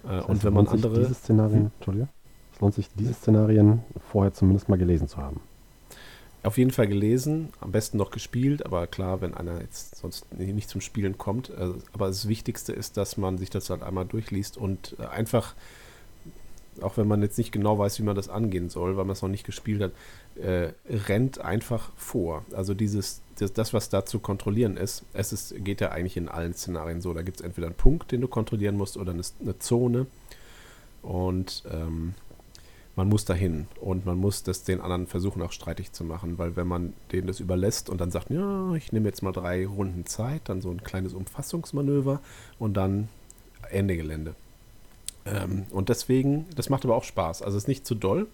Äh, 0.05 0.07
Das 0.07 0.15
heißt, 0.17 0.29
und 0.29 0.43
wenn 0.43 0.53
man 0.53 0.67
andere. 0.67 1.01
Diese 1.01 1.13
Szenarien, 1.13 1.71
Entschuldige. 1.77 2.07
Es 2.55 2.61
lohnt 2.61 2.73
sich, 2.73 2.89
diese 2.95 3.13
Szenarien 3.13 3.83
vorher 4.11 4.33
zumindest 4.33 4.69
mal 4.69 4.79
gelesen 4.79 5.07
zu 5.07 5.17
haben. 5.17 5.39
Auf 6.43 6.57
jeden 6.57 6.71
Fall 6.71 6.87
gelesen, 6.87 7.49
am 7.59 7.71
besten 7.71 7.97
noch 7.97 8.09
gespielt, 8.09 8.65
aber 8.65 8.87
klar, 8.87 9.21
wenn 9.21 9.35
einer 9.35 9.61
jetzt 9.61 9.97
sonst 9.97 10.33
nicht 10.33 10.69
zum 10.69 10.81
Spielen 10.81 11.19
kommt. 11.19 11.51
Äh, 11.51 11.69
aber 11.93 12.07
das 12.07 12.27
Wichtigste 12.27 12.73
ist, 12.73 12.97
dass 12.97 13.17
man 13.17 13.37
sich 13.37 13.51
das 13.51 13.69
halt 13.69 13.83
einmal 13.83 14.05
durchliest 14.05 14.57
und 14.57 14.95
äh, 14.99 15.05
einfach, 15.05 15.53
auch 16.81 16.97
wenn 16.97 17.07
man 17.07 17.21
jetzt 17.21 17.37
nicht 17.37 17.51
genau 17.51 17.77
weiß, 17.77 17.99
wie 17.99 18.03
man 18.03 18.15
das 18.15 18.27
angehen 18.27 18.69
soll, 18.69 18.97
weil 18.97 19.05
man 19.05 19.13
es 19.13 19.21
noch 19.21 19.29
nicht 19.29 19.45
gespielt 19.45 19.83
hat, 19.83 19.91
äh, 20.43 20.69
rennt 20.89 21.39
einfach 21.39 21.91
vor. 21.95 22.43
Also 22.53 22.73
dieses, 22.73 23.21
das, 23.37 23.53
das, 23.53 23.71
was 23.71 23.89
da 23.89 24.03
zu 24.05 24.19
kontrollieren 24.19 24.77
ist, 24.77 25.03
es 25.13 25.33
ist, 25.33 25.53
geht 25.63 25.79
ja 25.79 25.91
eigentlich 25.91 26.17
in 26.17 26.27
allen 26.27 26.55
Szenarien 26.55 27.01
so. 27.01 27.13
Da 27.13 27.21
gibt 27.21 27.39
es 27.39 27.45
entweder 27.45 27.67
einen 27.67 27.75
Punkt, 27.75 28.11
den 28.11 28.21
du 28.21 28.27
kontrollieren 28.27 28.77
musst, 28.77 28.97
oder 28.97 29.11
eine, 29.11 29.23
eine 29.41 29.59
Zone. 29.59 30.07
Und 31.03 31.63
ähm, 31.71 32.15
man 32.95 33.07
muss 33.07 33.25
dahin 33.25 33.67
und 33.79 34.05
man 34.05 34.17
muss 34.17 34.43
das 34.43 34.63
den 34.63 34.81
anderen 34.81 35.07
versuchen 35.07 35.41
auch 35.41 35.51
streitig 35.51 35.91
zu 35.93 36.03
machen, 36.03 36.37
weil 36.37 36.55
wenn 36.55 36.67
man 36.67 36.93
denen 37.11 37.27
das 37.27 37.39
überlässt 37.39 37.89
und 37.89 38.01
dann 38.01 38.11
sagt, 38.11 38.29
ja, 38.29 38.73
ich 38.73 38.91
nehme 38.91 39.07
jetzt 39.07 39.23
mal 39.23 39.31
drei 39.31 39.65
Runden 39.65 40.05
Zeit, 40.05 40.41
dann 40.45 40.61
so 40.61 40.69
ein 40.69 40.83
kleines 40.83 41.13
Umfassungsmanöver 41.13 42.19
und 42.59 42.75
dann 42.75 43.07
Ende 43.69 43.95
Gelände. 43.95 44.35
Ähm, 45.25 45.65
und 45.71 45.89
deswegen, 45.89 46.47
das 46.55 46.69
macht 46.69 46.83
aber 46.83 46.95
auch 46.95 47.03
Spaß. 47.03 47.41
Also 47.41 47.57
es 47.57 47.63
ist 47.63 47.67
nicht 47.67 47.85
zu 47.85 47.95
doll. 47.95 48.27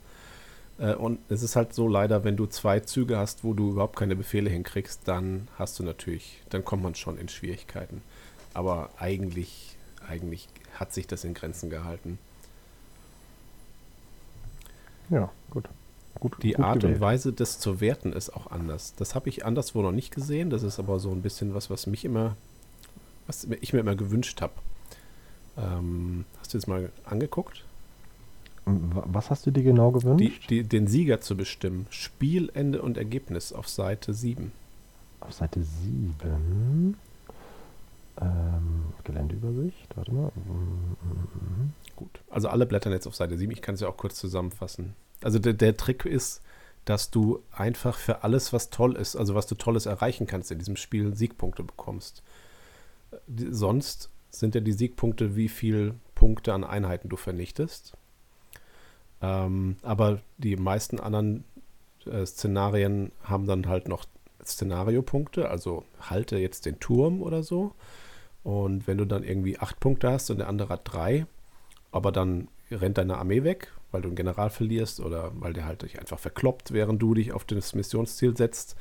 Äh, 0.80 0.95
und 0.95 1.20
es 1.30 1.43
ist 1.43 1.55
halt 1.55 1.74
so 1.74 1.88
leider, 1.88 2.24
wenn 2.24 2.38
du 2.38 2.45
zwei 2.45 2.80
Züge 2.80 3.18
hast, 3.18 3.43
wo 3.43 3.53
du 3.53 3.72
überhaupt 3.72 3.97
keine 3.97 4.16
Befehle 4.16 4.49
hinkriegst, 4.49 5.01
dann 5.05 5.47
hast 5.58 5.80
du 5.80 5.84
natürlich, 5.84 6.41
dann 6.49 6.66
kommt 6.66 6.84
man 6.84 6.95
schon 6.95 7.18
in 7.18 7.30
Schwierigkeiten. 7.30 8.01
Aber 8.53 8.89
eigentlich, 8.97 9.76
eigentlich 10.08 10.47
hat 10.74 10.93
sich 10.93 11.08
das 11.08 11.24
in 11.24 11.34
Grenzen 11.34 11.70
gehalten. 11.70 12.20
Ja, 15.10 15.30
gut. 15.49 15.70
gut 16.20 16.38
Die 16.43 16.53
gut 16.53 16.66
Art 16.66 16.80
gewählt. 16.82 16.95
und 16.95 17.01
Weise, 17.01 17.34
das 17.34 17.60
zu 17.60 17.80
werten, 17.82 18.14
ist 18.14 18.30
auch 18.36 18.51
anders. 18.51 18.93
Das 18.95 19.16
habe 19.16 19.30
ich 19.30 19.45
anderswo 19.45 19.82
noch 19.82 19.91
nicht 19.91 20.14
gesehen. 20.14 20.49
Das 20.49 20.64
ist 20.64 20.80
aber 20.80 20.99
so 20.99 21.12
ein 21.12 21.22
bisschen 21.22 21.53
was, 21.53 21.70
was 21.70 21.88
mich 21.88 22.03
immer, 22.05 22.36
was 23.28 23.47
ich 23.62 23.74
mir 23.74 23.80
immer 23.80 23.95
gewünscht 23.95 24.41
habe. 24.41 24.53
Ähm, 25.58 26.26
hast 26.39 26.53
du 26.53 26.58
jetzt 26.58 26.68
mal 26.68 26.91
angeguckt? 27.05 27.64
Wa- 28.66 29.05
Was 29.08 29.30
hast 29.30 29.45
du 29.45 29.51
dir 29.51 29.64
genau 29.64 29.91
Die, 29.91 29.99
gewünscht? 29.99 30.49
die, 30.49 30.64
den 30.64 30.88
Sieger 30.88 31.22
zu 31.22 31.38
bestimmen. 31.38 31.88
Spielende 31.89 32.82
und 32.82 32.97
Ergebnis 32.97 33.53
auf 33.53 33.68
Seite 33.70 34.14
7. 34.14 34.51
Auf 35.22 35.34
Seite 35.34 35.64
7. 35.64 36.97
Ähm, 38.20 38.93
Geländeübersicht, 39.03 39.95
warte 39.95 40.13
mal. 40.13 40.32
Mhm. 40.36 41.74
Gut. 41.95 42.22
Also 42.30 42.49
alle 42.49 42.65
blättern 42.65 42.93
jetzt 42.93 43.07
auf 43.07 43.15
Seite 43.15 43.38
7. 43.38 43.51
Ich 43.51 43.61
kann 43.61 43.76
es 43.76 43.82
ja 43.82 43.88
auch 43.88 43.97
kurz 43.97 44.15
zusammenfassen. 44.15 44.95
Also 45.22 45.39
der, 45.39 45.53
der 45.53 45.78
Trick 45.78 46.05
ist, 46.05 46.41
dass 46.86 47.11
du 47.11 47.43
einfach 47.51 47.97
für 47.97 48.24
alles, 48.24 48.53
was 48.53 48.70
toll 48.70 48.95
ist, 48.95 49.15
also 49.15 49.36
was 49.36 49.47
du 49.47 49.55
Tolles 49.55 49.86
erreichen 49.86 50.26
kannst 50.26 50.51
in 50.51 50.59
diesem 50.59 50.78
Spiel, 50.78 51.15
Siegpunkte 51.15 51.63
bekommst. 51.63 52.24
Sonst 53.28 54.09
sind 54.30 54.55
ja 54.55 54.61
die 54.61 54.74
Siegpunkte, 54.74 55.36
wie 55.36 55.49
viel 55.49 55.95
Punkte 56.15 56.53
an 56.53 56.63
Einheiten 56.63 57.09
du 57.09 57.18
vernichtest. 57.18 57.93
Ähm, 59.22 59.78
aber 59.82 60.22
die 60.38 60.55
meisten 60.55 60.99
anderen 60.99 61.43
äh, 62.05 62.26
Szenarien 62.26 63.11
haben 63.24 63.47
dann 63.47 63.68
halt 63.68 63.88
noch 63.88 64.05
Szenariopunkte, 64.45 65.49
also 65.49 65.84
halte 65.99 66.38
jetzt 66.38 66.65
den 66.65 66.80
Turm 66.80 67.22
oder 67.22 67.43
so. 67.43 67.74
Und 68.47 68.87
wenn 68.87 68.97
du 68.97 69.03
dann 69.03 69.25
irgendwie 69.25 69.59
acht 69.59 69.81
Punkte 69.81 70.09
hast 70.09 70.29
und 70.29 70.37
der 70.37 70.47
andere 70.47 70.69
hat 70.69 70.81
drei, 70.85 71.25
aber 71.91 72.13
dann 72.13 72.47
rennt 72.71 72.97
deine 72.97 73.17
Armee 73.17 73.43
weg, 73.43 73.73
weil 73.91 74.01
du 74.01 74.07
einen 74.07 74.15
General 74.15 74.49
verlierst 74.49 75.01
oder 75.01 75.33
weil 75.35 75.51
der 75.51 75.65
halt 75.65 75.81
dich 75.81 75.99
einfach 75.99 76.17
verkloppt, 76.17 76.71
während 76.71 77.01
du 77.01 77.13
dich 77.13 77.33
auf 77.33 77.43
das 77.43 77.75
Missionsziel 77.75 78.37
setzt, 78.37 78.77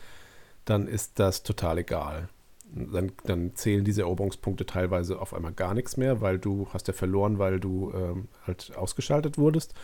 dann 0.66 0.86
ist 0.86 1.18
das 1.18 1.42
total 1.42 1.78
egal. 1.78 2.28
Dann, 2.72 3.10
dann 3.24 3.56
zählen 3.56 3.84
diese 3.84 4.02
Eroberungspunkte 4.02 4.66
teilweise 4.66 5.20
auf 5.20 5.34
einmal 5.34 5.52
gar 5.52 5.74
nichts 5.74 5.96
mehr, 5.96 6.20
weil 6.20 6.38
du 6.38 6.68
hast 6.72 6.86
ja 6.86 6.94
verloren, 6.94 7.40
weil 7.40 7.58
du 7.58 7.90
ähm, 7.92 8.28
halt 8.46 8.72
ausgeschaltet 8.76 9.36
wurdest. 9.36 9.74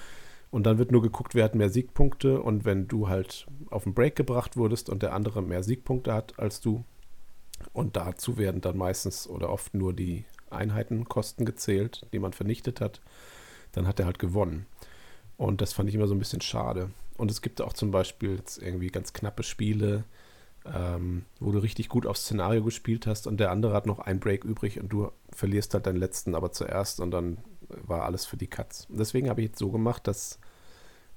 Und 0.52 0.64
dann 0.64 0.78
wird 0.78 0.92
nur 0.92 1.02
geguckt, 1.02 1.34
wer 1.34 1.42
hat 1.42 1.56
mehr 1.56 1.70
Siegpunkte. 1.70 2.40
Und 2.40 2.64
wenn 2.64 2.86
du 2.86 3.08
halt 3.08 3.48
auf 3.70 3.82
den 3.82 3.94
Break 3.94 4.14
gebracht 4.14 4.56
wurdest 4.56 4.88
und 4.88 5.02
der 5.02 5.12
andere 5.12 5.42
mehr 5.42 5.64
Siegpunkte 5.64 6.14
hat 6.14 6.38
als 6.38 6.60
du, 6.60 6.84
und 7.72 7.96
dazu 7.96 8.38
werden 8.38 8.60
dann 8.60 8.76
meistens 8.76 9.28
oder 9.28 9.50
oft 9.50 9.74
nur 9.74 9.92
die 9.92 10.24
Einheitenkosten 10.50 11.46
gezählt, 11.46 12.06
die 12.12 12.18
man 12.18 12.32
vernichtet 12.32 12.80
hat, 12.80 13.00
dann 13.72 13.86
hat 13.86 13.98
er 13.98 14.06
halt 14.06 14.18
gewonnen. 14.18 14.66
Und 15.36 15.60
das 15.60 15.72
fand 15.72 15.88
ich 15.88 15.94
immer 15.94 16.06
so 16.06 16.14
ein 16.14 16.18
bisschen 16.18 16.40
schade. 16.40 16.90
Und 17.16 17.30
es 17.30 17.42
gibt 17.42 17.60
auch 17.60 17.72
zum 17.72 17.90
Beispiel 17.90 18.36
jetzt 18.36 18.58
irgendwie 18.58 18.88
ganz 18.88 19.12
knappe 19.12 19.42
Spiele, 19.42 20.04
ähm, 20.64 21.24
wo 21.40 21.50
du 21.50 21.58
richtig 21.58 21.88
gut 21.88 22.06
aufs 22.06 22.22
Szenario 22.22 22.62
gespielt 22.62 23.06
hast 23.06 23.26
und 23.26 23.38
der 23.38 23.50
andere 23.50 23.74
hat 23.74 23.86
noch 23.86 23.98
ein 23.98 24.20
Break 24.20 24.44
übrig 24.44 24.78
und 24.80 24.90
du 24.90 25.10
verlierst 25.30 25.74
halt 25.74 25.86
deinen 25.86 25.96
letzten 25.96 26.34
aber 26.34 26.52
zuerst 26.52 27.00
und 27.00 27.10
dann 27.10 27.38
war 27.68 28.04
alles 28.04 28.26
für 28.26 28.36
die 28.36 28.46
Cuts. 28.46 28.86
Deswegen 28.90 29.28
habe 29.28 29.40
ich 29.40 29.48
jetzt 29.48 29.58
so 29.58 29.70
gemacht, 29.70 30.06
dass 30.06 30.38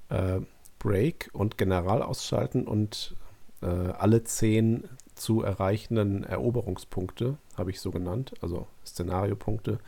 äh, 0.08 0.40
Break 0.78 1.30
und 1.32 1.58
General 1.58 2.02
ausschalten 2.02 2.66
und 2.66 3.14
äh, 3.62 3.66
alle 3.66 4.24
zehn 4.24 4.84
zu 5.16 5.42
erreichenden 5.42 6.24
Eroberungspunkte, 6.24 7.38
habe 7.56 7.70
ich 7.70 7.80
so 7.80 7.90
genannt, 7.90 8.34
also 8.40 8.66
Szenariopunkte, 8.84 9.78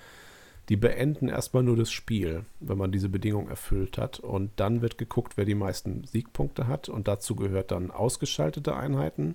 die 0.69 0.77
beenden 0.77 1.29
erstmal 1.29 1.63
nur 1.63 1.77
das 1.77 1.91
Spiel, 1.91 2.45
wenn 2.61 2.77
man 2.77 2.93
diese 2.93 3.09
Bedingung 3.09 3.49
erfüllt 3.49 3.97
hat. 3.97 4.21
Und 4.21 4.51
dann 4.57 4.83
wird 4.83 4.99
geguckt, 4.99 5.37
wer 5.37 5.47
die 5.47 5.55
meisten 5.55 6.05
Siegpunkte 6.05 6.67
hat. 6.67 6.91
Und 6.91 7.09
dazu 7.09 7.37
gehört 7.37 7.71
dann 7.71 7.91
ausgeschaltete 7.91 8.77
Einheiten. 8.77 9.35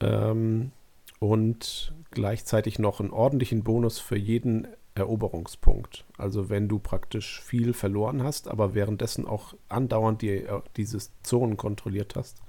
Ähm, 0.00 0.72
und 1.20 1.94
gleichzeitig 2.10 2.80
noch 2.80 2.98
einen 2.98 3.12
ordentlichen 3.12 3.62
Bonus 3.62 4.00
für 4.00 4.18
jeden 4.18 4.66
Eroberungspunkt. 4.96 6.04
Also 6.18 6.48
wenn 6.50 6.68
du 6.68 6.80
praktisch 6.80 7.40
viel 7.40 7.72
verloren 7.72 8.24
hast, 8.24 8.48
aber 8.48 8.74
währenddessen 8.74 9.26
auch 9.26 9.54
andauernd 9.68 10.22
die, 10.22 10.30
äh, 10.30 10.60
diese 10.76 10.98
Zonen 11.22 11.56
kontrolliert 11.56 12.16
hast, 12.16 12.42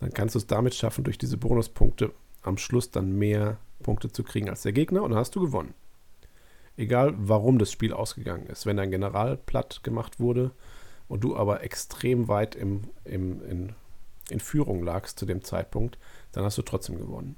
dann 0.00 0.12
kannst 0.12 0.34
du 0.34 0.38
es 0.38 0.46
damit 0.46 0.74
schaffen, 0.74 1.04
durch 1.04 1.18
diese 1.18 1.36
Bonuspunkte 1.36 2.12
am 2.42 2.58
Schluss 2.58 2.90
dann 2.90 3.12
mehr 3.12 3.58
Punkte 3.82 4.10
zu 4.10 4.22
kriegen 4.22 4.48
als 4.48 4.62
der 4.62 4.72
Gegner 4.72 5.02
und 5.02 5.10
dann 5.10 5.18
hast 5.18 5.34
du 5.34 5.40
gewonnen. 5.40 5.74
Egal, 6.76 7.14
warum 7.16 7.58
das 7.58 7.72
Spiel 7.72 7.92
ausgegangen 7.92 8.46
ist. 8.46 8.66
Wenn 8.66 8.76
dein 8.76 8.90
General 8.90 9.36
platt 9.36 9.82
gemacht 9.82 10.20
wurde 10.20 10.50
und 11.08 11.24
du 11.24 11.36
aber 11.36 11.62
extrem 11.62 12.28
weit 12.28 12.54
im, 12.54 12.84
im, 13.04 13.42
in, 13.48 13.72
in 14.28 14.40
Führung 14.40 14.82
lagst 14.82 15.18
zu 15.18 15.24
dem 15.24 15.42
Zeitpunkt, 15.42 15.98
dann 16.32 16.44
hast 16.44 16.58
du 16.58 16.62
trotzdem 16.62 16.98
gewonnen. 16.98 17.36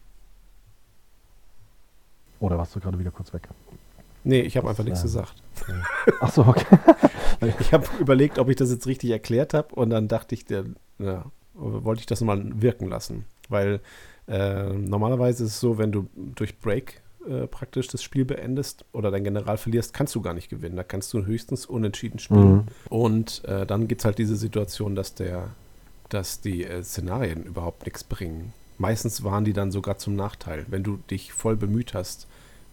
Oder 2.41 2.59
warst 2.59 2.75
du 2.75 2.81
gerade 2.81 2.99
wieder 2.99 3.11
kurz 3.11 3.33
weg? 3.33 3.49
Nee, 4.25 4.41
ich 4.41 4.57
habe 4.57 4.69
einfach 4.69 4.85
nichts 4.85 5.03
gesagt. 5.03 5.43
Ach 6.21 6.33
so, 6.33 6.43
okay. 6.45 6.79
ich 7.61 7.73
habe 7.73 7.87
überlegt, 8.01 8.39
ob 8.39 8.49
ich 8.49 8.57
das 8.57 8.71
jetzt 8.71 8.87
richtig 8.87 9.11
erklärt 9.11 9.55
habe 9.55 9.75
und 9.75 9.91
dann 9.91 10.09
dachte 10.09 10.35
ich, 10.35 10.45
der, 10.45 10.65
ja, 10.99 11.25
wollte 11.59 12.01
ich 12.01 12.07
das 12.07 12.21
mal 12.21 12.43
wirken 12.61 12.89
lassen. 12.89 13.25
Weil 13.49 13.81
äh, 14.27 14.73
normalerweise 14.73 15.45
ist 15.45 15.51
es 15.51 15.61
so, 15.61 15.79
wenn 15.79 15.93
du 15.93 16.09
durch 16.15 16.59
Break 16.59 17.01
äh, 17.29 17.47
praktisch 17.47 17.89
das 17.89 18.03
Spiel 18.03 18.25
beendest 18.25 18.85
oder 18.93 19.11
dein 19.11 19.25
General 19.25 19.57
verlierst, 19.57 19.93
kannst 19.93 20.15
du 20.15 20.21
gar 20.21 20.35
nicht 20.35 20.49
gewinnen. 20.49 20.77
Da 20.77 20.85
kannst 20.85 21.13
du 21.13 21.25
höchstens 21.25 21.67
unentschieden 21.67 22.19
spielen. 22.19 22.55
Mhm. 22.55 22.67
Und 22.89 23.45
äh, 23.45 23.67
dann 23.67 23.89
gibt 23.89 24.03
es 24.03 24.05
halt 24.05 24.19
diese 24.19 24.37
Situation, 24.37 24.95
dass 24.95 25.15
der, 25.15 25.49
dass 26.09 26.41
die 26.41 26.65
äh, 26.65 26.83
Szenarien 26.83 27.45
überhaupt 27.45 27.85
nichts 27.85 28.05
bringen. 28.05 28.53
Meistens 28.79 29.25
waren 29.25 29.45
die 29.45 29.53
dann 29.53 29.73
sogar 29.73 29.99
zum 29.99 30.15
Nachteil. 30.15 30.67
Wenn 30.69 30.85
du 30.85 30.99
dich 31.11 31.33
voll 31.33 31.57
bemüht 31.57 31.95
hast, 31.95 32.29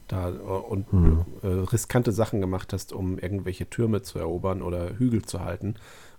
da 0.08 0.30
äh, 0.30 0.34
und 0.34 0.92
mhm. 0.94 1.26
äh, 1.42 1.48
riskante 1.48 2.12
Sachen 2.12 2.42
gemacht 2.42 2.74
hast, 2.74 2.94
um 2.94 3.18
irgendwelche 3.18 3.70
Türme 3.70 4.04
zu 4.04 4.20
erobern 4.20 4.62
oder 4.62 4.98
Hügel 4.98 5.24
zu 5.24 5.42
halten. 5.42 5.76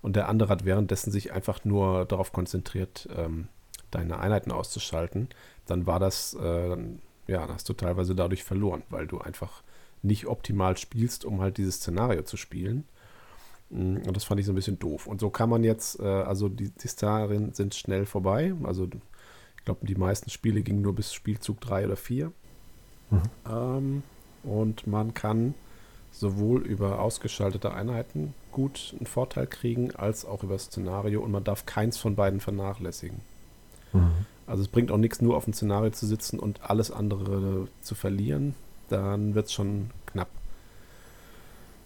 Und 0.07 0.15
der 0.15 0.29
andere 0.29 0.51
hat 0.51 0.65
währenddessen 0.65 1.11
sich 1.11 1.33
einfach 1.33 1.65
nur 1.65 2.05
darauf 2.05 2.33
konzentriert, 2.33 3.09
ähm, 3.17 3.49
deine 3.91 4.21
Einheiten 4.21 4.53
auszuschalten. 4.53 5.29
Dann 5.67 5.89
war 5.89 5.99
das, 5.99 6.35
äh, 6.35 6.77
ja, 7.27 7.41
dann 7.41 7.55
hast 7.55 7.69
du 7.69 7.73
teilweise 7.73 8.15
dadurch 8.15 8.45
verloren, 8.45 8.85
weil 8.89 9.09
du 9.09 9.19
einfach 9.19 9.65
nicht 10.03 10.29
optimal 10.29 10.77
spielst, 10.77 11.25
um 11.25 11.41
halt 11.41 11.57
dieses 11.57 11.79
Szenario 11.79 12.23
zu 12.23 12.37
spielen. 12.37 12.85
Mm, 13.71 13.97
und 14.07 14.17
das 14.17 14.23
fand 14.23 14.39
ich 14.39 14.47
so 14.47 14.53
ein 14.53 14.55
bisschen 14.55 14.79
doof. 14.79 15.09
Und 15.09 15.21
so 15.21 15.29
kann 15.29 15.51
man 15.51 15.65
jetzt, 15.65 15.99
äh, 15.99 16.05
also 16.05 16.49
die, 16.49 16.71
die 16.71 16.87
Szenarien 16.87 17.53
sind 17.53 17.75
schnell 17.75 18.07
vorbei. 18.07 18.55
Also 18.63 18.85
ich 18.85 19.65
glaube, 19.65 19.85
die 19.85 19.97
meisten 19.97 20.31
Spiele 20.31 20.63
gingen 20.63 20.83
nur 20.83 20.95
bis 20.95 21.13
Spielzug 21.13 21.61
3 21.63 21.87
oder 21.87 21.97
4. 21.97 22.33
Mhm. 23.11 23.23
Ähm, 23.51 24.03
und 24.45 24.87
man 24.87 25.15
kann 25.15 25.55
sowohl 26.13 26.63
über 26.65 27.01
ausgeschaltete 27.01 27.75
Einheiten 27.75 28.35
gut 28.57 28.95
einen 28.97 29.05
Vorteil 29.05 29.47
kriegen, 29.47 29.95
als 29.95 30.25
auch 30.25 30.43
über 30.43 30.55
das 30.55 30.65
Szenario 30.65 31.21
und 31.21 31.31
man 31.31 31.45
darf 31.45 31.67
keins 31.67 31.99
von 31.99 32.17
beiden 32.17 32.41
vernachlässigen. 32.41 33.21
Mhm. 33.93 34.25
Also 34.47 34.63
es 34.63 34.69
bringt 34.69 34.91
auch 34.91 34.97
nichts, 34.97 35.21
nur 35.21 35.37
auf 35.37 35.45
dem 35.45 35.53
Szenario 35.53 35.91
zu 35.91 36.07
sitzen 36.07 36.39
und 36.39 36.63
alles 36.63 36.91
andere 36.91 37.69
zu 37.83 37.95
verlieren. 37.95 38.55
Dann 38.89 39.35
wird 39.35 39.47
es 39.47 39.53
schon 39.53 39.91
knapp. 40.07 40.31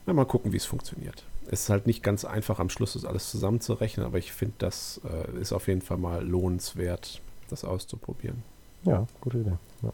Ja, 0.06 0.12
mal 0.12 0.26
gucken, 0.26 0.52
wie 0.52 0.58
es 0.58 0.64
funktioniert. 0.64 1.24
Es 1.48 1.62
ist 1.62 1.70
halt 1.70 1.88
nicht 1.88 2.04
ganz 2.04 2.24
einfach, 2.24 2.60
am 2.60 2.70
Schluss 2.70 2.92
das 2.92 3.04
alles 3.04 3.32
zusammenzurechnen, 3.32 4.06
aber 4.06 4.18
ich 4.18 4.30
finde, 4.30 4.54
das 4.58 5.00
äh, 5.04 5.40
ist 5.40 5.52
auf 5.52 5.66
jeden 5.66 5.82
Fall 5.82 5.96
mal 5.96 6.24
lohnenswert, 6.24 7.20
das 7.48 7.64
auszuprobieren. 7.64 8.44
Ja, 8.84 9.08
gute 9.20 9.38
Idee. 9.38 9.56
Ja 9.82 9.92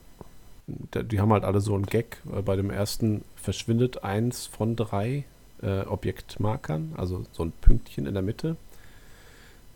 die 0.67 1.21
haben 1.21 1.33
halt 1.33 1.45
alle 1.45 1.61
so 1.61 1.75
einen 1.75 1.87
Gag. 1.87 2.21
Bei 2.25 2.57
dem 2.57 2.71
ersten 2.71 3.23
verschwindet 3.37 4.03
eins 4.03 4.47
von 4.47 4.75
drei 4.75 5.25
äh, 5.63 5.81
Objektmarkern, 5.83 6.95
also 6.97 7.25
so 7.33 7.45
ein 7.45 7.53
Pünktchen 7.53 8.07
in 8.07 8.15
der 8.15 8.23
Mitte. 8.23 8.57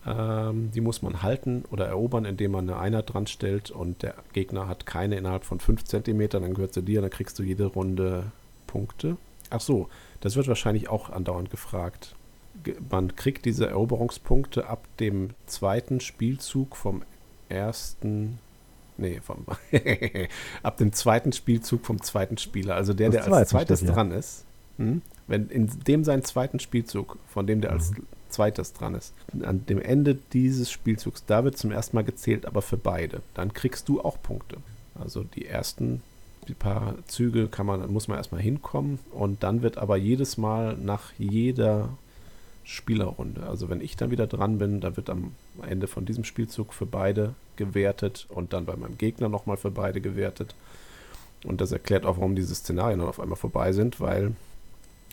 Ähm, 0.05 0.71
die 0.71 0.81
muss 0.81 1.01
man 1.01 1.21
halten 1.21 1.63
oder 1.69 1.85
erobern, 1.85 2.25
indem 2.25 2.51
man 2.51 2.69
eine 2.69 2.79
Einheit 2.79 3.13
dran 3.13 3.27
stellt 3.27 3.69
und 3.69 4.01
der 4.01 4.15
Gegner 4.33 4.67
hat 4.67 4.85
keine 4.85 5.15
innerhalb 5.15 5.43
von 5.43 5.59
5 5.59 5.83
cm, 5.83 6.29
dann 6.29 6.53
gehört 6.53 6.73
sie 6.73 6.81
dir, 6.81 7.01
dann 7.01 7.11
kriegst 7.11 7.37
du 7.37 7.43
jede 7.43 7.65
Runde 7.65 8.31
Punkte. 8.65 9.17
Ach 9.51 9.61
so, 9.61 9.89
das 10.21 10.35
wird 10.35 10.47
wahrscheinlich 10.47 10.89
auch 10.89 11.09
andauernd 11.09 11.51
gefragt. 11.51 12.15
Man 12.89 13.15
kriegt 13.15 13.45
diese 13.45 13.67
Eroberungspunkte 13.67 14.67
ab 14.67 14.87
dem 14.99 15.31
zweiten 15.45 15.99
Spielzug 15.99 16.75
vom 16.75 17.03
ersten 17.49 18.39
Nee, 18.97 19.19
vom, 19.19 19.45
ab 20.63 20.77
dem 20.77 20.93
zweiten 20.93 21.31
Spielzug 21.31 21.85
vom 21.85 22.01
zweiten 22.03 22.37
Spieler. 22.37 22.75
Also 22.75 22.93
der, 22.93 23.09
das 23.09 23.25
der 23.25 23.33
als 23.33 23.49
zweites 23.49 23.83
dran 23.83 24.11
ist. 24.11 24.45
Hm? 24.77 25.01
Wenn 25.31 25.47
in 25.47 25.69
dem 25.87 26.03
seinen 26.03 26.25
zweiten 26.25 26.59
Spielzug, 26.59 27.17
von 27.25 27.47
dem 27.47 27.61
der 27.61 27.71
als 27.71 27.91
mhm. 27.91 28.05
zweites 28.27 28.73
dran 28.73 28.95
ist, 28.95 29.13
an 29.41 29.65
dem 29.65 29.81
Ende 29.81 30.15
dieses 30.33 30.69
Spielzugs, 30.69 31.23
da 31.25 31.45
wird 31.45 31.57
zum 31.57 31.71
ersten 31.71 31.95
Mal 31.95 32.03
gezählt, 32.03 32.45
aber 32.45 32.61
für 32.61 32.75
beide. 32.75 33.21
Dann 33.33 33.53
kriegst 33.53 33.87
du 33.87 34.01
auch 34.01 34.21
Punkte. 34.21 34.57
Also 34.93 35.23
die 35.23 35.45
ersten 35.45 36.01
die 36.49 36.53
paar 36.53 36.95
Züge 37.07 37.47
kann 37.47 37.65
man, 37.65 37.89
muss 37.93 38.09
man 38.09 38.17
erstmal 38.17 38.41
hinkommen 38.41 38.99
und 39.11 39.41
dann 39.41 39.61
wird 39.61 39.77
aber 39.77 39.95
jedes 39.95 40.37
Mal 40.37 40.75
nach 40.75 41.13
jeder 41.17 41.89
Spielerrunde. 42.65 43.43
Also 43.43 43.69
wenn 43.69 43.79
ich 43.79 43.95
dann 43.95 44.11
wieder 44.11 44.27
dran 44.27 44.57
bin, 44.57 44.81
dann 44.81 44.97
wird 44.97 45.09
am 45.09 45.31
Ende 45.65 45.87
von 45.87 46.05
diesem 46.05 46.25
Spielzug 46.25 46.73
für 46.73 46.85
beide 46.85 47.35
gewertet 47.55 48.27
und 48.27 48.51
dann 48.51 48.65
bei 48.65 48.75
meinem 48.75 48.97
Gegner 48.97 49.29
nochmal 49.29 49.55
für 49.55 49.71
beide 49.71 50.01
gewertet. 50.01 50.55
Und 51.45 51.61
das 51.61 51.71
erklärt 51.71 52.05
auch, 52.05 52.17
warum 52.17 52.35
diese 52.35 52.53
Szenarien 52.53 52.99
dann 52.99 53.07
auf 53.07 53.21
einmal 53.21 53.37
vorbei 53.37 53.71
sind, 53.71 54.01
weil 54.01 54.33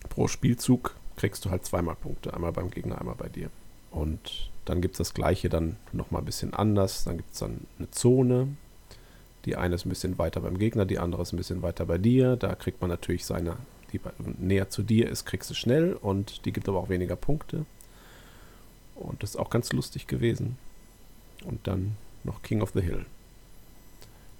pro 0.09 0.29
Spielzug 0.29 0.97
kriegst 1.17 1.45
du 1.45 1.51
halt 1.51 1.65
zweimal 1.65 1.97
Punkte. 1.97 2.35
Einmal 2.35 2.53
beim 2.53 2.71
Gegner, 2.71 2.99
einmal 2.99 3.17
bei 3.17 3.29
dir. 3.29 3.51
Und 3.91 4.51
dann 4.65 4.81
gibt 4.81 4.95
es 4.95 4.99
das 4.99 5.15
gleiche 5.15 5.49
dann 5.49 5.77
nochmal 5.93 6.23
ein 6.23 6.27
bisschen 6.27 6.55
anders. 6.55 7.05
Dann 7.05 7.17
gibt 7.17 7.33
es 7.33 7.41
dann 7.41 7.67
eine 7.79 7.91
Zone. 7.91 8.49
Die 9.45 9.57
eine 9.57 9.77
ist 9.77 9.87
ein 9.87 9.91
bisschen 9.91 10.19
weiter 10.19 10.41
beim 10.41 10.59
Gegner, 10.59 10.85
die 10.85 10.99
andere 10.99 11.23
ist 11.23 11.33
ein 11.33 11.39
bisschen 11.39 11.63
weiter 11.63 11.87
bei 11.87 11.97
dir. 11.97 12.37
Da 12.37 12.55
kriegt 12.55 12.81
man 12.81 12.91
natürlich 12.91 13.25
seine 13.25 13.57
die 13.93 14.01
näher 14.39 14.69
zu 14.69 14.83
dir 14.83 15.09
ist, 15.09 15.25
kriegst 15.25 15.51
du 15.51 15.55
schnell 15.55 15.95
und 15.95 16.45
die 16.45 16.53
gibt 16.53 16.69
aber 16.69 16.79
auch 16.79 16.89
weniger 16.89 17.17
Punkte. 17.17 17.65
Und 18.95 19.23
das 19.23 19.31
ist 19.31 19.37
auch 19.37 19.51
ganz 19.51 19.73
lustig 19.73 20.07
gewesen. 20.07 20.59
Und 21.45 21.67
dann 21.67 21.97
noch 22.25 22.43
King 22.43 22.63
of 22.63 22.73
the 22.75 22.81
Hill. 22.81 23.07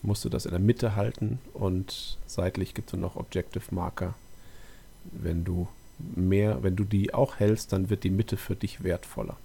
Musst 0.03 0.25
du 0.25 0.29
das 0.29 0.45
in 0.45 0.51
der 0.51 0.61
Mitte 0.61 0.97
halten 0.97 1.39
und 1.55 2.19
seitlich 2.27 2.75
gibt 2.75 2.93
es 2.93 2.99
noch 2.99 3.17
Objective 3.17 3.75
Marker. 3.75 4.15
Wenn 5.13 5.45
du 5.45 5.69
mehr, 5.99 6.63
wenn 6.63 6.77
du 6.77 6.85
die 6.85 7.15
auch 7.15 7.39
hältst, 7.39 7.73
dann 7.73 7.91
wird 7.91 8.05
die 8.05 8.11
Mitte 8.11 8.37
für 8.37 8.55
dich 8.55 8.85
wertvoller. 8.85 9.37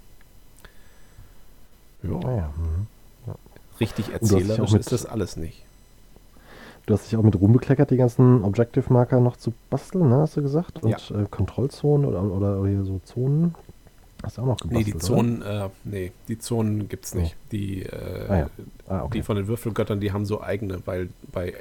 Ja. 2.03 2.19
Ah 2.23 2.35
ja. 2.35 2.53
Mhm. 2.57 2.87
ja. 3.27 3.35
Richtig 3.79 4.09
erzählerisch 4.09 4.73
ist 4.73 4.91
das 4.91 5.05
alles 5.05 5.37
nicht. 5.37 5.63
Du 6.85 6.93
hast 6.93 7.09
dich 7.09 7.17
auch 7.17 7.23
mit 7.23 7.39
Ruhm 7.39 7.53
bekleckert, 7.53 7.91
die 7.91 7.97
ganzen 7.97 8.43
Objective-Marker 8.43 9.21
noch 9.21 9.37
zu 9.37 9.53
basteln, 9.69 10.09
ne, 10.09 10.17
hast 10.17 10.35
du 10.35 10.41
gesagt? 10.41 10.83
Und 10.83 11.09
ja. 11.09 11.21
äh, 11.21 11.25
Kontrollzonen 11.29 12.05
oder, 12.05 12.21
oder 12.23 12.67
hier 12.67 12.83
so 12.83 12.99
Zonen. 13.05 13.55
Hast 14.21 14.37
du 14.37 14.41
auch 14.41 14.47
noch 14.47 14.57
gebastelt, 14.57 14.87
Nee, 14.87 14.91
die 14.93 14.97
Zonen, 14.97 15.41
äh, 15.41 15.69
nee, 15.85 16.11
die 16.27 16.39
Zonen 16.39 16.89
gibt 16.89 17.05
es 17.05 17.15
nicht. 17.15 17.35
Oh. 17.37 17.47
Die, 17.53 17.83
äh, 17.83 18.27
ah, 18.27 18.37
ja. 18.37 18.49
ah, 18.89 19.03
okay. 19.03 19.19
die 19.19 19.23
von 19.23 19.37
den 19.37 19.47
Würfelgöttern, 19.47 20.01
die 20.01 20.11
haben 20.11 20.25
so 20.25 20.41
eigene, 20.41 20.81
weil 20.85 21.09
bei 21.31 21.53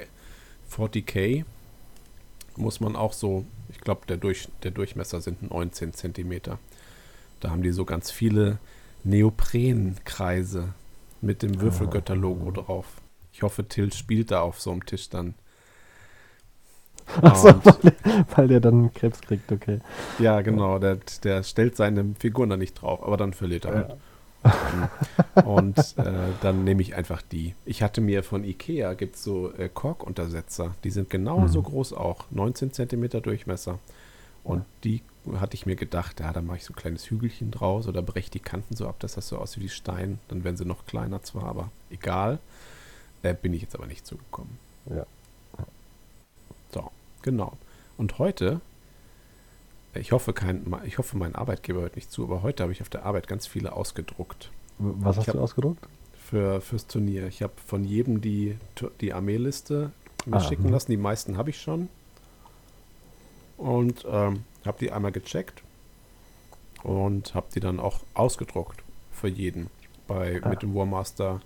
40k 0.71 1.45
muss 2.55 2.79
man 2.79 2.95
auch 2.95 3.13
so, 3.13 3.45
ich 3.69 3.79
glaube, 3.79 4.01
der, 4.07 4.17
Durch, 4.17 4.47
der 4.63 4.71
Durchmesser 4.71 5.21
sind 5.21 5.49
19 5.49 5.93
Zentimeter. 5.93 6.59
Da 7.39 7.49
haben 7.49 7.63
die 7.63 7.71
so 7.71 7.85
ganz 7.85 8.11
viele 8.11 8.59
Neoprenkreise 9.03 10.73
mit 11.21 11.41
dem 11.41 11.57
ah. 11.57 11.61
Würfelgötter-Logo 11.61 12.51
drauf. 12.51 12.85
Ich 13.31 13.41
hoffe, 13.41 13.67
Till 13.67 13.91
spielt 13.91 14.31
da 14.31 14.41
auf 14.41 14.61
so 14.61 14.71
einem 14.71 14.85
Tisch 14.85 15.09
dann. 15.09 15.33
Achso, 17.21 17.53
weil, 17.65 17.93
weil 18.35 18.47
der 18.47 18.59
dann 18.59 18.93
Krebs 18.93 19.21
kriegt, 19.21 19.51
okay. 19.51 19.79
Ja, 20.19 20.41
genau. 20.41 20.79
Der, 20.79 20.99
der 21.23 21.43
stellt 21.43 21.75
seine 21.75 22.15
Figuren 22.17 22.49
da 22.49 22.57
nicht 22.57 22.75
drauf, 22.81 23.03
aber 23.03 23.17
dann 23.17 23.33
verliert 23.33 23.65
er 23.65 23.73
halt. 23.73 23.97
und 25.45 25.77
äh, 25.97 26.13
dann 26.41 26.63
nehme 26.63 26.81
ich 26.81 26.95
einfach 26.95 27.21
die. 27.21 27.55
Ich 27.65 27.81
hatte 27.81 28.01
mir 28.01 28.23
von 28.23 28.43
Ikea, 28.43 28.93
gibt 28.93 29.15
es 29.15 29.23
so 29.23 29.53
äh, 29.53 29.69
Korkuntersetzer, 29.73 30.75
die 30.83 30.89
sind 30.89 31.09
genauso 31.09 31.59
Mhm. 31.59 31.65
groß 31.65 31.93
auch, 31.93 32.25
19 32.31 32.73
Zentimeter 32.73 33.21
Durchmesser. 33.21 33.79
Und 34.43 34.65
die 34.83 35.01
hatte 35.39 35.55
ich 35.55 35.65
mir 35.65 35.77
gedacht, 35.77 36.19
ja, 36.19 36.33
da 36.33 36.41
mache 36.41 36.57
ich 36.57 36.65
so 36.65 36.73
ein 36.73 36.75
kleines 36.75 37.09
Hügelchen 37.09 37.49
draus 37.51 37.87
oder 37.87 38.01
breche 38.01 38.29
die 38.29 38.41
Kanten 38.41 38.75
so 38.75 38.87
ab, 38.87 38.99
dass 38.99 39.13
das 39.15 39.29
so 39.29 39.37
aussieht 39.37 39.63
wie 39.63 39.69
Stein. 39.69 40.19
Dann 40.27 40.43
werden 40.43 40.57
sie 40.57 40.65
noch 40.65 40.85
kleiner 40.85 41.23
zwar, 41.23 41.45
aber 41.45 41.71
egal. 41.89 42.39
Äh, 43.21 43.33
bin 43.33 43.53
ich 43.53 43.61
jetzt 43.61 43.75
aber 43.75 43.85
nicht 43.87 44.05
zugekommen. 44.05 44.57
Ja. 44.89 45.05
So, 46.73 46.91
genau. 47.21 47.53
Und 47.97 48.19
heute, 48.19 48.59
ich 49.95 50.11
hoffe, 50.11 50.33
kein, 50.33 50.65
ich 50.85 50.97
hoffe, 50.97 51.17
mein 51.17 51.35
Arbeitgeber 51.35 51.81
hört 51.81 51.95
nicht 51.95 52.11
zu, 52.11 52.23
aber 52.23 52.41
heute 52.41 52.63
habe 52.63 52.71
ich 52.73 52.81
auf 52.81 52.89
der 52.89 53.05
Arbeit 53.05 53.27
ganz 53.27 53.47
viele 53.47 53.73
ausgedruckt 53.73 54.51
Was 54.79 55.17
hast 55.17 55.27
Ich 55.27 55.31
du 55.33 55.37
hab- 55.37 55.43
ausgedruckt? 55.43 55.87
für, 56.17 56.61
fürs 56.61 56.87
Turnier. 56.87 57.27
Ich 57.27 57.43
habe 57.43 57.53
von 57.65 57.83
jedem 57.83 58.21
die, 58.21 58.57
die 59.01 59.13
Armeeliste 59.13 59.91
mir 60.25 60.37
Ah, 60.37 60.39
schicken 60.39 60.63
mhm. 60.63 60.69
lassen. 60.71 60.89
Die 60.91 60.97
meisten 60.97 61.37
habe 61.37 61.49
ich 61.51 61.61
schon. 61.61 61.89
Und 63.57 64.05
ähm, 64.09 64.43
habe 64.65 64.77
die 64.79 64.91
einmal 64.91 65.11
gecheckt 65.11 65.61
und 66.81 67.35
habe 67.35 67.47
die 67.53 67.59
dann 67.59 67.79
auch 67.79 67.99
ausgedruckt 68.13 68.81
für 69.11 69.27
jeden 69.27 69.67
bei, 70.07 70.41
Ah. 70.43 70.49
mit 70.49 70.63
dem 70.63 70.73
Warmaster 70.73 71.39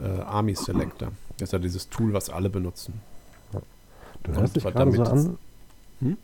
äh, 0.00 0.06
Army 0.06 0.54
Selector. 0.54 1.12
Das 1.38 1.48
ist 1.48 1.52
ja 1.52 1.58
dieses 1.58 1.88
Tool, 1.88 2.12
was 2.12 2.30
alle 2.30 2.50
benutzen. 2.50 3.00
Du 4.24 4.32
hörst 4.32 4.56
dich 4.56 4.64
gerade 4.64 4.92
so 4.92 5.02
an. 5.04 5.38
Hm? 6.00 6.16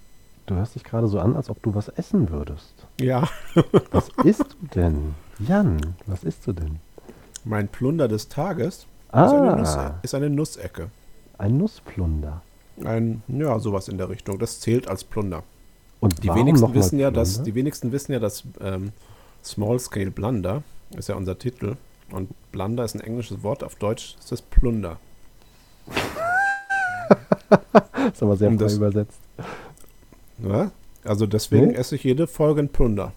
Du 0.47 0.55
hörst 0.57 0.75
dich 0.75 0.85
gerade 0.85 1.09
so 1.09 1.19
an, 1.21 1.37
als 1.37 1.49
ob 1.49 1.63
du 1.63 1.75
was 1.75 1.89
essen 1.89 2.31
würdest. 2.31 2.87
Ja, 3.01 3.27
Was 3.93 4.11
isst 4.25 4.57
du 4.61 4.67
denn? 4.75 5.15
Jan, 5.39 5.95
was 6.07 6.25
isst 6.25 6.47
du 6.47 6.53
denn? 6.53 6.79
mein 7.47 7.69
Plunder 7.69 8.09
des 8.09 8.29
Tages 8.29 8.87
Ah, 9.11 9.27
ist, 9.27 9.33
eine 9.35 9.57
Nuss, 9.57 9.77
ist 10.03 10.15
eine 10.15 10.31
Nussecke. 10.31 10.89
ein 11.39 11.57
Nussplunder. 11.59 12.41
Ein, 12.85 13.23
ja, 13.29 13.59
sowas 13.59 13.89
in 13.89 13.99
der 13.99 14.09
Richtung. 14.09 14.39
Das 14.39 14.61
zählt 14.61 14.89
als 14.89 15.05
Plunder. 15.05 15.43
Und 16.01 16.25
Die 16.25 16.35
wenigsten 16.35 16.73
wissen 16.75 16.99
ja, 16.99 17.11
dass 17.11 17.43
die 17.43 17.55
wenigsten 17.55 17.93
wissen 17.93 18.13
ja, 18.13 18.19
dass 18.19 18.45
ähm, 18.61 18.93
Small 19.45 19.79
Scale 19.79 20.11
Blunder 20.11 20.63
ist 20.97 21.09
ja 21.09 21.15
unser 21.17 21.39
Titel 21.39 21.77
und 22.11 22.31
Blunder 22.51 22.85
ist 22.85 22.95
ein 22.95 23.01
englisches 23.01 23.43
Wort. 23.43 23.63
Auf 23.63 23.77
Deutsch 23.77 24.17
ist 24.19 24.33
das 24.33 24.43
Plunder. 24.43 24.99
ist 28.13 28.23
aber 28.23 28.37
sehr 28.37 28.51
frei 28.51 28.57
das- 28.57 28.75
übersetzt. 28.77 29.21
Ja? 30.39 30.71
Also 31.05 31.27
deswegen 31.27 31.69
Nee? 31.69 31.75
esse 31.75 31.97
ich 31.97 32.05
jede 32.05 32.27
Folge 32.27 32.63
ein 32.63 32.69
Plunder. 32.69 33.13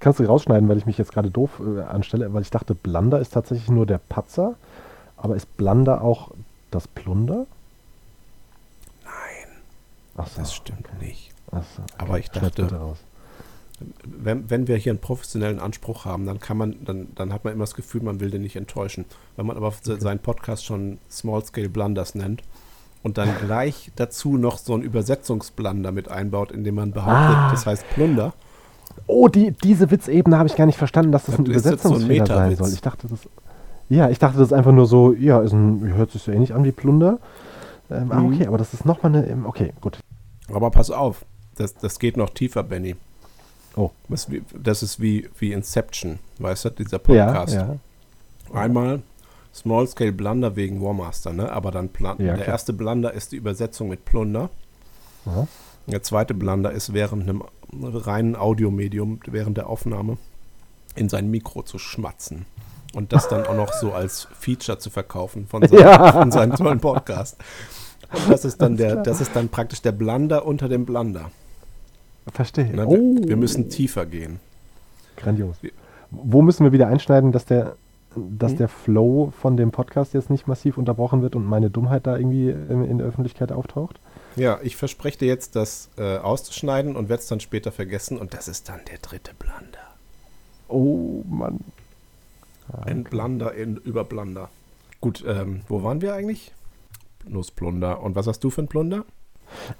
Kannst 0.00 0.18
du 0.20 0.24
rausschneiden, 0.24 0.68
weil 0.68 0.78
ich 0.78 0.86
mich 0.86 0.98
jetzt 0.98 1.12
gerade 1.12 1.30
doof 1.30 1.60
äh, 1.64 1.80
anstelle, 1.82 2.32
weil 2.34 2.42
ich 2.42 2.50
dachte, 2.50 2.74
Blunder 2.74 3.20
ist 3.20 3.32
tatsächlich 3.32 3.68
nur 3.70 3.86
der 3.86 3.98
Patzer, 3.98 4.54
aber 5.16 5.36
ist 5.36 5.56
Blunder 5.56 6.02
auch 6.02 6.32
das 6.70 6.88
Plunder? 6.88 7.46
Nein, 9.04 9.48
Ach 10.16 10.26
so, 10.26 10.40
das 10.40 10.54
stimmt 10.54 10.88
okay. 10.96 11.04
nicht. 11.06 11.30
Ach 11.50 11.62
so, 11.76 11.82
Aber 11.98 12.18
ich 12.18 12.30
dachte-. 12.30 12.94
Wenn, 14.04 14.48
wenn 14.48 14.68
wir 14.68 14.76
hier 14.76 14.92
einen 14.92 15.00
professionellen 15.00 15.58
Anspruch 15.58 16.04
haben, 16.04 16.24
dann 16.24 16.38
kann 16.38 16.56
man, 16.56 16.84
dann, 16.84 17.08
dann 17.16 17.32
hat 17.32 17.42
man 17.44 17.52
immer 17.52 17.64
das 17.64 17.74
Gefühl, 17.74 18.02
man 18.02 18.20
will 18.20 18.30
den 18.30 18.42
nicht 18.42 18.54
enttäuschen. 18.54 19.04
Wenn 19.36 19.46
man 19.46 19.56
aber 19.56 19.72
se- 19.82 20.00
seinen 20.00 20.20
Podcast 20.20 20.64
schon 20.64 20.98
Small 21.10 21.44
Scale 21.44 21.68
Blunders 21.68 22.14
nennt 22.14 22.42
und 23.02 23.18
dann 23.18 23.28
gleich 23.44 23.90
dazu 23.96 24.36
noch 24.36 24.58
so 24.58 24.74
einen 24.74 24.82
Übersetzungsblunder 24.82 25.92
mit 25.92 26.08
einbaut, 26.08 26.52
indem 26.52 26.76
man 26.76 26.92
behauptet, 26.92 27.36
Ah. 27.36 27.50
das 27.50 27.66
heißt 27.66 27.84
Plunder, 27.94 28.32
Oh, 29.06 29.26
die, 29.28 29.52
diese 29.52 29.90
Witzebene 29.90 30.36
habe 30.36 30.48
ich 30.48 30.54
gar 30.56 30.66
nicht 30.66 30.76
verstanden, 30.78 31.12
dass 31.12 31.24
das 31.24 31.36
Das 31.36 31.46
ein 31.46 31.50
ist 31.50 31.64
jetzt 31.64 31.82
so 31.82 31.88
ein 31.94 32.02
Übersetzungsfehler 32.02 32.26
sein 32.26 32.56
soll. 32.56 32.68
Ich 32.74 32.80
dachte, 32.82 33.08
das. 33.08 33.20
Ja, 33.88 34.10
ich 34.10 34.18
dachte, 34.18 34.38
das 34.38 34.48
ist 34.48 34.52
einfach 34.52 34.72
nur 34.72 34.86
so, 34.86 35.12
ja, 35.14 35.40
ist 35.40 35.52
ein, 35.52 35.94
hört 35.94 36.10
sich 36.10 36.22
so 36.22 36.30
ähnlich 36.30 36.54
an 36.54 36.62
wie 36.64 36.72
Plunder. 36.72 37.18
Ähm, 37.90 38.12
Ah, 38.12 38.20
Mhm. 38.20 38.34
okay, 38.34 38.46
aber 38.46 38.58
das 38.58 38.74
ist 38.74 38.84
nochmal 38.84 39.14
eine. 39.16 39.26
ähm, 39.26 39.46
Okay, 39.46 39.72
gut. 39.80 39.98
Aber 40.52 40.70
pass 40.70 40.90
auf, 40.90 41.24
das, 41.56 41.74
das 41.74 41.98
geht 41.98 42.16
noch 42.18 42.30
tiefer, 42.30 42.62
Benny. 42.62 42.94
Oh. 43.76 43.90
Das, 44.08 44.24
ist 44.24 44.30
wie, 44.30 44.42
das 44.62 44.82
ist 44.82 45.00
wie, 45.00 45.28
wie 45.38 45.52
Inception, 45.52 46.18
weißt 46.38 46.66
du, 46.66 46.70
dieser 46.70 47.00
Ja, 47.08 47.26
Podcast. 47.26 47.54
ja. 47.54 47.76
Einmal 48.52 49.00
Small 49.54 49.86
Scale 49.86 50.12
Blunder 50.12 50.56
wegen 50.56 50.82
Warmaster, 50.82 51.32
ne? 51.32 51.50
Aber 51.52 51.70
dann 51.70 51.90
Plan 51.90 52.16
Ja, 52.18 52.36
der 52.36 52.46
erste 52.46 52.72
Blunder 52.72 53.12
ist 53.12 53.32
die 53.32 53.36
Übersetzung 53.36 53.88
mit 53.88 54.04
Plunder. 54.04 54.50
Ja. 55.26 55.46
Der 55.86 56.02
zweite 56.02 56.32
Blunder 56.34 56.72
ist 56.72 56.92
während 56.94 57.24
einem 57.28 57.42
reinen 57.72 58.36
Audiomedium, 58.36 59.20
während 59.26 59.56
der 59.56 59.68
Aufnahme, 59.68 60.16
in 60.94 61.08
sein 61.08 61.30
Mikro 61.30 61.62
zu 61.62 61.78
schmatzen. 61.78 62.46
Und 62.94 63.12
das 63.12 63.28
dann 63.28 63.46
auch 63.46 63.56
noch 63.56 63.72
so 63.72 63.92
als 63.92 64.28
Feature 64.38 64.78
zu 64.78 64.90
verkaufen 64.90 65.46
von 65.46 65.66
seinem, 65.66 65.80
Ja. 65.80 66.12
von 66.12 66.30
seinem 66.30 66.54
tollen 66.56 66.80
Podcast. 66.80 67.36
Und 68.12 68.30
das 68.30 68.44
ist 68.44 68.60
dann 68.60 68.76
der, 68.76 68.96
das 68.96 69.20
ist 69.22 69.34
dann 69.34 69.48
praktisch 69.48 69.80
der 69.80 69.92
Blunder 69.92 70.44
unter 70.44 70.68
dem 70.68 70.84
Blunder. 70.84 71.30
Verstehe. 72.32 72.66
Ne? 72.76 72.86
Oh, 72.86 72.92
Wir, 73.16 73.28
wir 73.28 73.36
müssen 73.36 73.70
tiefer 73.70 74.04
gehen. 74.06 74.38
Grandios. 75.16 75.56
Wo 76.10 76.42
müssen 76.42 76.64
wir 76.64 76.72
wieder 76.72 76.88
einschneiden, 76.88 77.32
dass 77.32 77.46
der, 77.46 77.76
dass 78.16 78.52
Hm? 78.52 78.58
der 78.58 78.68
Flow 78.68 79.32
von 79.40 79.56
dem 79.56 79.70
Podcast 79.70 80.14
jetzt 80.14 80.30
nicht 80.30 80.46
massiv 80.46 80.78
unterbrochen 80.78 81.22
wird 81.22 81.34
und 81.36 81.44
meine 81.46 81.70
Dummheit 81.70 82.06
da 82.06 82.16
irgendwie 82.16 82.50
in, 82.50 82.84
in 82.84 82.98
der 82.98 83.06
Öffentlichkeit 83.06 83.52
auftaucht? 83.52 84.00
Ja, 84.36 84.58
ich 84.62 84.76
verspreche 84.76 85.18
dir 85.18 85.28
jetzt, 85.28 85.56
das 85.56 85.90
äh, 85.98 86.18
auszuschneiden 86.18 86.96
und 86.96 87.08
werde 87.08 87.22
es 87.22 87.28
dann 87.28 87.40
später 87.40 87.72
vergessen. 87.72 88.18
Und 88.18 88.34
das 88.34 88.48
ist 88.48 88.68
dann 88.68 88.80
der 88.90 88.98
dritte 88.98 89.32
Blunder. 89.38 89.78
Oh 90.68 91.22
Mann. 91.28 91.60
Ah, 92.72 92.82
Ein 92.86 93.00
okay. 93.00 93.10
Blunder 93.10 93.52
in, 93.54 93.76
über 93.76 94.04
Blunder. 94.04 94.48
Gut, 95.00 95.24
ähm, 95.26 95.62
wo 95.68 95.82
waren 95.82 96.00
wir 96.00 96.14
eigentlich? 96.14 96.52
Nussplunder. 97.26 98.02
Und 98.02 98.16
was 98.16 98.26
hast 98.26 98.40
du 98.44 98.50
für 98.50 98.62
ein 98.62 98.68
Plunder? 98.68 99.04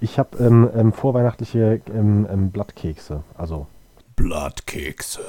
Ich 0.00 0.18
habe 0.18 0.36
ähm, 0.38 0.68
ähm, 0.74 0.92
vorweihnachtliche 0.92 1.80
ähm, 1.94 2.26
ähm, 2.30 2.50
Blattkekse. 2.50 3.22
Also 3.34 3.66
Blattkekse. 4.16 5.20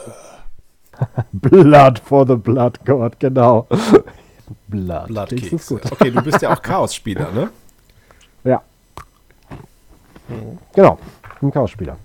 Blood 1.32 2.00
for 2.00 2.26
the 2.28 2.36
Blood 2.36 2.86
God, 2.86 3.20
genau. 3.20 3.68
Blood. 4.68 5.32
Ist 5.32 5.68
gut. 5.68 5.92
Okay, 5.92 6.12
du 6.12 6.22
bist 6.22 6.42
ja 6.42 6.54
auch 6.54 6.62
Chaos-Spieler, 6.62 7.32
ne? 7.32 7.50
Ja. 8.44 8.62
Genau. 10.74 11.00
Ein 11.42 11.52
Chaos-Spieler. 11.52 11.98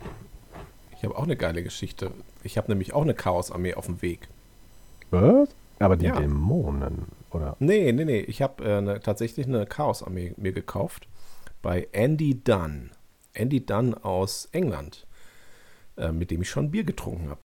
Ich 0.96 1.04
habe 1.04 1.16
auch 1.16 1.22
eine 1.22 1.36
geile 1.36 1.62
Geschichte. 1.62 2.10
Ich 2.42 2.58
habe 2.58 2.68
nämlich 2.70 2.92
auch 2.92 3.02
eine 3.02 3.14
Chaos-Armee 3.14 3.74
auf 3.74 3.86
dem 3.86 4.02
Weg. 4.02 4.28
Was? 5.10 5.48
Aber 5.78 5.96
die 5.96 6.06
Ja. 6.06 6.16
Dämonen, 6.18 7.06
oder? 7.30 7.56
Nee, 7.60 7.92
nee, 7.92 8.04
nee. 8.04 8.20
Ich 8.20 8.42
habe 8.42 8.64
äh, 8.64 8.80
ne, 8.80 9.00
tatsächlich 9.00 9.46
eine 9.46 9.66
Chaos-Armee 9.66 10.34
mir 10.36 10.52
gekauft 10.52 11.08
bei 11.62 11.88
Andy 11.92 12.42
Dunn. 12.42 12.90
Andy 13.32 13.64
Dunn 13.64 13.94
aus 13.94 14.48
England, 14.52 15.06
äh, 15.96 16.10
mit 16.10 16.30
dem 16.30 16.42
ich 16.42 16.50
schon 16.50 16.70
Bier 16.70 16.84
getrunken 16.84 17.30
habe. 17.30 17.40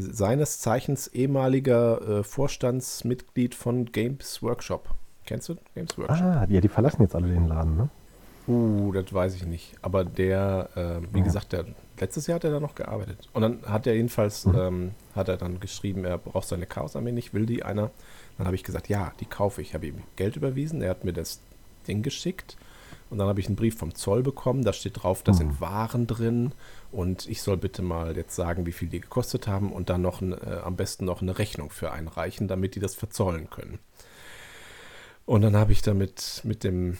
Seines 0.00 0.58
Zeichens 0.60 1.08
ehemaliger 1.08 2.20
äh, 2.20 2.22
Vorstandsmitglied 2.22 3.54
von 3.54 3.86
Games 3.86 4.42
Workshop. 4.42 4.88
Kennst 5.26 5.48
du 5.48 5.56
Games 5.74 5.96
Workshop? 5.98 6.20
Ah, 6.20 6.46
ja, 6.48 6.60
die 6.60 6.68
verlassen 6.68 7.02
jetzt 7.02 7.14
alle 7.14 7.28
den 7.28 7.48
Laden, 7.48 7.76
ne? 7.76 7.88
Uh, 8.46 8.92
das 8.92 9.12
weiß 9.12 9.34
ich 9.34 9.44
nicht. 9.44 9.74
Aber 9.82 10.04
der, 10.04 10.70
äh, 10.74 11.14
wie 11.14 11.18
Ja. 11.18 11.24
gesagt, 11.24 11.52
der, 11.52 11.66
letztes 12.00 12.26
Jahr 12.26 12.36
hat 12.36 12.44
er 12.44 12.50
da 12.52 12.60
noch 12.60 12.74
gearbeitet. 12.74 13.28
Und 13.34 13.42
dann 13.42 13.58
hat 13.66 13.86
er 13.86 13.94
jedenfalls, 13.94 14.46
Mhm. 14.46 14.54
ähm, 14.58 14.90
hat 15.14 15.28
er 15.28 15.36
dann 15.36 15.60
geschrieben, 15.60 16.04
er 16.06 16.16
braucht 16.16 16.48
seine 16.48 16.64
Chaos-Armee 16.64 17.12
nicht, 17.12 17.34
will 17.34 17.44
die 17.44 17.62
einer. 17.62 17.90
Dann 18.38 18.46
habe 18.46 18.56
ich 18.56 18.64
gesagt, 18.64 18.88
ja, 18.88 19.12
die 19.20 19.26
kaufe 19.26 19.60
ich. 19.60 19.74
Habe 19.74 19.86
ihm 19.88 20.02
Geld 20.16 20.36
überwiesen, 20.36 20.80
er 20.80 20.90
hat 20.90 21.04
mir 21.04 21.12
das 21.12 21.40
Ding 21.86 22.02
geschickt. 22.02 22.56
Und 23.10 23.18
dann 23.18 23.26
habe 23.28 23.40
ich 23.40 23.46
einen 23.48 23.56
Brief 23.56 23.76
vom 23.76 23.94
Zoll 23.94 24.22
bekommen, 24.22 24.62
da 24.64 24.72
steht 24.72 25.02
drauf, 25.02 25.22
da 25.22 25.32
Mhm. 25.32 25.36
sind 25.36 25.60
Waren 25.60 26.06
drin 26.06 26.52
und 26.92 27.28
ich 27.28 27.42
soll 27.42 27.56
bitte 27.56 27.82
mal 27.82 28.16
jetzt 28.16 28.34
sagen, 28.34 28.66
wie 28.66 28.72
viel 28.72 28.88
die 28.88 29.00
gekostet 29.00 29.46
haben 29.46 29.72
und 29.72 29.90
dann 29.90 30.02
noch 30.02 30.22
äh, 30.22 30.34
am 30.64 30.76
besten 30.76 31.04
noch 31.04 31.22
eine 31.22 31.38
Rechnung 31.38 31.70
für 31.70 31.92
einreichen, 31.92 32.48
damit 32.48 32.74
die 32.74 32.80
das 32.80 32.94
verzollen 32.94 33.50
können. 33.50 33.78
Und 35.26 35.42
dann 35.42 35.56
habe 35.56 35.72
ich 35.72 35.82
damit 35.82 36.40
mit 36.44 36.64
dem 36.64 36.96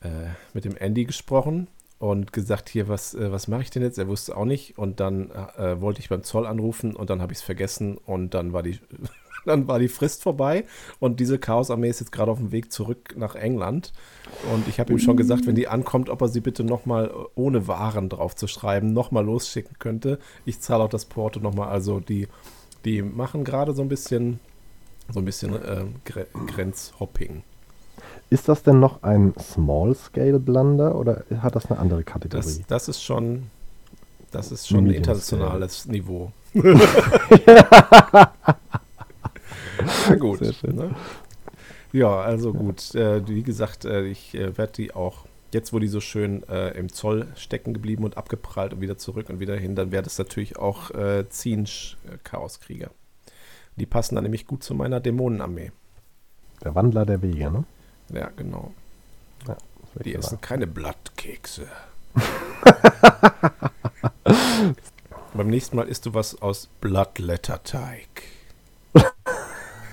äh, 0.00 0.30
mit 0.52 0.64
dem 0.64 0.76
Andy 0.76 1.04
gesprochen 1.04 1.68
und 1.98 2.32
gesagt, 2.32 2.68
hier, 2.68 2.88
was, 2.88 3.14
äh, 3.14 3.30
was 3.30 3.46
mache 3.46 3.62
ich 3.62 3.70
denn 3.70 3.82
jetzt? 3.82 3.98
Er 3.98 4.08
wusste 4.08 4.36
auch 4.36 4.44
nicht. 4.44 4.76
Und 4.78 5.00
dann 5.00 5.30
äh, 5.30 5.80
wollte 5.80 6.00
ich 6.00 6.08
beim 6.08 6.24
Zoll 6.24 6.46
anrufen 6.46 6.96
und 6.96 7.10
dann 7.10 7.22
habe 7.22 7.32
ich 7.32 7.38
es 7.38 7.44
vergessen 7.44 7.96
und 7.96 8.34
dann 8.34 8.52
war 8.52 8.62
die, 8.62 8.80
dann 9.44 9.68
war 9.68 9.78
die 9.78 9.88
Frist 9.88 10.22
vorbei 10.22 10.64
und 10.98 11.20
diese 11.20 11.38
Chaos-Armee 11.38 11.88
ist 11.88 12.00
jetzt 12.00 12.12
gerade 12.12 12.30
auf 12.30 12.38
dem 12.38 12.52
Weg 12.52 12.72
zurück 12.72 13.14
nach 13.16 13.34
England. 13.34 13.92
Und 14.52 14.68
ich 14.68 14.80
habe 14.80 14.92
ihm 14.92 14.98
schon 14.98 15.16
gesagt, 15.16 15.46
wenn 15.46 15.54
die 15.54 15.68
ankommt, 15.68 16.08
ob 16.08 16.20
er 16.22 16.28
sie 16.28 16.40
bitte 16.40 16.64
nochmal 16.64 17.12
ohne 17.34 17.68
Waren 17.68 18.08
drauf 18.08 18.36
zu 18.36 18.46
schreiben, 18.46 18.92
nochmal 18.92 19.24
losschicken 19.24 19.76
könnte. 19.78 20.18
Ich 20.44 20.60
zahle 20.60 20.84
auch 20.84 20.88
das 20.88 21.04
Porto 21.04 21.40
nochmal. 21.40 21.68
Also 21.68 22.00
die, 22.00 22.28
die 22.84 23.02
machen 23.02 23.44
gerade 23.44 23.74
so 23.74 23.82
ein 23.82 23.88
bisschen, 23.88 24.40
so 25.12 25.20
ein 25.20 25.24
bisschen 25.24 25.54
äh, 25.54 25.84
Gre 26.04 26.26
Grenzhopping. 26.46 27.42
Ist 28.30 28.48
das 28.48 28.62
denn 28.62 28.80
noch 28.80 29.02
ein 29.02 29.34
Small-Scale 29.38 30.38
Blunder 30.38 30.94
oder 30.94 31.24
hat 31.40 31.54
das 31.54 31.70
eine 31.70 31.78
andere 31.78 32.02
Kategorie? 32.02 32.42
Das, 32.42 32.66
das 32.66 32.88
ist 32.88 33.02
schon, 33.02 33.50
Das 34.30 34.50
ist 34.50 34.68
schon 34.68 34.86
ein 34.86 34.90
internationales 34.90 35.86
Niveau. 35.86 36.32
Na 40.08 40.16
gut. 40.16 40.38
Sehr 40.38 40.52
schön. 40.52 40.76
Ne? 40.76 40.94
Ja, 41.92 42.20
also 42.20 42.52
gut. 42.52 42.94
Äh, 42.94 43.26
wie 43.28 43.42
gesagt, 43.42 43.84
äh, 43.84 44.04
ich 44.06 44.34
äh, 44.34 44.56
werde 44.56 44.72
die 44.74 44.94
auch, 44.94 45.26
jetzt 45.52 45.72
wo 45.72 45.78
die 45.78 45.88
so 45.88 46.00
schön 46.00 46.42
äh, 46.48 46.70
im 46.70 46.92
Zoll 46.92 47.26
stecken 47.36 47.74
geblieben 47.74 48.04
und 48.04 48.16
abgeprallt 48.16 48.72
und 48.72 48.80
wieder 48.80 48.96
zurück 48.96 49.28
und 49.28 49.40
wieder 49.40 49.56
hin, 49.56 49.74
dann 49.74 49.92
wäre 49.92 50.02
das 50.02 50.18
natürlich 50.18 50.56
auch 50.58 50.90
äh, 50.92 51.28
Zinsch 51.28 51.98
äh, 52.06 52.16
Chaoskrieger. 52.24 52.90
Die 53.76 53.86
passen 53.86 54.14
dann 54.14 54.24
nämlich 54.24 54.46
gut 54.46 54.62
zu 54.62 54.74
meiner 54.74 55.00
Dämonenarmee. 55.00 55.72
Der 56.64 56.74
Wandler 56.74 57.04
der 57.04 57.22
Wege, 57.22 57.50
ne? 57.50 57.64
Ja, 58.12 58.30
genau. 58.36 58.72
Wird 59.94 60.06
Die 60.06 60.12
ja 60.12 60.18
essen 60.18 60.40
keine 60.40 60.66
Blattkekse. 60.66 61.66
Beim 65.34 65.48
nächsten 65.48 65.76
Mal 65.76 65.88
isst 65.88 66.06
du 66.06 66.14
was 66.14 66.40
aus 66.40 66.68
Blattletterteig. 66.80 68.08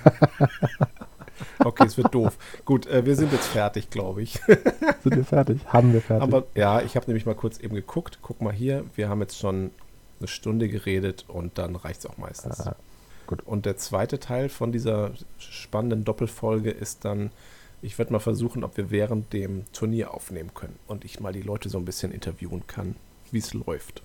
okay, 1.60 1.86
es 1.86 1.97
wird 1.97 2.14
doof. 2.14 2.38
Gut, 2.66 2.88
äh, 2.88 3.05
wir 3.05 3.16
sind 3.16 3.32
jetzt 3.32 3.47
fertig, 3.47 3.89
glaube 3.89 4.22
ich. 4.22 4.34
Sind 5.03 5.16
wir 5.16 5.26
fertig? 5.26 5.60
Haben 5.68 5.93
wir 5.93 6.01
fertig? 6.01 6.24
Aber 6.24 6.45
ja, 6.55 6.82
ich 6.82 6.95
habe 6.95 7.07
nämlich 7.07 7.26
mal 7.26 7.36
kurz 7.36 7.60
eben 7.60 7.76
geguckt. 7.76 8.20
Guck 8.22 8.41
mal 8.41 8.53
hier, 8.53 8.86
wir 8.95 9.10
haben 9.10 9.22
jetzt 9.22 9.38
schon 9.38 9.72
eine 10.20 10.28
Stunde 10.28 10.68
geredet 10.68 11.26
und 11.28 11.57
dann 11.57 11.76
reicht 11.76 11.99
es 11.99 12.05
auch 12.05 12.18
meistens. 12.18 12.62
Ah, 12.62 12.76
gut. 13.28 13.41
Und 13.45 13.66
der 13.66 13.78
zweite 13.78 14.20
Teil 14.20 14.49
von 14.49 14.72
dieser 14.72 15.12
spannenden 15.38 16.03
Doppelfolge 16.03 16.72
ist 16.72 17.05
dann, 17.05 17.32
ich 17.82 17.97
werde 17.97 18.12
mal 18.12 18.20
versuchen, 18.20 18.64
ob 18.64 18.76
wir 18.78 18.91
während 18.91 19.32
dem 19.34 19.64
Turnier 19.72 20.14
aufnehmen 20.14 20.53
können 20.53 20.78
und 20.88 21.05
ich 21.05 21.20
mal 21.20 21.34
die 21.34 21.41
Leute 21.41 21.70
so 21.70 21.78
ein 21.78 21.86
bisschen 21.86 22.12
interviewen 22.12 22.64
kann, 22.68 22.95
wie 23.32 23.39
es 23.39 23.53
läuft. 23.53 24.01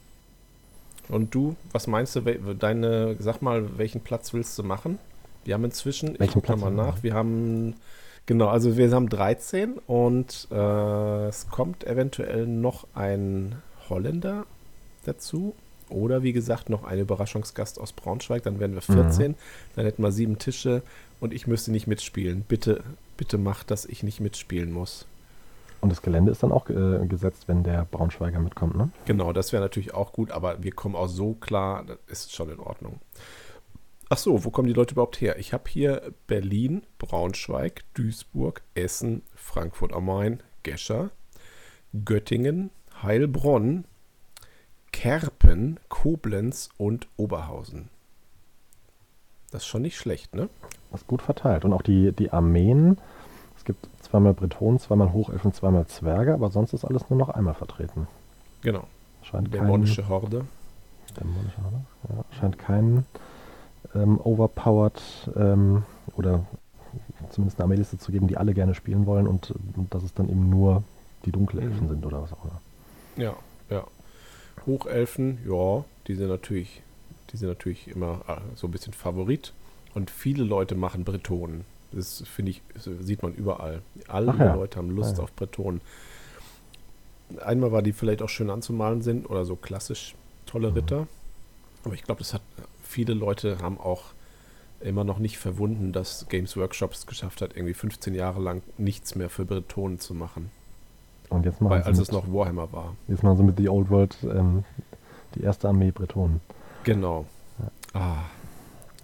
Und 1.08 1.34
du, 1.34 1.56
was 1.72 1.86
meinst 1.86 2.16
du, 2.16 2.20
deine, 2.54 3.16
sag 3.18 3.42
mal, 3.42 3.76
welchen 3.78 4.00
Platz 4.00 4.32
willst 4.32 4.58
du 4.58 4.62
machen? 4.62 4.98
Wir 5.44 5.54
haben 5.54 5.64
inzwischen, 5.64 6.14
ich 6.14 6.20
Welchen 6.20 6.34
guck 6.34 6.44
Platz 6.44 6.60
mal 6.60 6.70
nach, 6.70 7.02
wir 7.02 7.14
haben, 7.14 7.74
genau, 8.26 8.48
also 8.48 8.76
wir 8.76 8.90
haben 8.90 9.08
13 9.08 9.78
und 9.86 10.48
äh, 10.50 11.26
es 11.28 11.48
kommt 11.48 11.84
eventuell 11.86 12.46
noch 12.46 12.86
ein 12.94 13.56
Holländer 13.88 14.46
dazu. 15.04 15.54
Oder 15.90 16.22
wie 16.22 16.32
gesagt, 16.32 16.70
noch 16.70 16.84
ein 16.84 16.98
Überraschungsgast 16.98 17.78
aus 17.78 17.92
Braunschweig, 17.92 18.42
dann 18.42 18.58
wären 18.58 18.74
wir 18.74 18.80
14, 18.80 19.34
dann 19.76 19.84
hätten 19.84 20.02
wir 20.02 20.12
sieben 20.12 20.38
Tische 20.38 20.82
und 21.20 21.34
ich 21.34 21.46
müsste 21.46 21.70
nicht 21.72 21.86
mitspielen. 21.86 22.42
Bitte, 22.48 22.82
bitte 23.18 23.36
mach, 23.36 23.64
dass 23.64 23.84
ich 23.84 24.02
nicht 24.02 24.18
mitspielen 24.18 24.72
muss. 24.72 25.06
Und 25.82 25.90
das 25.90 26.00
Gelände 26.00 26.32
ist 26.32 26.42
dann 26.42 26.50
auch 26.50 26.70
äh, 26.70 27.06
gesetzt, 27.06 27.44
wenn 27.46 27.62
der 27.62 27.84
Braunschweiger 27.84 28.40
mitkommt, 28.40 28.74
ne? 28.74 28.88
Genau, 29.04 29.34
das 29.34 29.52
wäre 29.52 29.62
natürlich 29.62 29.92
auch 29.92 30.14
gut, 30.14 30.30
aber 30.30 30.62
wir 30.62 30.72
kommen 30.72 30.96
auch 30.96 31.08
so 31.08 31.34
klar, 31.34 31.84
das 31.86 31.98
ist 32.08 32.34
schon 32.34 32.50
in 32.50 32.58
Ordnung. 32.58 33.00
Ach 34.14 34.18
so, 34.18 34.44
wo 34.44 34.50
kommen 34.50 34.68
die 34.68 34.74
Leute 34.74 34.92
überhaupt 34.94 35.20
her? 35.20 35.40
Ich 35.40 35.52
habe 35.52 35.64
hier 35.68 36.12
Berlin, 36.28 36.84
Braunschweig, 36.98 37.82
Duisburg, 37.94 38.62
Essen, 38.76 39.22
Frankfurt 39.34 39.92
am 39.92 40.04
Main, 40.04 40.40
Gescher, 40.62 41.10
Göttingen, 42.04 42.70
Heilbronn, 43.02 43.86
Kerpen, 44.92 45.80
Koblenz 45.88 46.68
und 46.76 47.08
Oberhausen. 47.16 47.88
Das 49.50 49.62
ist 49.62 49.66
schon 49.66 49.82
nicht 49.82 49.98
schlecht, 49.98 50.32
ne? 50.32 50.48
Das 50.92 51.00
ist 51.00 51.08
gut 51.08 51.20
verteilt. 51.20 51.64
Und 51.64 51.72
auch 51.72 51.82
die, 51.82 52.12
die 52.12 52.30
Armeen, 52.30 52.98
es 53.56 53.64
gibt 53.64 53.84
zweimal 54.00 54.32
Bretonen, 54.32 54.78
zweimal 54.78 55.12
Hochelfen, 55.12 55.52
zweimal 55.52 55.88
Zwerge, 55.88 56.34
aber 56.34 56.52
sonst 56.52 56.72
ist 56.72 56.84
alles 56.84 57.10
nur 57.10 57.18
noch 57.18 57.30
einmal 57.30 57.54
vertreten. 57.54 58.06
Genau. 58.62 58.84
Scheint 59.24 59.50
kein, 59.50 59.62
Dämonische 59.62 60.08
Horde. 60.08 60.44
Dämonische 61.18 61.64
Horde? 61.64 61.80
Ja, 62.10 62.38
scheint 62.38 62.58
kein 62.60 63.04
ähm, 63.94 64.20
overpowered 64.20 65.00
ähm, 65.36 65.84
oder 66.16 66.46
zumindest 67.30 67.58
eine 67.58 67.64
Armeeliste 67.64 67.98
zu 67.98 68.12
geben, 68.12 68.28
die 68.28 68.36
alle 68.36 68.54
gerne 68.54 68.74
spielen 68.74 69.06
wollen 69.06 69.26
und, 69.26 69.52
und 69.76 69.92
dass 69.94 70.02
es 70.02 70.14
dann 70.14 70.28
eben 70.28 70.48
nur 70.48 70.82
die 71.24 71.32
Dunkelelfen 71.32 71.86
Mhm. 71.86 71.88
sind 71.88 72.06
oder 72.06 72.22
was 72.22 72.32
auch 72.32 72.44
immer. 72.44 72.60
Ja, 73.16 73.36
ja. 73.70 73.84
Hochelfen, 74.66 75.38
ja, 75.48 75.84
die 76.06 76.14
sind 76.14 76.28
natürlich, 76.28 76.82
die 77.32 77.36
sind 77.36 77.48
natürlich 77.48 77.88
immer 77.88 78.20
äh, 78.28 78.40
so 78.54 78.66
ein 78.68 78.70
bisschen 78.70 78.92
Favorit. 78.92 79.52
Und 79.94 80.10
viele 80.10 80.42
Leute 80.44 80.74
machen 80.74 81.04
Bretonen. 81.04 81.64
Das 81.92 82.22
finde 82.26 82.50
ich, 82.50 82.62
das 82.74 82.84
sieht 82.84 83.22
man 83.22 83.32
überall. 83.34 83.82
Alle 84.08 84.34
ja. 84.38 84.54
Leute 84.54 84.78
haben 84.78 84.90
Lust 84.90 85.14
Ah 85.14 85.18
ja. 85.18 85.22
auf 85.24 85.32
Bretonen. 85.34 85.80
Einmal, 87.44 87.72
weil 87.72 87.82
die 87.82 87.92
vielleicht 87.92 88.22
auch 88.22 88.28
schön 88.28 88.50
anzumalen 88.50 89.02
sind 89.02 89.28
oder 89.28 89.44
so 89.44 89.56
klassisch 89.56 90.14
tolle 90.46 90.70
Mhm. 90.70 90.74
Ritter. 90.74 91.06
Aber 91.84 91.94
ich 91.94 92.02
glaube, 92.02 92.20
das 92.20 92.34
hat 92.34 92.42
viele 92.94 93.14
Leute 93.14 93.58
haben 93.60 93.78
auch 93.78 94.02
immer 94.80 95.02
noch 95.02 95.18
nicht 95.18 95.38
verwunden, 95.38 95.92
dass 95.92 96.26
Games 96.28 96.56
Workshops 96.56 96.98
es 97.00 97.06
geschafft 97.06 97.42
hat, 97.42 97.56
irgendwie 97.56 97.74
15 97.74 98.14
Jahre 98.14 98.40
lang 98.40 98.62
nichts 98.78 99.16
mehr 99.16 99.28
für 99.30 99.44
Bretonen 99.44 99.98
zu 99.98 100.14
machen. 100.14 100.50
Und 101.28 101.44
jetzt 101.44 101.60
machen, 101.60 101.70
Weil, 101.72 101.82
als 101.82 101.98
mit, 101.98 102.06
es 102.08 102.12
noch 102.12 102.32
Warhammer 102.32 102.70
war. 102.72 102.94
jetzt 103.08 103.22
machen 103.24 103.36
sie 103.38 103.42
mit 103.42 103.56
The 103.56 103.68
Old 103.68 103.90
World 103.90 104.16
ähm, 104.22 104.64
die 105.34 105.42
erste 105.42 105.68
Armee 105.68 105.90
Bretonen. 105.90 106.40
Genau. 106.84 107.26
Ah, 107.94 108.24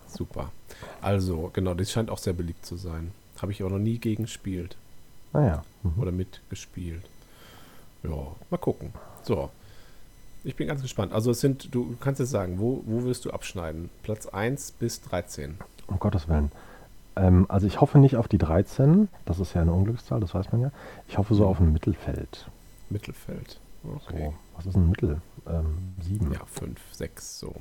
super. 0.06 0.52
Also, 1.00 1.50
genau, 1.52 1.74
das 1.74 1.90
scheint 1.90 2.10
auch 2.10 2.18
sehr 2.18 2.32
beliebt 2.34 2.64
zu 2.64 2.76
sein. 2.76 3.10
Habe 3.42 3.50
ich 3.52 3.60
aber 3.60 3.70
noch 3.70 3.78
nie 3.78 3.98
gegen 3.98 4.24
gespielt 4.24 4.76
Naja. 5.32 5.64
Mhm. 5.82 6.00
oder 6.00 6.12
mitgespielt. 6.12 7.02
Ja, 8.04 8.16
mal 8.50 8.58
gucken. 8.58 8.92
So. 9.24 9.50
Ich 10.44 10.56
bin 10.56 10.68
ganz 10.68 10.82
gespannt. 10.82 11.12
Also 11.12 11.30
es 11.30 11.40
sind, 11.40 11.74
du 11.74 11.96
kannst 12.00 12.20
jetzt 12.20 12.30
sagen, 12.30 12.58
wo, 12.58 12.82
wo 12.86 13.04
wirst 13.04 13.24
du 13.24 13.30
abschneiden? 13.30 13.90
Platz 14.02 14.26
1 14.26 14.72
bis 14.72 15.02
13. 15.02 15.58
Um 15.86 15.98
Gottes 15.98 16.28
Willen. 16.28 16.50
Ähm, 17.16 17.46
also 17.48 17.66
ich 17.66 17.80
hoffe 17.80 17.98
nicht 17.98 18.16
auf 18.16 18.28
die 18.28 18.38
13, 18.38 19.08
das 19.24 19.38
ist 19.40 19.54
ja 19.54 19.62
eine 19.62 19.72
Unglückszahl, 19.72 20.20
das 20.20 20.34
weiß 20.34 20.52
man 20.52 20.62
ja. 20.62 20.70
Ich 21.08 21.18
hoffe 21.18 21.34
so 21.34 21.46
auf 21.46 21.60
ein 21.60 21.72
Mittelfeld. 21.72 22.48
Mittelfeld. 22.88 23.60
Okay. 23.84 24.26
So, 24.26 24.34
was 24.56 24.66
ist 24.66 24.76
ein 24.76 24.88
Mittel? 24.88 25.20
Ähm, 25.46 25.94
sieben. 26.00 26.32
Ja, 26.32 26.40
5, 26.46 26.78
6, 26.92 27.40
so. 27.40 27.54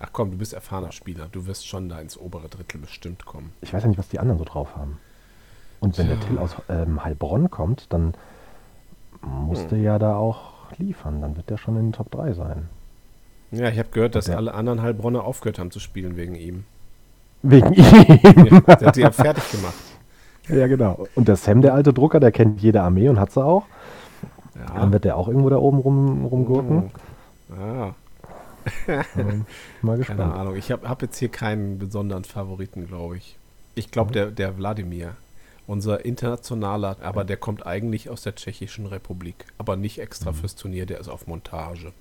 Ach 0.00 0.10
komm, 0.12 0.32
du 0.32 0.38
bist 0.38 0.52
erfahrener 0.52 0.92
Spieler. 0.92 1.28
Du 1.30 1.46
wirst 1.46 1.66
schon 1.66 1.88
da 1.88 2.00
ins 2.00 2.18
obere 2.18 2.48
Drittel 2.48 2.80
bestimmt 2.80 3.24
kommen. 3.24 3.52
Ich 3.60 3.72
weiß 3.72 3.82
ja 3.82 3.88
nicht, 3.88 3.98
was 3.98 4.08
die 4.08 4.18
anderen 4.18 4.38
so 4.38 4.44
drauf 4.44 4.74
haben. 4.76 4.98
Und 5.80 5.96
wenn 5.98 6.08
der 6.08 6.18
Tja. 6.18 6.28
Till 6.28 6.38
aus 6.38 6.56
ähm, 6.68 7.04
Heilbronn 7.04 7.50
kommt, 7.50 7.92
dann 7.92 8.14
muss 9.22 9.62
Hm. 9.62 9.68
der 9.68 9.78
ja 9.78 9.98
da 9.98 10.16
auch 10.16 10.53
liefern. 10.78 11.20
Dann 11.20 11.36
wird 11.36 11.50
der 11.50 11.56
schon 11.58 11.76
in 11.76 11.86
den 11.86 11.92
Top 11.92 12.10
3 12.10 12.32
sein. 12.34 12.68
Ja, 13.50 13.68
ich 13.68 13.78
habe 13.78 13.88
gehört, 13.92 14.14
dass 14.14 14.26
der- 14.26 14.36
alle 14.36 14.54
anderen 14.54 14.82
Heilbronner 14.82 15.24
aufgehört 15.24 15.58
haben 15.58 15.70
zu 15.70 15.80
spielen 15.80 16.16
wegen 16.16 16.34
ihm. 16.34 16.64
Wegen 17.42 17.72
ihm. 17.74 17.84
Ja, 17.84 18.76
der 18.76 18.86
hat 18.88 18.96
die 18.96 19.00
ja 19.00 19.10
fertig 19.10 19.50
gemacht. 19.52 19.74
ja, 20.48 20.66
genau. 20.66 21.06
Und 21.14 21.28
der 21.28 21.36
Sam, 21.36 21.60
der 21.62 21.74
alte 21.74 21.92
Drucker, 21.92 22.20
der 22.20 22.32
kennt 22.32 22.60
jede 22.62 22.82
Armee 22.82 23.08
und 23.08 23.20
hat 23.20 23.32
sie 23.32 23.44
auch. 23.44 23.64
Ja. 24.54 24.78
Dann 24.80 24.92
wird 24.92 25.04
der 25.04 25.16
auch 25.16 25.28
irgendwo 25.28 25.50
da 25.50 25.56
oben 25.56 25.78
rum, 25.78 26.24
rumgurken. 26.26 26.90
Ah, 27.50 27.90
Ähm, 29.16 29.44
mal 29.82 29.92
keine 29.98 29.98
gespannt. 29.98 30.34
Ahnung. 30.34 30.56
Ich 30.56 30.70
habe 30.72 30.88
hab 30.88 31.02
jetzt 31.02 31.18
hier 31.18 31.28
keinen 31.28 31.78
besonderen 31.78 32.24
Favoriten, 32.24 32.86
glaube 32.86 33.16
ich. 33.18 33.36
Ich 33.74 33.90
glaube, 33.90 34.12
der, 34.12 34.26
der 34.30 34.56
Wladimir, 34.56 35.10
unser 35.66 36.04
internationaler, 36.04 36.96
aber 37.00 37.24
der 37.24 37.36
kommt 37.36 37.66
eigentlich 37.66 38.10
aus 38.10 38.22
der 38.22 38.34
Tschechischen 38.34 38.86
Republik, 38.86 39.46
aber 39.58 39.76
nicht 39.76 39.98
extra 39.98 40.32
Mhm. 40.32 40.36
fürs 40.36 40.54
Turnier, 40.56 40.86
der 40.86 41.00
ist 41.00 41.08
auf 41.08 41.26
Montage. 41.26 41.92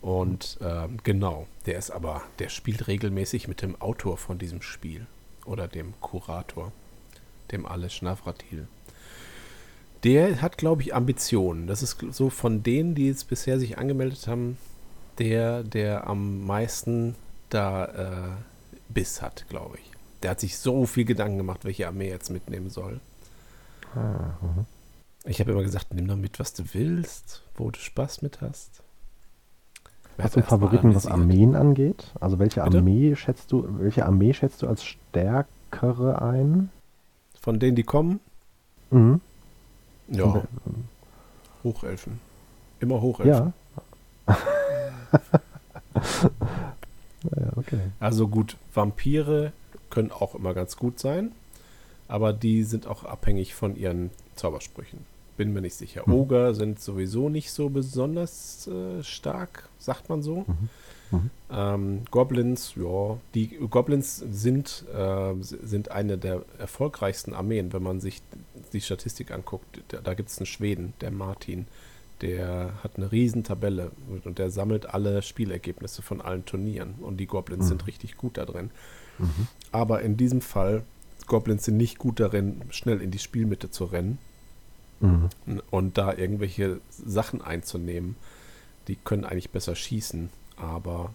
Und 0.00 0.58
ähm, 0.60 0.98
genau, 1.02 1.46
der 1.64 1.78
ist 1.78 1.90
aber, 1.90 2.22
der 2.38 2.48
spielt 2.50 2.86
regelmäßig 2.88 3.48
mit 3.48 3.62
dem 3.62 3.80
Autor 3.80 4.18
von 4.18 4.38
diesem 4.38 4.62
Spiel 4.62 5.06
oder 5.46 5.66
dem 5.68 5.94
Kurator, 6.00 6.72
dem 7.52 7.64
Ales 7.66 8.02
Navratil. 8.02 8.68
Der 10.04 10.42
hat, 10.42 10.58
glaube 10.58 10.82
ich, 10.82 10.94
Ambitionen. 10.94 11.66
Das 11.66 11.82
ist 11.82 11.98
so 12.10 12.30
von 12.30 12.62
denen, 12.62 12.94
die 12.94 13.08
jetzt 13.08 13.28
bisher 13.28 13.58
sich 13.58 13.78
angemeldet 13.78 14.28
haben, 14.28 14.58
der, 15.18 15.62
der 15.64 16.06
am 16.06 16.44
meisten 16.46 17.16
da 17.48 17.86
äh, 17.86 18.92
Biss 18.92 19.22
hat, 19.22 19.46
glaube 19.48 19.78
ich. 19.82 19.95
Der 20.26 20.32
hat 20.32 20.40
sich 20.40 20.58
so 20.58 20.86
viel 20.86 21.04
Gedanken 21.04 21.38
gemacht, 21.38 21.64
welche 21.64 21.86
Armee 21.86 22.08
er 22.08 22.14
jetzt 22.14 22.30
mitnehmen 22.30 22.68
soll. 22.68 22.98
Ah, 23.94 24.34
mhm. 24.42 24.66
Ich 25.24 25.38
habe 25.38 25.52
immer 25.52 25.62
gesagt, 25.62 25.94
nimm 25.94 26.08
doch 26.08 26.16
mit, 26.16 26.40
was 26.40 26.52
du 26.52 26.64
willst, 26.72 27.44
wo 27.54 27.70
du 27.70 27.78
Spaß 27.78 28.22
mit 28.22 28.40
hast. 28.40 28.82
Wer 30.16 30.24
Hast 30.24 30.34
du 30.34 30.40
einen 30.40 30.48
Favoriten, 30.48 30.96
was? 30.96 31.06
Armeen 31.06 31.54
angeht? 31.54 32.10
Also 32.18 32.40
welche 32.40 32.60
Bitte? 32.60 32.78
Armee 32.78 33.14
schätzt 33.14 33.52
du, 33.52 33.68
welche 33.78 34.04
Armee 34.04 34.32
schätzt 34.32 34.62
du 34.62 34.66
als 34.66 34.84
stärkere 34.84 36.20
ein? 36.20 36.70
Von 37.40 37.60
denen, 37.60 37.76
die 37.76 37.84
kommen? 37.84 38.18
Mhm. 38.90 39.20
Ja, 40.08 40.42
Hochelfen. 41.62 42.18
Immer 42.80 43.00
Hochelfen. 43.00 43.52
Ja. 44.26 44.34
ja, 45.94 47.52
okay. 47.54 47.78
Also 48.00 48.26
gut, 48.26 48.56
Vampire 48.74 49.52
können 49.96 50.12
auch 50.12 50.34
immer 50.34 50.52
ganz 50.54 50.76
gut 50.76 50.98
sein, 51.00 51.32
aber 52.08 52.32
die 52.32 52.62
sind 52.64 52.86
auch 52.86 53.04
abhängig 53.04 53.54
von 53.54 53.74
ihren 53.76 54.10
Zaubersprüchen. 54.36 55.00
bin 55.36 55.52
mir 55.52 55.60
nicht 55.60 55.74
sicher. 55.74 56.02
Mhm. 56.06 56.14
Oger 56.14 56.54
sind 56.54 56.80
sowieso 56.80 57.28
nicht 57.28 57.50
so 57.50 57.68
besonders 57.68 58.66
äh, 58.68 59.02
stark, 59.02 59.68
sagt 59.78 60.08
man 60.08 60.22
so. 60.22 60.44
Mhm. 60.46 60.68
Mhm. 61.10 61.30
Ähm, 61.50 62.02
Goblins, 62.10 62.74
ja, 62.76 63.16
die 63.34 63.48
Goblins 63.70 64.16
sind, 64.16 64.84
äh, 64.94 65.34
sind 65.40 65.90
eine 65.90 66.16
der 66.18 66.42
erfolgreichsten 66.58 67.34
Armeen, 67.34 67.72
wenn 67.72 67.82
man 67.82 68.00
sich 68.00 68.22
die 68.72 68.80
Statistik 68.80 69.30
anguckt. 69.30 69.82
Da, 69.88 69.98
da 70.00 70.14
gibt 70.14 70.30
es 70.30 70.38
einen 70.38 70.46
Schweden, 70.46 70.94
der 71.02 71.10
Martin, 71.10 71.66
der 72.22 72.72
hat 72.82 72.96
eine 72.96 73.12
riesen 73.12 73.44
Tabelle 73.44 73.90
und 74.24 74.38
der 74.38 74.50
sammelt 74.50 74.86
alle 74.94 75.20
Spielergebnisse 75.22 76.00
von 76.02 76.20
allen 76.22 76.44
Turnieren 76.46 76.94
und 77.02 77.18
die 77.18 77.26
Goblins 77.26 77.64
Mhm. 77.64 77.68
sind 77.68 77.86
richtig 77.86 78.16
gut 78.16 78.38
da 78.38 78.46
drin. 78.46 78.70
Mhm. 79.18 79.46
Aber 79.72 80.02
in 80.02 80.16
diesem 80.16 80.40
Fall, 80.40 80.82
Goblins 81.26 81.64
sind 81.64 81.76
nicht 81.76 81.98
gut 81.98 82.20
darin, 82.20 82.62
schnell 82.70 83.00
in 83.02 83.10
die 83.10 83.18
Spielmitte 83.18 83.70
zu 83.70 83.84
rennen 83.84 84.18
Mhm. 85.00 85.28
und 85.70 85.98
da 85.98 86.14
irgendwelche 86.14 86.80
Sachen 86.90 87.42
einzunehmen. 87.42 88.16
Die 88.88 88.96
können 88.96 89.24
eigentlich 89.24 89.50
besser 89.50 89.74
schießen, 89.74 90.30
aber 90.56 91.12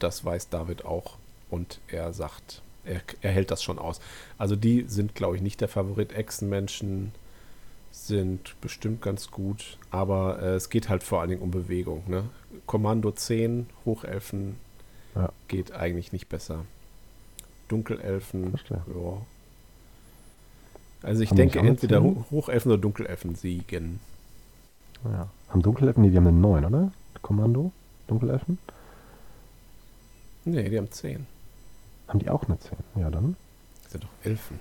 das 0.00 0.24
weiß 0.24 0.48
David 0.48 0.84
auch 0.84 1.16
und 1.50 1.78
er 1.88 2.12
sagt, 2.12 2.62
er, 2.84 3.00
er 3.20 3.30
hält 3.30 3.50
das 3.50 3.62
schon 3.62 3.78
aus. 3.78 4.00
Also 4.38 4.56
die 4.56 4.86
sind, 4.88 5.14
glaube 5.14 5.36
ich, 5.36 5.42
nicht 5.42 5.60
der 5.60 5.68
Favorit. 5.68 6.12
Echsenmenschen 6.12 7.12
sind 7.92 8.56
bestimmt 8.60 9.00
ganz 9.02 9.30
gut, 9.30 9.78
aber 9.90 10.42
äh, 10.42 10.54
es 10.54 10.68
geht 10.68 10.88
halt 10.88 11.02
vor 11.04 11.20
allen 11.20 11.30
Dingen 11.30 11.42
um 11.42 11.50
Bewegung. 11.52 12.02
Ne? 12.08 12.24
Kommando 12.66 13.12
10, 13.12 13.66
Hochelfen 13.84 14.56
Ja. 15.14 15.30
geht 15.46 15.70
eigentlich 15.72 16.12
nicht 16.12 16.28
besser. 16.28 16.64
Dunkelelfen, 17.68 18.50
Verstehe. 18.50 18.82
ja. 18.86 19.22
Also 21.02 21.22
ich 21.22 21.30
Haben 21.30 21.36
denke, 21.36 21.58
entweder? 21.58 22.02
Ho- 22.02 22.24
Hochelfen 22.30 22.72
oder 22.72 22.80
Dunkelelfen 22.80 23.34
siegen. 23.34 24.00
Ja. 25.04 25.28
Haben 25.50 25.62
Dunkelelfen, 25.62 26.02
nee, 26.02 26.10
die 26.10 26.16
haben 26.16 26.26
eine 26.26 26.36
9, 26.38 26.64
oder? 26.64 26.92
Kommando? 27.20 27.72
Dunkelelfen? 28.06 28.58
Nee, 30.44 30.68
die 30.68 30.78
haben 30.78 30.90
10. 30.90 31.26
Haben 32.08 32.18
die 32.18 32.28
auch 32.30 32.44
eine 32.44 32.58
10? 32.58 32.72
Ja, 32.96 33.10
dann. 33.10 33.36
Das 33.82 33.92
sind 33.92 34.04
doch 34.04 34.08
Elfen. 34.22 34.60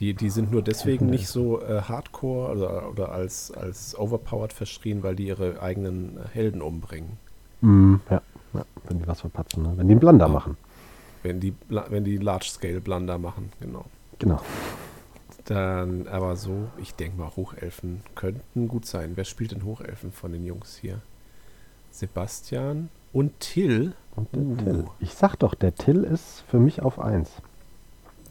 Die, 0.00 0.14
die 0.14 0.30
sind 0.30 0.52
nur 0.52 0.62
deswegen 0.62 1.06
Elfen, 1.06 1.10
nicht 1.10 1.26
so 1.28 1.60
äh, 1.60 1.82
hardcore 1.82 2.52
oder, 2.56 2.88
oder 2.90 3.12
als, 3.12 3.50
als 3.50 3.98
overpowered 3.98 4.52
verschrien, 4.52 5.02
weil 5.02 5.16
die 5.16 5.26
ihre 5.26 5.60
eigenen 5.60 6.18
Helden 6.32 6.62
umbringen. 6.62 7.18
Mhm. 7.62 8.00
Ja. 8.10 8.22
ja. 8.54 8.64
Wenn 8.84 9.00
die 9.00 9.06
was 9.08 9.20
verpatzen, 9.22 9.62
ne? 9.64 9.72
Wenn 9.76 9.88
die 9.88 9.92
einen 9.92 10.00
Blunder 10.00 10.28
machen. 10.28 10.56
Wenn 11.22 11.40
die, 11.40 11.54
wenn 11.68 12.04
die 12.04 12.18
Large-Scale-Blunder 12.18 13.18
machen, 13.18 13.52
genau. 13.60 13.84
Genau. 14.18 14.40
Dann 15.44 16.06
aber 16.08 16.36
so, 16.36 16.68
ich 16.76 16.94
denke 16.94 17.18
mal, 17.18 17.34
Hochelfen 17.34 18.02
könnten 18.14 18.68
gut 18.68 18.84
sein. 18.84 19.12
Wer 19.14 19.24
spielt 19.24 19.52
denn 19.52 19.64
Hochelfen 19.64 20.12
von 20.12 20.32
den 20.32 20.44
Jungs 20.44 20.76
hier? 20.76 21.00
Sebastian 21.90 22.90
und 23.12 23.40
Till. 23.40 23.94
Und 24.14 24.28
der 24.34 24.42
Uh. 24.42 24.56
Till. 24.56 24.84
Ich 25.00 25.14
sag 25.14 25.36
doch, 25.36 25.54
der 25.54 25.74
Till 25.74 26.04
ist 26.04 26.44
für 26.48 26.58
mich 26.58 26.82
auf 26.82 26.98
1. 26.98 27.30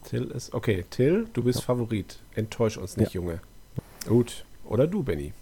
Till 0.03 0.25
ist. 0.31 0.53
Okay, 0.53 0.85
Till, 0.89 1.27
du 1.33 1.43
bist 1.43 1.63
Favorit. 1.63 2.19
Enttäusch 2.35 2.77
uns 2.77 2.97
nicht, 2.97 3.13
Junge. 3.13 3.41
Gut. 4.07 4.45
Oder 4.65 4.87
du, 4.87 5.03
Benny. 5.03 5.33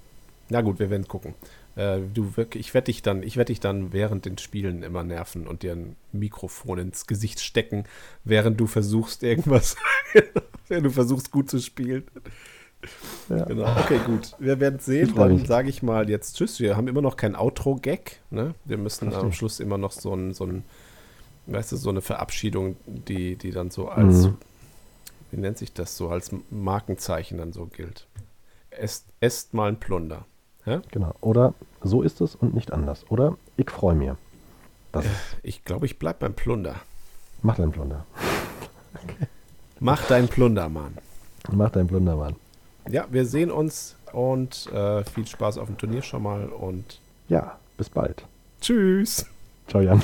Na 0.49 0.61
gut, 0.61 0.79
wir 0.79 0.89
werden 0.89 1.07
gucken. 1.07 1.33
Äh, 1.75 1.99
du 2.13 2.37
wirklich, 2.37 2.67
ich 2.67 2.73
werde 2.73 2.85
dich 2.85 3.01
dann, 3.01 3.21
ich 3.23 3.35
werde 3.37 3.47
dich 3.51 3.59
dann 3.59 3.91
während 3.91 4.25
den 4.25 4.37
Spielen 4.37 4.81
immer 4.83 5.03
nerven 5.03 5.45
und 5.47 5.61
dir 5.63 5.73
ein 5.73 5.95
Mikrofon 6.13 6.77
ins 6.79 7.05
Gesicht 7.05 7.41
stecken, 7.41 7.83
während 8.23 8.59
du 8.59 8.67
versuchst 8.67 9.23
irgendwas, 9.23 9.75
während 10.69 10.85
du 10.85 10.91
versuchst 10.91 11.31
gut 11.31 11.49
zu 11.49 11.59
spielen. 11.59 12.03
Ja. 13.29 13.43
Genau. 13.45 13.75
Okay, 13.79 13.99
gut. 14.05 14.35
Wir 14.39 14.59
werden 14.59 14.79
sehen. 14.79 15.13
Dann 15.15 15.43
sage 15.45 15.69
ich 15.69 15.81
mal 15.81 16.07
jetzt 16.09 16.37
Tschüss. 16.37 16.59
Wir 16.59 16.77
haben 16.77 16.87
immer 16.87 17.01
noch 17.01 17.17
kein 17.17 17.35
Outro-Gag. 17.35 18.19
Ne? 18.29 18.53
Wir 18.63 18.77
müssen 18.77 19.05
Verstehe. 19.09 19.23
am 19.25 19.31
Schluss 19.33 19.59
immer 19.59 19.77
noch 19.79 19.91
so 19.91 20.13
ein, 20.15 20.33
so 20.33 20.45
ein, 20.45 20.63
weißt 21.47 21.71
du, 21.71 21.77
so 21.77 21.89
eine 21.89 22.01
Verabschiedung, 22.01 22.75
die, 22.85 23.35
die 23.37 23.51
dann 23.51 23.71
so 23.71 23.89
als, 23.89 24.25
Mhm. 24.27 24.37
wie 25.31 25.37
nennt 25.41 25.57
sich 25.57 25.73
das 25.73 25.97
so, 25.97 26.09
als 26.09 26.29
Markenzeichen 26.51 27.39
dann 27.39 27.53
so 27.53 27.65
gilt. 27.65 28.05
Esst, 28.69 29.07
esst 29.19 29.53
mal 29.55 29.69
ein 29.69 29.79
Plunder. 29.79 30.25
Ja? 30.65 30.81
Genau. 30.91 31.13
Oder 31.21 31.53
so 31.81 32.01
ist 32.01 32.21
es 32.21 32.35
und 32.35 32.53
nicht 32.53 32.71
anders. 32.73 33.05
Oder 33.09 33.37
ich 33.57 33.69
freue 33.69 33.95
mich. 33.95 34.11
Das 34.91 35.05
ist, 35.05 35.11
Ich 35.43 35.63
glaube, 35.65 35.85
ich 35.85 35.99
bleib 35.99 36.19
beim 36.19 36.33
Plunder. 36.33 36.75
mach 37.41 37.55
dein 37.57 37.71
Plunder. 37.71 38.05
Mach 39.79 40.01
dein 40.07 40.27
Plunder, 40.29 40.69
Mann. 40.69 40.97
Mach 41.51 41.69
dein 41.69 41.85
Plunder, 41.85 42.15
Mann. 42.15 42.35
Ja, 42.89 43.05
wir 43.11 43.25
sehen 43.25 43.51
uns 43.51 43.97
und 44.13 44.67
äh, 44.71 45.03
viel 45.03 45.27
Spaß 45.27 45.57
auf 45.57 45.67
dem 45.67 45.77
Turnier 45.77 46.01
schon 46.01 46.23
mal 46.23 46.47
und 46.47 47.01
Ja, 47.27 47.59
bis 47.77 47.89
bald. 47.89 48.23
tschüss. 48.61 49.25
Ciao, 49.67 49.81
Jan. 49.81 50.01